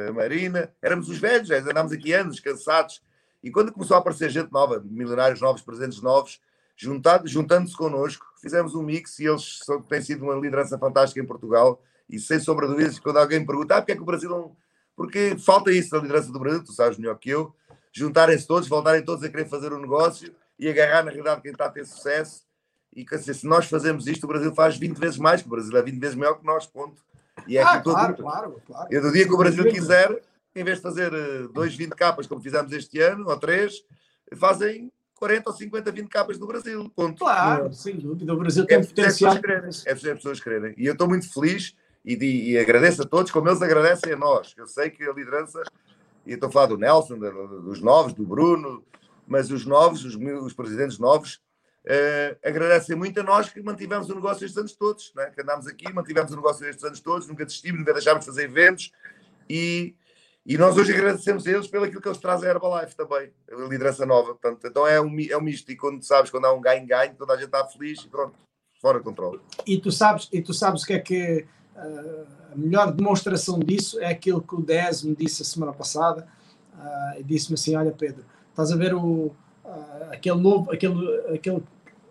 [0.09, 3.01] a Marina, éramos os velhos, andámos aqui anos, cansados,
[3.41, 6.41] e quando começou a aparecer gente nova, milionários novos, presentes novos,
[6.79, 11.83] juntando-se connosco, fizemos um mix e eles são, têm sido uma liderança fantástica em Portugal,
[12.09, 14.31] e sem sombra de dúvidas, quando alguém me pergunta, ah, porque é que o Brasil
[14.31, 14.57] não...
[14.97, 17.55] Porque falta isso na liderança do Brasil, tu sabes melhor que eu,
[17.93, 21.67] juntarem-se todos, voltarem todos a querer fazer um negócio e agarrar na realidade quem está
[21.67, 22.43] a ter sucesso.
[22.95, 25.77] E dizer, se nós fazemos isto, o Brasil faz 20 vezes mais, que o Brasil
[25.77, 27.01] é 20 vezes maior que nós, ponto.
[27.47, 28.23] E é ah, claro, todo...
[28.25, 28.89] claro, claro.
[28.91, 30.21] E do dia que o Brasil quiser,
[30.55, 33.85] em vez de fazer eh, dois 20 capas, como fizemos este ano, ou três,
[34.37, 36.91] fazem 40 ou 50, 20 capas do Brasil.
[36.95, 37.19] Ponto.
[37.19, 37.73] Claro, Não.
[37.73, 38.33] sem dúvida.
[38.33, 39.35] O Brasil tem é, potencial.
[39.35, 40.75] É preciso as pessoas quererem.
[40.77, 44.17] E eu estou muito feliz e, de, e, agradeço a todos, como eles agradecem a
[44.17, 44.55] nós.
[44.57, 45.63] Eu sei que a liderança,
[46.25, 48.85] e estou a falar do Nelson, dos novos, do Bruno,
[49.27, 51.41] mas os novos, os, os presidentes novos,
[51.89, 55.31] Uh, agradecem muito a nós que mantivemos o negócio estes anos todos, né?
[55.35, 58.45] que andámos aqui, mantivemos o negócio estes anos todos, nunca desistimos, nunca deixámos de fazer
[58.45, 58.93] eventos
[59.49, 59.95] e,
[60.47, 63.69] e nós hoje agradecemos a eles pelo aquilo que eles trazem à Herbalife também, a
[63.69, 64.35] liderança nova.
[64.35, 67.35] Portanto, então é um, é um misto e quando sabes, quando há um ganho-ganho, toda
[67.35, 68.35] a gente está feliz e pronto,
[68.81, 69.41] fora de controle.
[69.67, 74.07] E tu sabes, e tu sabes que é que uh, a melhor demonstração disso é
[74.07, 76.27] aquilo que o Dez me disse a semana passada,
[76.75, 79.35] uh, disse-me assim, olha Pedro, estás a ver o,
[80.11, 81.63] aquele novo, aquele, aquele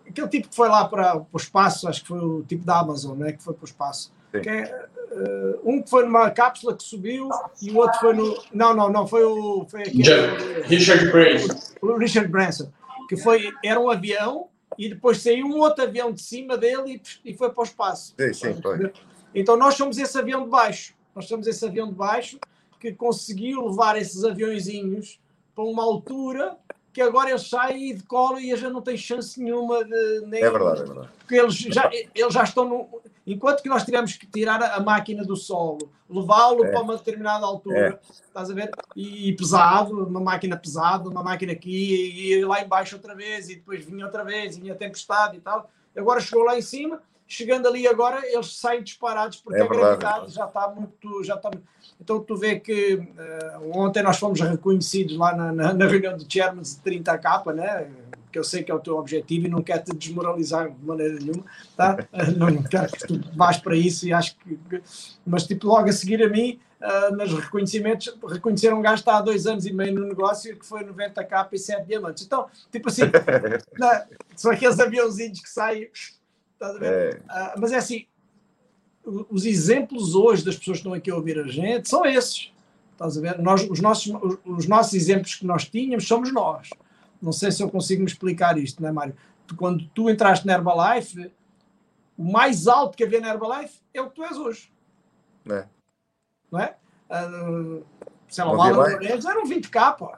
[0.08, 2.80] aquele tipo que foi lá para, para o espaço, acho que foi o tipo da
[2.80, 4.12] Amazon, né, que foi para o espaço.
[4.30, 4.88] Que é,
[5.22, 7.28] uh, um que foi numa cápsula que subiu
[7.60, 8.42] e o outro foi no.
[8.52, 9.66] Não, não, não, foi o.
[9.68, 11.60] Foi aquele, Richard Branson.
[11.80, 12.72] O Richard Branson,
[13.08, 14.48] que foi, era um avião
[14.78, 18.14] e depois saiu um outro avião de cima dele e, e foi para o espaço.
[18.18, 18.92] Sim, sim, foi.
[19.34, 20.94] Então nós somos esse avião de baixo.
[21.14, 22.38] Nós somos esse avião de baixo
[22.78, 25.20] que conseguiu levar esses aviãozinhos
[25.54, 26.56] para uma altura
[26.92, 30.20] que agora eles saem e decolam e a gente não tem chance nenhuma de.
[30.26, 31.08] Nem, é verdade, é verdade.
[31.18, 32.88] Porque eles já, eles já estão no.
[33.32, 36.70] Enquanto que nós tivemos que tirar a máquina do solo, levá-lo é.
[36.70, 38.12] para uma determinada altura, é.
[38.26, 38.70] estás a ver?
[38.96, 43.50] E, e, pesado, uma máquina pesada, uma máquina aqui, e, e lá embaixo outra vez,
[43.50, 45.70] e depois vinha outra vez, e vinha tempestade e tal.
[45.94, 50.32] Agora chegou lá em cima, chegando ali agora, eles saem disparados porque é a gravidade
[50.32, 51.22] já está muito.
[51.22, 51.50] Já está...
[52.00, 56.26] Então tu vê que uh, ontem nós fomos reconhecidos lá na, na, na reunião de
[56.32, 57.90] chairman de 30K, né?
[58.30, 61.14] Que eu sei que é o teu objetivo e não quero te desmoralizar de maneira
[61.14, 61.44] nenhuma,
[61.76, 61.96] tá?
[62.36, 64.58] não quero que tu vás para isso e acho que.
[65.26, 69.18] Mas, tipo, logo a seguir a mim, uh, nos reconhecimentos, reconheceram um gajo que está
[69.18, 72.24] há dois anos e meio no negócio que foi 90k e 7 diamantes.
[72.24, 73.02] Então, tipo assim,
[74.36, 75.88] são aqueles aviãozinhos que saem
[76.58, 77.22] Estás a ver?
[77.24, 78.04] Uh, mas é assim,
[79.30, 82.52] os exemplos hoje das pessoas que estão aqui a ouvir a gente são esses.
[82.92, 83.38] Estás a ver?
[83.38, 84.12] Nós, os, nossos,
[84.44, 86.68] os nossos exemplos que nós tínhamos somos nós.
[87.20, 89.16] Não sei se eu consigo me explicar isto, não é, Mário?
[89.56, 91.32] Quando tu entraste na Herbalife,
[92.16, 94.72] o mais alto que havia na Herbalife é o que tu és hoje.
[95.50, 95.66] É.
[96.50, 96.76] Não é?
[97.10, 97.84] Uh,
[98.28, 100.14] sei lá, o Alan era um 20k, pô.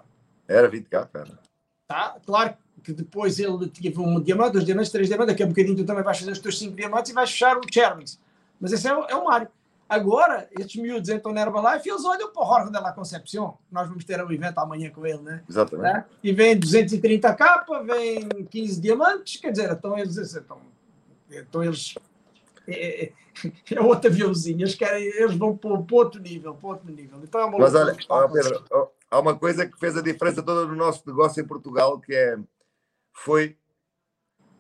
[0.48, 1.38] Era 20k, cara.
[1.86, 2.16] Tá?
[2.24, 5.76] Claro que depois ele teve um diamante, dois diamantes, três diamantes, daqui a um bocadinho
[5.76, 8.18] tu também vais fazer os teus cinco diamantes e vais fechar o Chairman's.
[8.60, 9.48] Mas esse é o, é o Mário.
[9.90, 13.54] Agora, estes miúdos entram na Herbalife e eles olham para o Jorge de la Concepción.
[13.72, 15.42] Nós vamos ter um evento amanhã com ele, né?
[15.50, 15.96] Exatamente.
[15.96, 16.04] É?
[16.22, 20.16] E vem 230 capa, vem 15 diamantes, quer dizer, então eles.
[20.36, 20.60] Então,
[21.28, 21.96] então eles.
[22.68, 23.12] É, é,
[23.74, 27.18] é outro aviãozinho, eles, querem, eles vão para, para outro nível, para outro nível.
[27.24, 27.96] Então é uma Mas olha,
[28.32, 28.64] Pedro,
[29.10, 32.38] há uma coisa que fez a diferença toda no nosso negócio em Portugal, que é
[33.12, 33.56] foi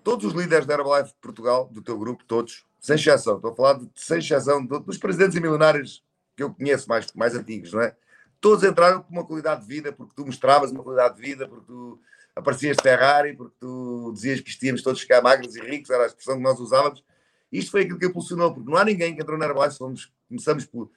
[0.02, 3.54] todos os líderes da Herbalife de Portugal, do teu grupo, todos, sem exceção, estou a
[3.54, 6.02] falar de sem exceção dos presidentes e milionários
[6.36, 7.94] que eu conheço mais, mais antigos, não é?
[8.40, 11.66] Todos entraram com uma qualidade de vida, porque tu mostravas uma qualidade de vida, porque
[11.66, 12.00] tu
[12.34, 16.06] aparecias de Ferrari, porque tu dizias que estíamos todos ficar magros e ricos, era a
[16.06, 17.04] expressão que nós usávamos.
[17.52, 20.64] Isto foi aquilo que impulsionou, porque não há ninguém que entrou na Herbalife, fomos, começamos
[20.64, 20.90] por,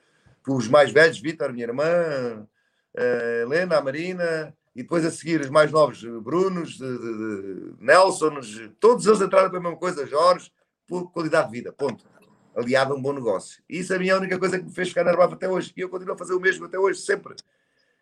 [0.45, 2.47] pelos mais velhos, Vitor, minha irmã,
[2.95, 7.75] a Helena, a Marina, e depois a seguir os mais novos, eh, Brunos, de, de,
[7.77, 8.39] de Nelson,
[8.79, 10.51] todos eles entraram para a mesma coisa, Jorge,
[10.87, 12.05] por qualidade de vida, ponto.
[12.55, 13.63] Aliado a um bom negócio.
[13.67, 15.73] E isso a mim é a única coisa que me fez ficar na até hoje.
[15.75, 17.35] E eu continuo a fazer o mesmo até hoje, sempre.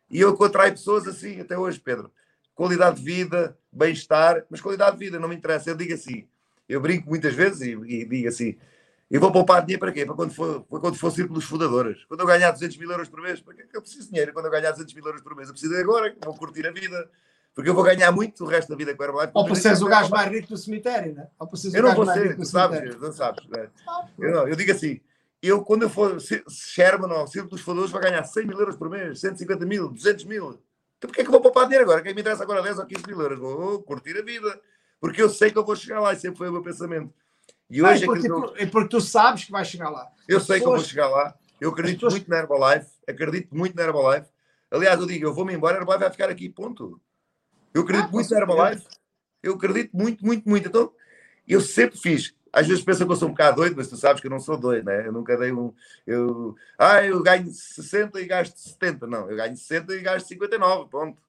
[0.10, 2.12] E eu atraio pessoas assim até hoje, Pedro.
[2.53, 5.70] Qualidade de vida, bem-estar, mas qualidade de vida, não me interessa.
[5.70, 6.28] Eu digo assim,
[6.68, 8.58] eu brinco muitas vezes e, e digo assim,
[9.10, 10.06] E vou poupar dinheiro para quê?
[10.06, 12.03] Para quando for, para quando for círculos fundadoras.
[12.06, 14.32] Quando eu ganhar 200 mil euros por mês, para que eu preciso de dinheiro?
[14.34, 17.10] Quando eu ganhar 200 mil euros por mês, eu preciso agora, vou curtir a vida.
[17.53, 19.32] Porque eu vou ganhar muito o resto da vida com a Herbalife.
[19.36, 21.28] Ou para seres o gajo mais rico do cemitério, né?
[21.40, 23.45] Ou para seres Eu não vou ser, tu sabes, não sabes.
[23.49, 23.69] né?
[24.18, 25.02] Eu, não, eu digo assim,
[25.41, 26.18] eu quando eu for
[26.49, 30.23] Sherman ou Círculo dos Fundadores, vou ganhar 100 mil euros por mês, 150 mil, 200
[30.26, 30.61] mil.
[30.98, 32.02] Então porquê é que eu vou poupar dinheiro agora?
[32.02, 33.40] Quem me interessa agora 10 ou 15 mil euros?
[33.40, 34.60] Vou curtir a vida.
[34.99, 37.11] Porque eu sei que eu vou chegar lá e sempre foi o meu pensamento.
[37.69, 38.28] E hoje e porque,
[38.61, 40.07] e porque tu sabes que vais chegar lá.
[40.28, 41.34] eu As sei que eu vou pessoas- chegar lá.
[41.60, 42.91] Eu acredito pessoas- muito na Herbalife.
[43.07, 44.28] Acredito muito na Herbalife.
[44.69, 47.02] Aliás, eu digo, eu vou-me embora, a Herbalife vai ficar aqui, ponto.
[47.73, 48.85] Eu acredito Ah, muito na Herbalife.
[49.41, 50.68] Eu acredito muito, muito, muito.
[50.68, 50.91] Então,
[51.48, 52.34] eu sempre fiz.
[52.53, 54.39] Às vezes pensam que eu sou um bocado doido, mas tu sabes que eu não
[54.39, 55.07] sou doido, né?
[55.07, 55.73] Eu nunca dei um.
[56.06, 59.07] Eu, ah, eu ganho 60 e gasto 70.
[59.07, 60.89] Não, eu ganho 60 e gasto 59.
[60.89, 61.22] Ponto.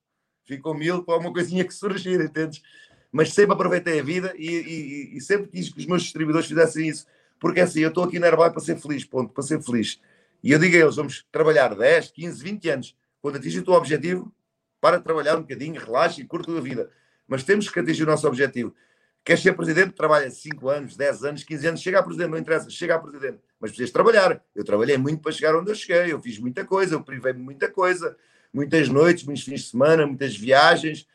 [0.44, 2.60] Ficou mil para uma coisinha que surgir, entendes?
[3.12, 6.88] Mas sempre aproveitei a vida e, e- e sempre quis que os meus distribuidores fizessem
[6.88, 7.06] isso.
[7.38, 10.00] Porque assim, eu estou aqui na Herbalife para ser feliz, ponto, para ser feliz.
[10.42, 12.96] E eu digo a eles: vamos trabalhar 10, 15, 20 anos.
[13.20, 14.32] Quando atingir o teu objetivo,
[14.82, 16.90] para de trabalhar um bocadinho, relaxa e curta a vida.
[17.28, 18.74] Mas temos que atingir o nosso objetivo.
[19.24, 19.92] Queres ser presidente?
[19.92, 23.38] Trabalha 5 anos, 10 anos, 15 anos, chega a presidente, não interessa, chega a presidente.
[23.60, 24.42] Mas precisas trabalhar.
[24.52, 27.70] Eu trabalhei muito para chegar onde eu cheguei, eu fiz muita coisa, eu privei-me muita
[27.70, 28.16] coisa,
[28.52, 31.06] muitas noites, muitos fins de semana, muitas viagens.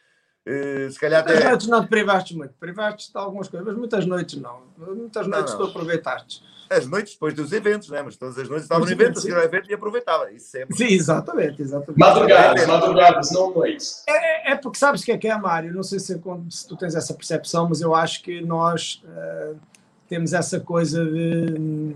[0.45, 1.49] Eh, se calhar Muitas até.
[1.49, 2.53] noites não te privaste muito.
[2.53, 4.63] Privaste de algumas coisas, mas muitas noites não.
[4.77, 5.59] Muitas noites não.
[5.59, 6.41] tu aproveitaste.
[6.69, 8.01] As noites depois dos eventos, né?
[8.01, 9.31] mas todas as noites estava no Sim, evento, sim.
[9.31, 10.31] evento e aproveitava.
[10.31, 10.75] Isso sempre.
[10.75, 11.97] Sim, exatamente, exatamente.
[11.97, 14.03] Madrugadas, madrugadas, não noites.
[14.07, 15.73] É, é porque sabes o que é que é, Mário?
[15.73, 16.19] Não sei se, é
[16.49, 19.53] se tu tens essa percepção, mas eu acho que nós eh,
[20.07, 21.93] temos essa coisa de.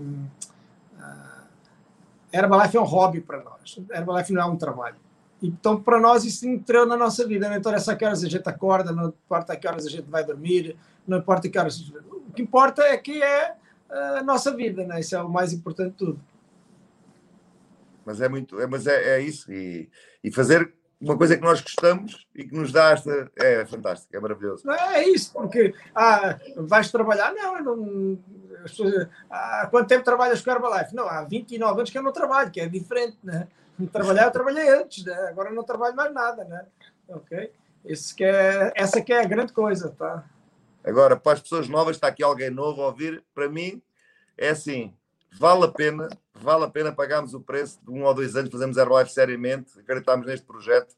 [0.98, 1.44] ah,
[2.32, 3.78] Herbalife é um hobby para nós.
[3.90, 4.96] Herbalife não é um trabalho.
[5.42, 7.48] Então, para nós, isso entrou na nossa vida.
[7.48, 10.08] Não interessa a que horas a gente acorda, não importa a que horas a gente
[10.08, 10.76] vai dormir,
[11.06, 11.80] não importa a que horas.
[11.80, 13.54] O que importa é que é
[13.92, 15.00] a nossa vida, né?
[15.00, 16.20] isso é o mais importante de tudo.
[18.04, 19.52] Mas é muito, é, mas é, é isso.
[19.52, 19.88] E,
[20.24, 23.30] e fazer uma coisa que nós gostamos e que nos dá esta.
[23.36, 24.64] É fantástico, é maravilhoso.
[24.64, 27.32] Não é isso, porque ah, vais trabalhar?
[27.34, 28.18] Não, não.
[28.62, 30.94] pessoas, Há quanto tempo trabalhas com Herbalife?
[30.94, 33.48] Não, há 29 anos que eu não trabalho, que é diferente, né?
[33.92, 35.14] Trabalhar eu trabalhei antes, né?
[35.28, 36.64] agora não trabalho mais nada, né?
[37.08, 37.50] Ok?
[37.84, 40.24] Esse que é, essa que é a grande coisa, tá?
[40.84, 43.80] Agora, para as pessoas novas, está aqui alguém novo a ouvir, para mim
[44.36, 44.92] é assim:
[45.38, 48.76] vale a pena, vale a pena pagarmos o preço de um ou dois anos, fazemos
[48.76, 50.94] Herbalife seriamente, acreditamos neste projeto.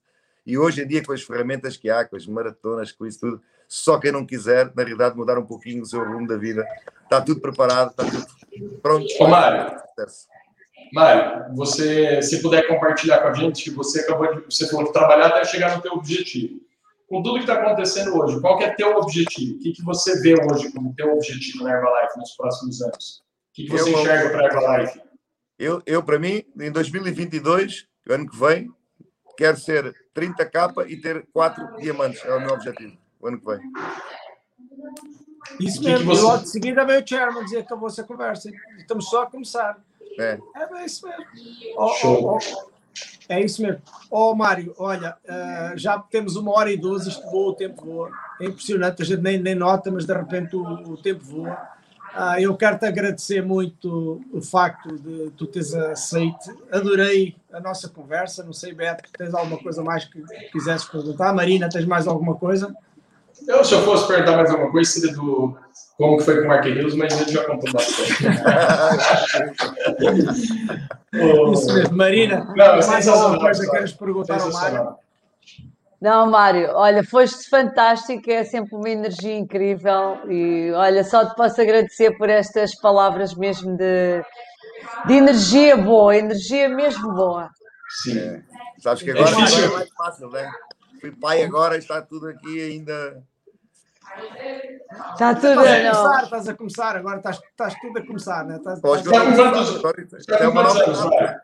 [0.46, 3.42] E hoje em dia, com as ferramentas que há, com as maratonas, com isso tudo,
[3.66, 6.66] só quem não quiser, na realidade, mudar um pouquinho o seu rumo da vida,
[7.02, 9.06] está tudo preparado, está tudo pronto.
[9.20, 9.80] Ô, Mário.
[10.92, 15.28] Mário, você, se puder compartilhar com a gente, você acabou de, você falou que trabalhar
[15.28, 16.60] até chegar no teu objetivo.
[17.08, 19.56] Com tudo que está acontecendo hoje, qual que é teu objetivo?
[19.56, 23.18] O que, que você vê hoje como teu objetivo na Herbalife nos próximos anos?
[23.50, 25.00] O que, que você Eu- enxerga para a Herbalife?
[25.58, 28.70] Eu, eu, para mim, em 2022, o ano que vem,
[29.36, 32.24] quero ser 30k e ter 4 diamantes.
[32.24, 33.60] É o meu objetivo, o ano que vem.
[35.60, 36.06] Isso O que que mesmo.
[36.06, 38.50] você- logo de seguida veio o Chairman dizer que acabou-se a conversa.
[38.78, 39.78] Estamos só a começar.
[40.18, 40.38] É.
[40.56, 41.24] É isso mesmo.
[41.76, 42.24] Ó, Show.
[42.26, 42.38] ó,
[43.28, 43.80] é isso mesmo.
[44.10, 48.10] Ó, Mário, olha, eh, já temos uma hora e doze, isto voa, o tempo voa.
[48.40, 51.74] É impressionante, a gente nem, nem nota, mas de repente o, o tempo voa.
[52.16, 56.56] Ah, eu quero-te agradecer muito o facto de tu teres aceito.
[56.70, 58.44] Adorei a nossa conversa.
[58.44, 60.22] Não sei, Beto, tens alguma coisa mais que
[60.52, 61.32] quisesses perguntar?
[61.32, 62.72] Marina, tens mais alguma coisa?
[63.46, 65.56] Eu, se eu fosse perguntar mais alguma coisa, seria do
[65.96, 68.24] como que foi com o Mark News, mas ele já contou bastante.
[71.14, 72.52] Mesmo, Marina.
[72.56, 74.96] Não, é mais alguma coisa queres perguntar ao Mário?
[76.00, 81.60] Não, Mário, olha, foste fantástico, é sempre uma energia incrível e olha, só te posso
[81.60, 84.22] agradecer por estas palavras mesmo de,
[85.06, 87.48] de energia boa, energia mesmo boa.
[88.02, 88.42] Sim.
[88.80, 90.50] Sabes que agora, É agora é mais fácil, né?
[91.04, 93.22] Fui pai agora, está tudo aqui ainda.
[95.12, 95.92] Está tudo Estás a não.
[96.02, 98.56] começar, estás a começar, agora estás, estás tudo a começar, né?
[98.56, 101.14] Estás, Pós- estás- Está com quantos- Isto está é com uma quantos nova anos, etapa.
[101.20, 101.40] Mário?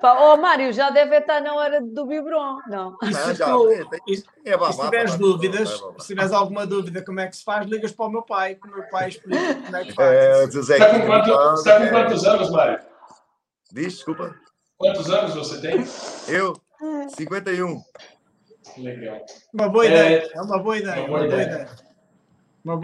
[0.00, 2.96] Pá, Oh, Mário, já deve estar na hora do biberon, não?
[3.02, 6.32] E Não, se já, tu- tem- tem- e se É se tiveres dúvidas, se tiveres
[6.32, 8.88] alguma dúvida como é que se faz, ligas para o meu pai, que o meu
[8.88, 10.08] pai explica como é que faz.
[10.16, 11.90] É, Está com, quanto- está com é.
[11.90, 12.78] quantos anos, Mário?
[13.72, 14.32] Diz, desculpa.
[14.76, 15.84] Quantos anos você tem?
[16.28, 16.54] Eu,
[17.16, 17.82] 51.
[18.78, 19.24] Legal.
[19.52, 21.46] Uma boa É- ideia, é uma boa ideia, uma uma boa boa ideia.
[21.52, 21.88] ideia.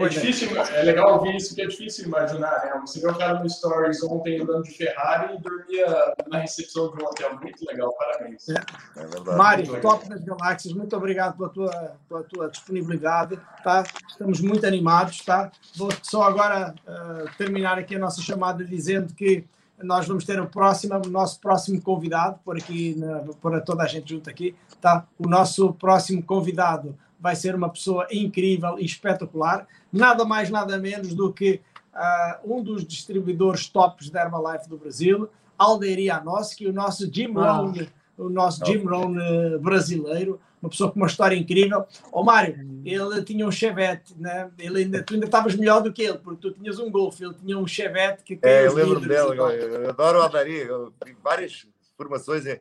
[0.05, 2.81] é difícil, é legal ouvir isso, que é difícil imaginar, né?
[2.81, 7.03] Você viu o cara no Stories ontem andando de Ferrari e dormia na recepção de
[7.03, 7.37] um hotel.
[7.39, 8.49] Muito legal, parabéns.
[8.49, 8.55] É.
[8.97, 13.83] É Mário, top das galáxias, muito obrigado pela tua, pela tua disponibilidade, tá?
[14.09, 15.51] Estamos muito animados, tá?
[15.75, 19.45] Vou só agora uh, terminar aqui a nossa chamada dizendo que
[19.83, 22.95] nós vamos ter o próximo, o nosso próximo convidado, por aqui,
[23.41, 25.05] por toda a gente junto aqui, tá?
[25.19, 31.13] O nosso próximo convidado vai ser uma pessoa incrível e espetacular, nada mais, nada menos
[31.13, 31.61] do que
[31.93, 37.51] uh, um dos distribuidores tops da Herbalife do Brasil, Alderia Anoski, o nosso Jim ah.
[37.53, 37.73] Rohn,
[38.17, 41.85] o nosso Jim Rohn uh, brasileiro, uma pessoa com uma história incrível.
[42.11, 44.49] Ó oh, Mário, ele tinha um Chevette, né?
[44.59, 47.33] ele ainda, tu ainda estavas melhor do que ele, porque tu tinhas um Golf, ele
[47.33, 48.39] tinha um Chevette que.
[48.41, 51.67] É, eu lembro dele, eu, eu, adoro a Alderia, eu tive várias
[51.97, 52.59] formações em,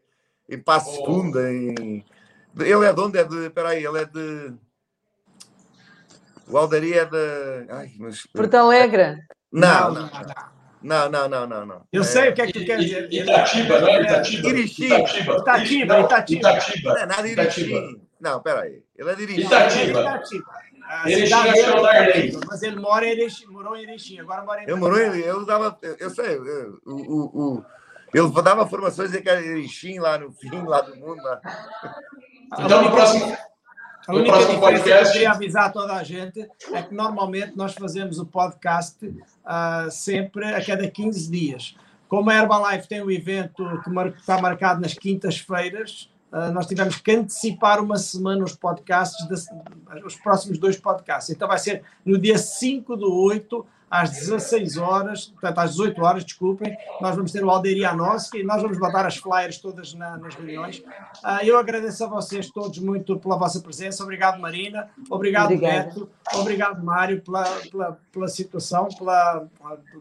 [0.48, 1.06] em Passo oh.
[1.06, 2.04] Fundo, em
[2.56, 3.18] ele é de onde?
[3.18, 3.50] É de.
[3.50, 4.54] Peraí, ele é de.
[6.48, 7.70] O Aldaria é de.
[7.70, 8.26] Ai, mas...
[8.26, 9.18] Porto Alegre?
[9.50, 10.02] Não, não.
[10.02, 10.53] Não, não,
[11.28, 11.86] não, não, não.
[11.92, 12.04] Eu é...
[12.04, 13.12] sei o que é que tu quer dizer.
[13.12, 14.48] Itatiba, não é Itatiba?
[14.48, 14.84] Irixim.
[14.86, 16.00] Itatiba, Itatiba.
[16.00, 16.92] Itatiba.
[16.92, 18.00] Não é nada de Irixim.
[18.20, 18.82] Não, peraí.
[18.96, 19.46] Ele é de Irixim.
[19.46, 20.00] Itatiba.
[20.00, 20.64] Itatiba.
[21.06, 22.38] Erechim é o Darley.
[22.46, 25.44] Mas ele mora em Erechim, morou em Erechim, agora mora em Eu morou em, eu
[25.44, 27.64] dava, eu sei, eu, o, o, o,
[28.12, 31.22] eu dava formações em Erechim lá no fim, lá do mundo.
[31.22, 31.40] Lá.
[32.60, 33.36] Então, no próximo,
[34.08, 35.04] no próximo podcast.
[35.04, 39.90] Que eu queria avisar toda a gente é que normalmente nós fazemos o podcast uh,
[39.90, 41.76] sempre a cada 15 dias.
[42.08, 47.12] Como a Herbalife tem um evento que está marcado nas quintas-feiras, uh, nós tivemos que
[47.12, 51.34] antecipar uma semana os podcasts, de, os próximos dois podcasts.
[51.34, 56.24] Então vai ser no dia 5 do 8 às 16 horas, portanto às 18 horas,
[56.24, 60.18] desculpem, nós vamos ter o Alderia Nossa e nós vamos botar as flyers todas na,
[60.18, 60.78] nas reuniões.
[60.78, 64.02] Uh, eu agradeço a vocês todos muito pela vossa presença.
[64.02, 64.90] Obrigado, Marina.
[65.08, 65.84] Obrigado, Obrigada.
[65.84, 66.10] Beto.
[66.34, 69.46] Obrigado, Mário, pela, pela, pela situação, pela,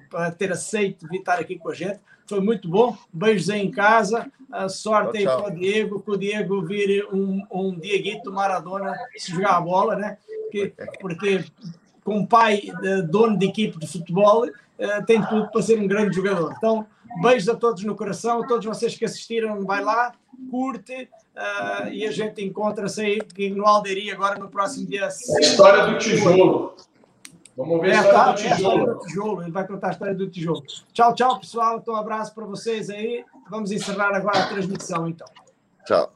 [0.09, 1.99] pela ter aceito vir estar aqui com a gente.
[2.27, 2.97] Foi muito bom.
[3.13, 4.25] Beijos aí em casa.
[4.51, 9.31] A sorte aí para o Diego, que o Diego vire um, um Dieguito Maradona se
[9.31, 10.17] jogar a bola, né?
[10.49, 11.45] Porque, porque
[12.03, 12.63] com pai
[13.09, 14.45] dono de equipe de futebol,
[14.77, 16.53] eh, tem tudo para ser um grande jogador.
[16.57, 16.85] Então,
[17.21, 20.13] beijos a todos no coração, a todos vocês que assistiram, vai lá,
[20.49, 25.05] curte uh, e a gente encontra-se aí no Alderia agora no próximo dia.
[25.05, 26.75] A história do tijolo.
[27.55, 28.49] Vamos ver é, a história tá, do tijolo.
[28.49, 29.41] É a história do tijolo.
[29.43, 30.63] Ele vai contar a história do tijolo.
[30.91, 31.77] Tchau, tchau, pessoal.
[31.77, 33.23] Então, um abraço para vocês aí.
[33.49, 35.27] Vamos encerrar agora a transmissão, então.
[35.85, 36.11] Tchau.